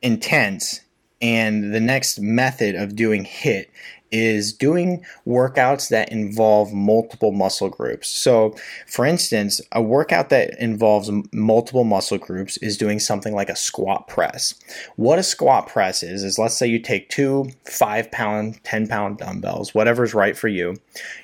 intense 0.00 0.80
and 1.20 1.74
the 1.74 1.80
next 1.80 2.20
method 2.20 2.74
of 2.74 2.96
doing 2.96 3.24
HIIT 3.24 3.66
is 4.10 4.54
doing 4.54 5.04
workouts 5.26 5.90
that 5.90 6.10
involve 6.10 6.72
multiple 6.72 7.30
muscle 7.30 7.68
groups. 7.68 8.08
So, 8.08 8.54
for 8.86 9.04
instance, 9.04 9.60
a 9.72 9.82
workout 9.82 10.30
that 10.30 10.58
involves 10.58 11.10
multiple 11.30 11.84
muscle 11.84 12.16
groups 12.16 12.56
is 12.58 12.78
doing 12.78 12.98
something 12.98 13.34
like 13.34 13.50
a 13.50 13.56
squat 13.56 14.08
press. 14.08 14.54
What 14.96 15.18
a 15.18 15.22
squat 15.22 15.66
press 15.66 16.02
is, 16.02 16.22
is 16.22 16.38
let's 16.38 16.56
say 16.56 16.66
you 16.66 16.78
take 16.78 17.10
two 17.10 17.50
five 17.64 18.10
pound, 18.10 18.64
10 18.64 18.86
pound 18.86 19.18
dumbbells, 19.18 19.74
whatever's 19.74 20.14
right 20.14 20.38
for 20.38 20.48
you, 20.48 20.76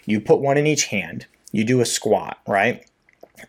you 0.04 0.20
put 0.20 0.40
one 0.40 0.58
in 0.58 0.66
each 0.66 0.86
hand, 0.86 1.24
you 1.52 1.64
do 1.64 1.80
a 1.80 1.86
squat, 1.86 2.38
right? 2.46 2.84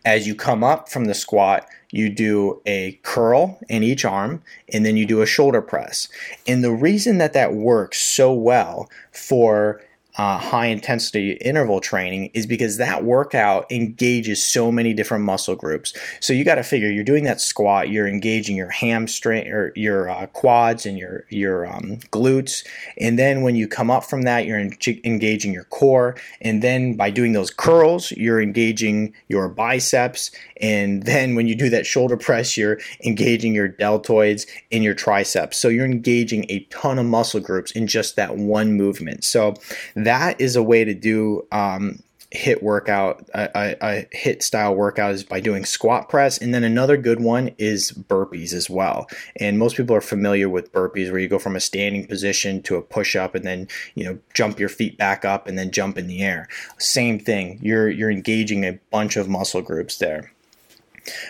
As 0.05 0.27
you 0.27 0.35
come 0.35 0.63
up 0.63 0.87
from 0.87 1.05
the 1.05 1.13
squat, 1.13 1.67
you 1.95 2.09
do 2.09 2.61
a 2.65 2.99
curl 3.03 3.57
in 3.69 3.81
each 3.81 4.03
arm, 4.03 4.43
and 4.73 4.85
then 4.85 4.97
you 4.97 5.05
do 5.05 5.21
a 5.21 5.25
shoulder 5.25 5.61
press. 5.61 6.09
And 6.45 6.61
the 6.61 6.71
reason 6.71 7.19
that 7.19 7.31
that 7.33 7.53
works 7.53 8.01
so 8.01 8.33
well 8.33 8.89
for 9.13 9.81
uh, 10.17 10.37
high 10.37 10.67
intensity 10.67 11.33
interval 11.33 11.81
training 11.81 12.31
is 12.33 12.45
because 12.45 12.77
that 12.77 13.03
workout 13.03 13.69
engages 13.71 14.43
so 14.43 14.71
many 14.71 14.93
different 14.93 15.23
muscle 15.23 15.55
groups. 15.55 15.93
So 16.19 16.31
you 16.31 16.43
got 16.43 16.55
to 16.55 16.63
figure 16.63 16.89
you're 16.89 17.03
doing 17.03 17.25
that 17.25 17.41
squat, 17.41 17.89
you're 17.89 18.07
engaging 18.07 18.55
your 18.55 18.69
hamstring 18.69 19.47
or 19.47 19.73
your 19.75 20.09
uh, 20.09 20.27
quads 20.27 20.85
and 20.85 20.97
your 20.97 21.25
your 21.29 21.65
um, 21.65 21.97
glutes, 22.11 22.65
and 22.97 23.19
then 23.19 23.41
when 23.41 23.55
you 23.55 23.67
come 23.67 23.91
up 23.91 24.05
from 24.05 24.21
that, 24.23 24.45
you're 24.45 24.59
en- 24.59 24.77
engaging 25.03 25.53
your 25.53 25.65
core, 25.65 26.15
and 26.41 26.61
then 26.61 26.95
by 26.95 27.09
doing 27.09 27.33
those 27.33 27.49
curls, 27.49 28.11
you're 28.11 28.41
engaging 28.41 29.13
your 29.27 29.49
biceps, 29.49 30.31
and 30.61 31.03
then 31.03 31.35
when 31.35 31.47
you 31.47 31.55
do 31.55 31.69
that 31.69 31.85
shoulder 31.85 32.17
press, 32.17 32.55
you're 32.55 32.79
engaging 33.03 33.53
your 33.53 33.67
deltoids 33.67 34.47
and 34.71 34.83
your 34.83 34.93
triceps. 34.93 35.57
So 35.57 35.67
you're 35.67 35.85
engaging 35.85 36.45
a 36.49 36.59
ton 36.69 36.99
of 36.99 37.05
muscle 37.05 37.41
groups 37.41 37.71
in 37.71 37.87
just 37.87 38.15
that 38.15 38.37
one 38.37 38.73
movement. 38.73 39.23
So 39.23 39.55
that 40.05 40.39
is 40.41 40.55
a 40.55 40.63
way 40.63 40.83
to 40.83 40.93
do 40.93 41.47
um, 41.51 41.99
HIIT 42.35 42.61
workout, 42.61 43.27
a, 43.33 43.49
a, 43.57 43.75
a, 43.81 44.05
HIIT 44.15 44.43
style 44.43 44.75
workout 44.75 45.13
is 45.13 45.23
by 45.23 45.39
doing 45.39 45.65
squat 45.65 46.09
press. 46.09 46.37
And 46.37 46.53
then 46.53 46.63
another 46.63 46.97
good 46.97 47.19
one 47.19 47.51
is 47.57 47.91
burpees 47.91 48.53
as 48.53 48.69
well. 48.69 49.07
And 49.39 49.57
most 49.57 49.77
people 49.77 49.95
are 49.95 50.01
familiar 50.01 50.49
with 50.49 50.71
burpees 50.71 51.11
where 51.11 51.19
you 51.19 51.27
go 51.27 51.39
from 51.39 51.55
a 51.55 51.59
standing 51.59 52.07
position 52.07 52.61
to 52.63 52.75
a 52.75 52.81
push 52.81 53.15
up 53.15 53.35
and 53.35 53.45
then, 53.45 53.67
you 53.95 54.03
know, 54.03 54.17
jump 54.33 54.59
your 54.59 54.69
feet 54.69 54.97
back 54.97 55.25
up 55.25 55.47
and 55.47 55.57
then 55.57 55.71
jump 55.71 55.97
in 55.97 56.07
the 56.07 56.21
air. 56.21 56.47
Same 56.77 57.19
thing. 57.19 57.59
You're, 57.61 57.89
you're 57.89 58.11
engaging 58.11 58.65
a 58.65 58.79
bunch 58.91 59.17
of 59.17 59.29
muscle 59.29 59.61
groups 59.61 59.97
there. 59.97 60.31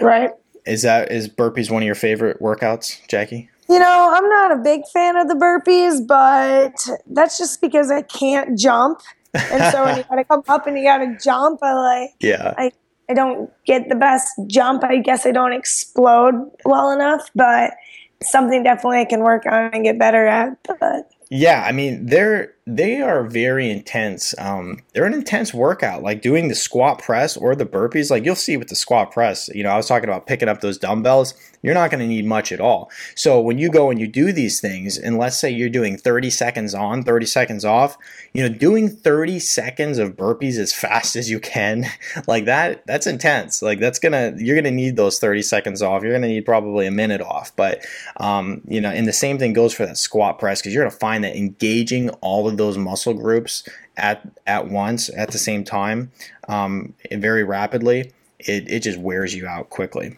Right. 0.02 0.32
Is 0.66 0.82
that, 0.82 1.12
is 1.12 1.28
burpees 1.28 1.70
one 1.70 1.84
of 1.84 1.86
your 1.86 1.96
favorite 1.96 2.42
workouts, 2.42 3.06
Jackie? 3.08 3.50
You 3.68 3.80
know, 3.80 4.10
I'm 4.14 4.30
not 4.30 4.52
a 4.52 4.58
big 4.58 4.82
fan 4.94 5.16
of 5.16 5.28
the 5.28 5.34
burpees, 5.34 6.06
but 6.06 6.74
that's 7.08 7.38
just 7.38 7.62
because 7.62 7.90
I 7.90 8.04
can't 8.04 8.58
jump. 8.58 9.02
And 9.34 9.72
so 9.72 9.86
when 9.86 9.98
you 9.98 10.04
gotta 10.10 10.24
come 10.24 10.44
up 10.48 10.68
and 10.68 10.78
you 10.78 10.84
gotta 10.84 11.18
jump, 11.22 11.62
I 11.64 11.74
like 11.74 12.10
yeah. 12.20 12.54
I, 12.58 12.72
I 13.10 13.14
don't 13.14 13.52
get 13.66 13.90
the 13.90 13.96
best 13.96 14.30
jump. 14.48 14.84
I 14.84 14.98
guess 14.98 15.26
I 15.26 15.32
don't 15.32 15.54
explode 15.54 16.52
well 16.64 16.92
enough, 16.92 17.30
but 17.36 17.74
something 18.22 18.64
definitely 18.64 19.00
I 19.00 19.06
can 19.06 19.22
work 19.22 19.46
on 19.46 19.72
and 19.74 19.84
get 19.84 20.00
better 20.00 20.26
at. 20.28 20.58
But 20.64 21.12
yeah, 21.30 21.64
I 21.68 21.72
mean 21.72 22.06
they're 22.06 22.55
they 22.68 23.00
are 23.00 23.24
very 23.24 23.70
intense. 23.70 24.34
Um, 24.40 24.82
they're 24.94 25.06
an 25.06 25.14
intense 25.14 25.54
workout. 25.54 26.02
Like 26.02 26.24
doing 26.24 26.48
the 26.48 26.56
squat 26.56 27.00
press 27.00 27.38
or 27.38 27.56
the 27.56 27.66
burpees. 27.66 28.10
Like 28.10 28.26
you'll 28.26 28.36
see 28.36 28.58
with 28.58 28.70
the 28.70 28.76
squat 28.76 29.12
press. 29.12 29.50
You 29.54 29.64
know, 29.64 29.70
I 29.70 29.78
was 29.78 29.88
talking 29.88 30.10
about 30.10 30.26
picking 30.26 30.50
up 30.50 30.62
those 30.62 30.80
dumbbells. 30.80 31.36
You're 31.62 31.76
not 31.76 31.90
going 31.92 32.00
to 32.00 32.08
need 32.08 32.26
much 32.26 32.52
at 32.52 32.60
all. 32.60 32.92
So 33.16 33.40
when 33.40 33.58
you 33.58 33.70
go 33.70 33.90
and 33.90 34.00
you 34.00 34.08
do 34.08 34.32
these 34.32 34.60
things, 34.60 34.98
and 34.98 35.18
let's 35.18 35.38
say 35.38 35.50
you're 35.50 35.70
doing 35.70 35.98
30 35.98 36.30
seconds 36.30 36.76
on, 36.76 37.04
30 37.04 37.26
seconds 37.26 37.66
off, 37.66 37.98
you 38.34 38.48
know, 38.48 38.56
doing 38.56 38.90
30 38.90 39.40
seconds 39.40 39.98
of 39.98 40.16
burpees 40.16 40.58
as 40.58 40.74
fast 40.74 41.16
as 41.16 41.30
you 41.30 41.40
can, 41.40 41.86
like 42.28 42.46
that, 42.46 42.86
that's 42.86 43.08
intense. 43.08 43.62
Like 43.62 43.80
that's 43.80 44.00
gonna, 44.00 44.34
you're 44.38 44.56
gonna 44.56 44.70
need 44.70 44.96
those 44.96 45.20
30 45.20 45.42
seconds 45.44 45.82
off. 45.82 46.04
You're 46.04 46.14
gonna 46.14 46.28
need 46.28 46.46
probably 46.46 46.86
a 46.88 46.92
minute 46.92 47.22
off. 47.22 47.56
But 47.56 47.86
um, 48.18 48.62
you 48.68 48.82
know, 48.82 48.90
and 48.90 49.08
the 49.08 49.14
same 49.14 49.38
thing 49.38 49.54
goes 49.54 49.74
for 49.74 49.86
that 49.86 49.98
squat 49.98 50.40
press 50.40 50.62
because 50.62 50.74
you're 50.74 50.84
gonna 50.84 50.96
find 50.96 51.24
that 51.24 51.36
engaging 51.36 52.10
all 52.22 52.48
of 52.48 52.55
those 52.56 52.78
muscle 52.78 53.14
groups 53.14 53.68
at 53.98 54.28
at 54.46 54.68
once 54.68 55.10
at 55.16 55.32
the 55.32 55.38
same 55.38 55.64
time 55.64 56.12
um, 56.48 56.94
very 57.12 57.44
rapidly 57.44 58.12
it, 58.40 58.70
it 58.70 58.80
just 58.82 59.00
wears 59.00 59.34
you 59.34 59.48
out 59.48 59.70
quickly. 59.70 60.18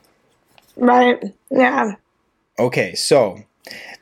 Right. 0.75 1.23
Yeah. 1.49 1.95
Okay 2.59 2.95
so 2.95 3.43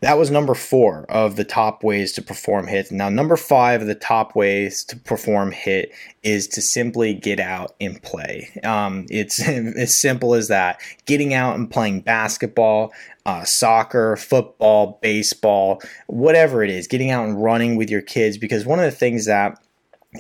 that 0.01 0.17
was 0.17 0.29
number 0.29 0.53
four 0.53 1.05
of 1.09 1.35
the 1.35 1.43
top 1.43 1.83
ways 1.83 2.11
to 2.13 2.21
perform 2.21 2.67
HIIT. 2.67 2.91
Now, 2.91 3.09
number 3.09 3.35
five 3.35 3.81
of 3.81 3.87
the 3.87 3.95
top 3.95 4.35
ways 4.35 4.83
to 4.85 4.97
perform 4.97 5.51
HIIT 5.51 5.91
is 6.23 6.47
to 6.49 6.61
simply 6.61 7.13
get 7.13 7.39
out 7.39 7.75
and 7.79 8.01
play. 8.01 8.51
Um, 8.63 9.05
it's 9.09 9.39
as 9.47 9.97
simple 9.97 10.33
as 10.33 10.47
that. 10.49 10.79
Getting 11.05 11.33
out 11.33 11.55
and 11.55 11.69
playing 11.69 12.01
basketball, 12.01 12.93
uh, 13.25 13.43
soccer, 13.43 14.15
football, 14.15 14.99
baseball, 15.01 15.81
whatever 16.07 16.63
it 16.63 16.69
is, 16.69 16.87
getting 16.87 17.09
out 17.09 17.27
and 17.27 17.41
running 17.41 17.75
with 17.75 17.89
your 17.89 18.01
kids. 18.01 18.37
Because 18.37 18.65
one 18.65 18.79
of 18.79 18.85
the 18.85 18.91
things 18.91 19.25
that 19.25 19.59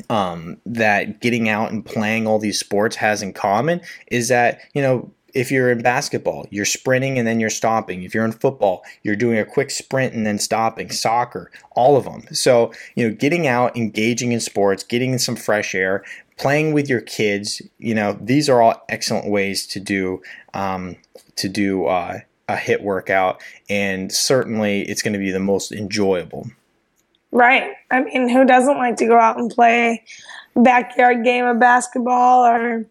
um, 0.09 0.57
that 0.65 1.21
getting 1.21 1.49
out 1.49 1.71
and 1.71 1.85
playing 1.85 2.27
all 2.27 2.39
these 2.39 2.59
sports 2.59 2.95
has 2.95 3.21
in 3.21 3.33
common 3.33 3.81
is 4.07 4.27
that 4.29 4.59
you 4.73 4.81
know 4.81 5.11
if 5.35 5.51
you're 5.51 5.69
in 5.69 5.81
basketball, 5.81 6.47
you're 6.49 6.65
sprinting 6.65 7.19
and 7.19 7.27
then 7.27 7.39
you're 7.39 7.49
stopping. 7.49 8.03
If 8.03 8.15
you're 8.15 8.25
in 8.25 8.31
football, 8.31 8.83
you're 9.03 9.17
doing 9.17 9.37
a 9.37 9.45
quick 9.45 9.69
sprint 9.69 10.13
and 10.13 10.25
then 10.25 10.39
stopping. 10.39 10.89
Soccer, 10.89 11.51
all 11.71 11.97
of 11.97 12.05
them. 12.05 12.23
So, 12.33 12.71
you 12.95 13.07
know, 13.07 13.13
getting 13.13 13.45
out, 13.45 13.75
engaging 13.75 14.31
in 14.31 14.39
sports, 14.39 14.83
getting 14.83 15.11
in 15.11 15.19
some 15.19 15.35
fresh 15.35 15.75
air, 15.75 16.03
playing 16.37 16.73
with 16.73 16.89
your 16.89 17.01
kids, 17.01 17.61
you 17.77 17.93
know, 17.93 18.17
these 18.19 18.49
are 18.49 18.61
all 18.61 18.83
excellent 18.89 19.29
ways 19.29 19.67
to 19.67 19.79
do 19.79 20.21
um, 20.53 20.95
to 21.35 21.49
do 21.49 21.85
uh, 21.85 22.19
a 22.47 22.55
HIIT 22.55 22.81
workout, 22.81 23.41
and 23.69 24.11
certainly 24.11 24.83
it's 24.83 25.01
going 25.01 25.13
to 25.13 25.19
be 25.19 25.31
the 25.31 25.39
most 25.39 25.71
enjoyable. 25.71 26.47
Right. 27.31 27.71
I 27.91 28.01
mean, 28.01 28.29
who 28.29 28.45
doesn't 28.45 28.77
like 28.77 28.95
to 28.97 29.05
go 29.05 29.19
out 29.19 29.37
and 29.37 29.51
play 29.51 30.03
backyard 30.55 31.25
game 31.25 31.45
of 31.45 31.59
basketball 31.59 32.45
or 32.45 32.85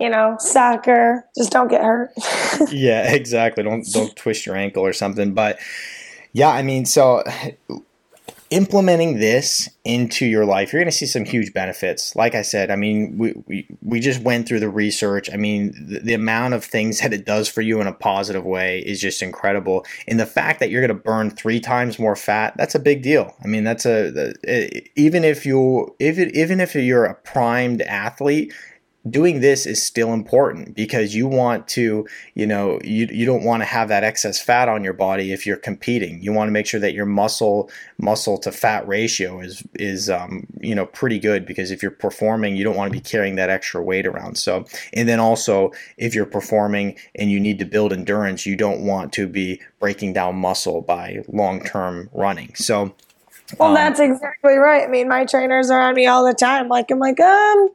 you 0.00 0.08
know, 0.08 0.36
soccer. 0.40 1.26
Just 1.36 1.52
don't 1.52 1.68
get 1.68 1.84
hurt. 1.84 2.10
yeah, 2.72 3.12
exactly. 3.12 3.62
Don't 3.62 3.86
don't 3.92 4.16
twist 4.16 4.46
your 4.46 4.56
ankle 4.56 4.84
or 4.84 4.92
something. 4.92 5.34
But 5.34 5.58
yeah, 6.32 6.48
I 6.48 6.62
mean, 6.62 6.86
so 6.86 7.22
implementing 8.50 9.20
this 9.20 9.68
into 9.84 10.26
your 10.26 10.44
life, 10.44 10.72
you're 10.72 10.82
going 10.82 10.90
to 10.90 10.96
see 10.96 11.06
some 11.06 11.24
huge 11.24 11.52
benefits. 11.52 12.16
Like 12.16 12.34
I 12.34 12.42
said, 12.42 12.70
I 12.70 12.76
mean, 12.76 13.16
we, 13.16 13.32
we, 13.46 13.68
we 13.80 14.00
just 14.00 14.22
went 14.22 14.48
through 14.48 14.58
the 14.58 14.68
research. 14.68 15.30
I 15.32 15.36
mean, 15.36 15.72
the, 15.78 16.00
the, 16.00 16.14
amount 16.14 16.54
of 16.54 16.64
things 16.64 17.00
that 17.00 17.12
it 17.12 17.24
does 17.24 17.48
for 17.48 17.60
you 17.60 17.80
in 17.80 17.86
a 17.86 17.92
positive 17.92 18.44
way 18.44 18.80
is 18.80 19.00
just 19.00 19.22
incredible. 19.22 19.86
And 20.08 20.18
the 20.18 20.26
fact 20.26 20.58
that 20.58 20.70
you're 20.70 20.84
going 20.84 20.96
to 20.96 21.02
burn 21.02 21.30
three 21.30 21.60
times 21.60 22.00
more 22.00 22.16
fat, 22.16 22.54
that's 22.56 22.74
a 22.74 22.80
big 22.80 23.02
deal. 23.02 23.36
I 23.44 23.46
mean, 23.46 23.62
that's 23.62 23.86
a, 23.86 24.10
the, 24.10 24.82
even 24.96 25.22
if 25.22 25.46
you, 25.46 25.94
if 26.00 26.18
it, 26.18 26.34
even 26.34 26.58
if 26.58 26.74
you're 26.74 27.04
a 27.04 27.14
primed 27.14 27.82
athlete, 27.82 28.52
doing 29.08 29.40
this 29.40 29.64
is 29.64 29.82
still 29.82 30.12
important 30.12 30.74
because 30.74 31.14
you 31.14 31.26
want 31.26 31.66
to, 31.68 32.06
you 32.34 32.46
know, 32.46 32.78
you, 32.84 33.08
you 33.10 33.24
don't 33.24 33.44
want 33.44 33.62
to 33.62 33.64
have 33.64 33.88
that 33.88 34.04
excess 34.04 34.40
fat 34.40 34.68
on 34.68 34.84
your 34.84 34.92
body 34.92 35.32
if 35.32 35.46
you're 35.46 35.56
competing. 35.56 36.22
You 36.22 36.32
want 36.32 36.48
to 36.48 36.52
make 36.52 36.66
sure 36.66 36.80
that 36.80 36.92
your 36.92 37.06
muscle 37.06 37.70
muscle 37.98 38.36
to 38.38 38.52
fat 38.52 38.86
ratio 38.86 39.40
is 39.40 39.62
is 39.74 40.10
um, 40.10 40.46
you 40.60 40.74
know 40.74 40.86
pretty 40.86 41.18
good 41.18 41.46
because 41.46 41.70
if 41.70 41.82
you're 41.82 41.90
performing, 41.90 42.56
you 42.56 42.64
don't 42.64 42.76
want 42.76 42.92
to 42.92 42.96
be 42.96 43.00
carrying 43.00 43.36
that 43.36 43.48
extra 43.48 43.82
weight 43.82 44.06
around. 44.06 44.36
So, 44.36 44.66
and 44.92 45.08
then 45.08 45.20
also 45.20 45.72
if 45.96 46.14
you're 46.14 46.26
performing 46.26 46.98
and 47.14 47.30
you 47.30 47.40
need 47.40 47.58
to 47.60 47.64
build 47.64 47.92
endurance, 47.92 48.44
you 48.44 48.56
don't 48.56 48.84
want 48.84 49.12
to 49.14 49.26
be 49.26 49.60
breaking 49.78 50.12
down 50.12 50.36
muscle 50.36 50.82
by 50.82 51.22
long 51.28 51.62
term 51.62 52.10
running. 52.12 52.54
So. 52.54 52.94
Well, 53.58 53.70
um, 53.70 53.74
that's 53.74 53.98
exactly 53.98 54.54
right. 54.58 54.84
I 54.84 54.86
mean, 54.86 55.08
my 55.08 55.24
trainers 55.24 55.70
are 55.70 55.80
on 55.80 55.94
me 55.96 56.06
all 56.06 56.24
the 56.24 56.34
time. 56.34 56.68
Like, 56.68 56.88
I'm 56.92 57.00
like, 57.00 57.18
um, 57.18 57.70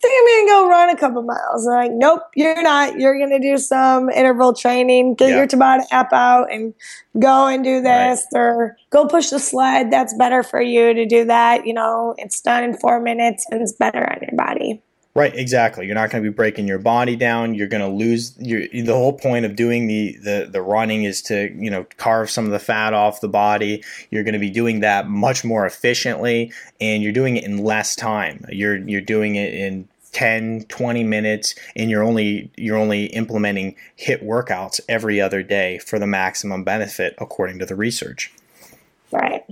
think 0.00 0.14
I'm 0.18 0.46
gonna 0.46 0.62
go 0.62 0.68
run 0.68 0.90
a 0.90 0.96
couple 0.96 1.22
miles. 1.22 1.66
I'm 1.66 1.74
like, 1.74 1.92
nope, 1.92 2.22
you're 2.34 2.62
not. 2.62 2.98
You're 2.98 3.18
gonna 3.18 3.40
do 3.40 3.58
some 3.58 4.08
interval 4.10 4.54
training, 4.54 5.14
get 5.14 5.30
yeah. 5.30 5.36
your 5.36 5.46
Tabata 5.46 5.82
app 5.90 6.12
out 6.12 6.52
and 6.52 6.74
go 7.18 7.46
and 7.46 7.62
do 7.62 7.80
this 7.80 8.26
right. 8.32 8.40
or 8.40 8.76
go 8.90 9.06
push 9.06 9.30
the 9.30 9.38
sled. 9.38 9.90
That's 9.90 10.14
better 10.14 10.42
for 10.42 10.60
you 10.60 10.94
to 10.94 11.06
do 11.06 11.24
that. 11.26 11.66
You 11.66 11.74
know, 11.74 12.14
it's 12.18 12.40
done 12.40 12.64
in 12.64 12.76
four 12.76 13.00
minutes 13.00 13.46
and 13.50 13.60
it's 13.60 13.72
better 13.72 14.10
on 14.10 14.18
your 14.22 14.36
body. 14.36 14.82
Right, 15.12 15.34
exactly. 15.34 15.86
You're 15.86 15.96
not 15.96 16.10
going 16.10 16.22
to 16.22 16.30
be 16.30 16.34
breaking 16.34 16.68
your 16.68 16.78
body 16.78 17.16
down. 17.16 17.56
You're 17.56 17.66
going 17.66 17.82
to 17.82 17.88
lose 17.88 18.32
your. 18.38 18.68
The 18.68 18.94
whole 18.94 19.12
point 19.12 19.44
of 19.44 19.56
doing 19.56 19.88
the, 19.88 20.16
the 20.22 20.48
the 20.52 20.62
running 20.62 21.02
is 21.02 21.20
to 21.22 21.52
you 21.52 21.68
know 21.68 21.84
carve 21.96 22.30
some 22.30 22.44
of 22.44 22.52
the 22.52 22.60
fat 22.60 22.94
off 22.94 23.20
the 23.20 23.28
body. 23.28 23.82
You're 24.10 24.22
going 24.22 24.34
to 24.34 24.38
be 24.38 24.50
doing 24.50 24.80
that 24.80 25.08
much 25.08 25.44
more 25.44 25.66
efficiently, 25.66 26.52
and 26.80 27.02
you're 27.02 27.12
doing 27.12 27.36
it 27.36 27.42
in 27.42 27.58
less 27.58 27.96
time. 27.96 28.44
You're 28.50 28.76
you're 28.76 29.00
doing 29.00 29.34
it 29.34 29.52
in 29.52 29.88
10 30.12 30.64
20 30.68 31.04
minutes 31.04 31.54
and 31.76 31.90
you're 31.90 32.02
only 32.02 32.50
you're 32.56 32.76
only 32.76 33.06
implementing 33.06 33.76
HIIT 33.98 34.24
workouts 34.24 34.80
every 34.88 35.20
other 35.20 35.42
day 35.42 35.78
for 35.78 35.98
the 35.98 36.06
maximum 36.06 36.64
benefit 36.64 37.14
according 37.18 37.58
to 37.60 37.66
the 37.66 37.76
research 37.76 38.32
right 39.12 39.44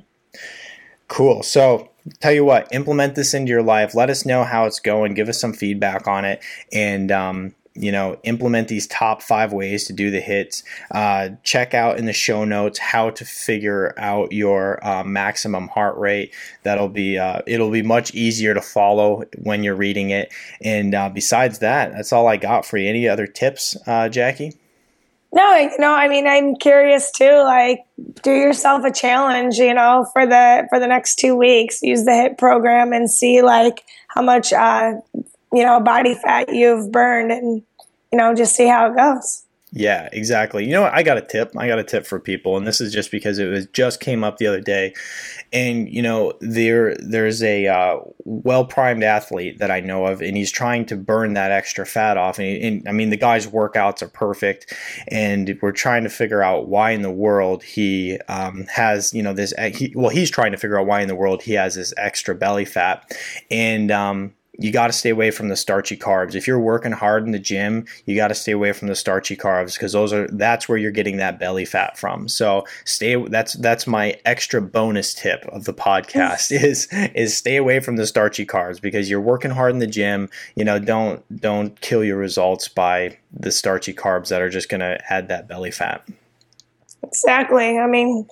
cool 1.07 1.45
so 1.45 1.89
tell 2.21 2.33
you 2.33 2.45
what 2.45 2.69
implement 2.73 3.15
this 3.15 3.35
into 3.35 3.51
your 3.51 3.63
life 3.63 3.95
let 3.95 4.11
us 4.11 4.25
know 4.25 4.45
how 4.45 4.65
it's 4.65 4.81
going 4.81 5.15
give 5.15 5.29
us 5.29 5.41
some 5.41 5.53
feedback 5.53 6.07
on 6.07 6.25
it 6.25 6.43
and 6.73 7.11
um, 7.11 7.55
you 7.81 7.93
know, 7.93 8.19
implement 8.25 8.69
these 8.69 8.87
top 8.87 9.23
five 9.23 9.53
ways 9.53 9.85
to 9.87 9.93
do 9.93 10.11
the 10.11 10.21
HIITs. 10.21 10.63
Uh, 10.91 11.31
check 11.45 11.75
out 11.75 11.97
in 11.97 12.07
the 12.07 12.13
show 12.13 12.45
notes 12.45 12.79
how 12.79 13.11
to 13.11 13.25
figure 13.25 13.95
out 13.97 14.33
your 14.33 14.85
uh, 14.87 15.05
maximum 15.05 15.69
heart 15.69 15.97
rate. 15.97 16.35
That'll 16.65 16.89
be 16.89 17.19
uh, 17.19 17.43
it'll 17.47 17.71
be 17.71 17.83
much 17.83 18.15
easier 18.15 18.53
to 18.55 18.61
follow 18.61 19.25
when 19.43 19.63
you're 19.63 19.77
reading 19.77 20.11
it. 20.11 20.33
And 20.61 20.95
uh, 20.95 21.09
besides 21.09 21.61
that, 21.61 21.93
that's 21.93 22.13
all 22.13 22.27
I 22.27 22.37
got 22.37 22.67
for 22.67 22.79
you. 22.79 22.89
Any 22.89 23.09
other 23.09 23.27
tips, 23.27 23.77
uh, 23.87 24.09
Jackie? 24.09 24.55
No, 25.33 25.57
you 25.57 25.79
know, 25.79 25.93
I 25.93 26.09
mean, 26.09 26.27
I'm 26.27 26.57
curious 26.57 27.11
too. 27.11 27.43
Like, 27.45 27.81
do 28.23 28.33
yourself 28.33 28.85
a 28.85 28.91
challenge, 28.91 29.57
you 29.57 29.75
know, 29.75 30.07
for 30.13 30.27
the 30.27 30.67
for 30.71 30.81
the 30.81 30.87
next 30.87 31.17
two 31.17 31.37
weeks. 31.37 31.83
Use 31.83 32.05
the 32.05 32.13
HIIT 32.13 32.39
program 32.39 32.93
and 32.93 33.11
see 33.11 33.43
like 33.43 33.85
how 34.09 34.23
much 34.23 34.53
uh, 34.53 34.95
you 35.53 35.63
know 35.63 35.81
body 35.81 36.15
fat 36.15 36.53
you've 36.53 36.91
burned 36.91 37.31
and 37.31 37.63
you 38.13 38.19
know, 38.19 38.35
just 38.35 38.55
see 38.55 38.67
how 38.67 38.91
it 38.91 38.97
goes. 38.97 39.45
Yeah, 39.71 40.09
exactly. 40.13 40.65
You 40.65 40.73
know 40.73 40.83
what? 40.83 40.95
I 40.95 41.03
got 41.03 41.19
a 41.19 41.23
tip. 41.23 41.53
I 41.57 41.69
got 41.69 41.79
a 41.79 41.85
tip 41.85 42.07
for 42.07 42.19
people, 42.19 42.57
and 42.57 42.67
this 42.67 42.81
is 42.81 42.91
just 42.91 43.11
because 43.11 43.39
it 43.39 43.47
was 43.47 43.67
just 43.67 44.01
came 44.01 44.25
up 44.25 44.39
the 44.39 44.47
other 44.47 44.63
day. 44.63 44.95
And 45.53 45.93
you 45.93 46.01
know, 46.01 46.33
there 46.41 46.97
there's 46.97 47.43
a 47.43 47.67
uh, 47.67 47.99
well 48.25 48.65
primed 48.65 49.03
athlete 49.03 49.59
that 49.59 49.71
I 49.71 49.81
know 49.81 50.07
of, 50.07 50.23
and 50.23 50.39
he's 50.39 50.51
trying 50.51 50.87
to 50.87 50.97
burn 50.97 51.35
that 51.35 51.51
extra 51.53 51.85
fat 51.85 52.17
off. 52.17 52.39
And, 52.39 52.47
he, 52.47 52.67
and, 52.67 52.89
I 52.89 52.93
mean, 52.93 53.11
the 53.11 53.19
guy's 53.19 53.47
workouts 53.47 54.01
are 54.01 54.09
perfect, 54.09 54.73
and 55.09 55.59
we're 55.61 55.73
trying 55.73 56.05
to 56.05 56.11
figure 56.11 56.43
out 56.43 56.69
why 56.69 56.93
in 56.93 57.03
the 57.03 57.11
world 57.11 57.63
he 57.63 58.19
um, 58.29 58.65
has 58.71 59.13
you 59.13 59.23
know 59.23 59.35
this. 59.35 59.53
He, 59.75 59.93
well, 59.95 60.11
he's 60.11 60.31
trying 60.31 60.53
to 60.53 60.59
figure 60.59 60.81
out 60.81 60.87
why 60.87 61.03
in 61.03 61.09
the 61.09 61.15
world 61.15 61.43
he 61.43 61.53
has 61.53 61.75
this 61.75 61.93
extra 61.99 62.35
belly 62.35 62.65
fat, 62.65 63.05
and 63.51 63.91
um, 63.91 64.33
you 64.61 64.73
got 64.73 64.89
to 64.89 64.93
stay 64.93 65.11
away 65.11 65.31
from 65.31 65.49
the 65.49 65.57
starchy 65.57 65.97
carbs. 65.97 66.35
If 66.35 66.49
you're 66.49 66.59
working 66.59 66.91
hard 66.91 67.25
in 67.25 67.31
the 67.31 67.39
gym, 67.39 67.87
you 68.07 68.17
got 68.17 68.29
to 68.29 68.35
stay 68.35 68.51
away 68.51 68.73
from 68.73 68.89
the 68.89 68.97
starchy 68.97 69.37
carbs 69.37 69.75
because 69.75 69.93
those 69.93 70.13
are 70.13 70.27
that's 70.29 70.69
where 70.69 70.77
you're 70.77 70.91
getting 70.91 71.17
that 71.19 71.39
belly 71.39 71.65
fat 71.65 71.97
from. 71.97 72.27
So 72.29 72.65
stay. 72.85 73.15
That's 73.29 73.55
that's 73.55 73.87
my 73.87 74.19
extra 74.25 74.61
bonus 74.61 75.15
tip 75.15 75.45
of 75.47 75.65
the 75.65 75.75
podcast 75.75 76.51
is 76.51 76.89
is 77.15 77.37
stay 77.37 77.57
away 77.57 77.79
from 77.79 77.97
the 77.97 78.07
starchy 78.07 78.45
carbs 78.45 78.81
because 78.81 79.09
you're 79.09 79.21
working 79.21 79.53
hard 79.53 79.73
in 79.73 79.79
the 79.79 79.87
gym. 79.87 80.29
You 80.57 80.65
know, 80.65 80.81
don't 80.81 81.23
don't 81.41 81.81
kill 81.81 82.03
your 82.03 82.19
results 82.19 82.67
by 82.67 83.17
the 83.33 83.53
starchy 83.53 83.95
carbs 83.95 84.29
that 84.29 84.43
are 84.43 84.51
just 84.51 84.69
going 84.69 84.81
to 84.81 84.99
add 85.09 85.29
that 85.29 85.47
belly 85.47 85.71
fat. 85.71 86.07
Exactly. 87.05 87.79
I 87.79 87.87
mean, 87.87 88.27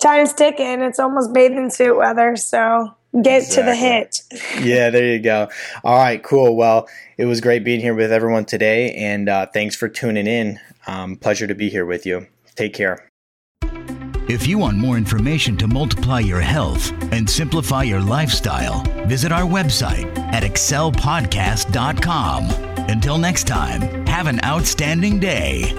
time's 0.00 0.34
ticking. 0.34 0.82
It's 0.82 0.98
almost 0.98 1.32
bathing 1.32 1.70
suit 1.70 1.96
weather, 1.96 2.34
so 2.34 2.94
get 3.20 3.42
exactly. 3.42 3.56
to 3.56 3.62
the 3.62 3.76
HIIT. 3.76 4.64
yeah, 4.64 4.90
there 4.90 5.06
you 5.06 5.18
go. 5.18 5.48
All 5.84 5.98
right, 5.98 6.22
cool. 6.22 6.56
Well, 6.56 6.88
it 7.18 7.26
was 7.26 7.40
great 7.40 7.64
being 7.64 7.80
here 7.80 7.94
with 7.94 8.12
everyone 8.12 8.44
today, 8.44 8.92
and 8.94 9.28
uh, 9.28 9.46
thanks 9.46 9.74
for 9.76 9.88
tuning 9.88 10.26
in. 10.26 10.58
Um, 10.86 11.16
pleasure 11.16 11.46
to 11.46 11.54
be 11.54 11.68
here 11.68 11.86
with 11.86 12.06
you. 12.06 12.26
Take 12.54 12.74
care. 12.74 13.08
If 14.28 14.46
you 14.46 14.56
want 14.56 14.76
more 14.78 14.96
information 14.96 15.56
to 15.58 15.66
multiply 15.66 16.20
your 16.20 16.40
health 16.40 16.92
and 17.12 17.28
simplify 17.28 17.82
your 17.82 18.00
lifestyle, 18.00 18.82
visit 19.06 19.32
our 19.32 19.42
website 19.42 20.16
at 20.32 20.42
excelpodcast.com. 20.42 22.50
Until 22.88 23.18
next 23.18 23.46
time, 23.46 24.06
have 24.06 24.28
an 24.28 24.42
outstanding 24.44 25.18
day. 25.18 25.74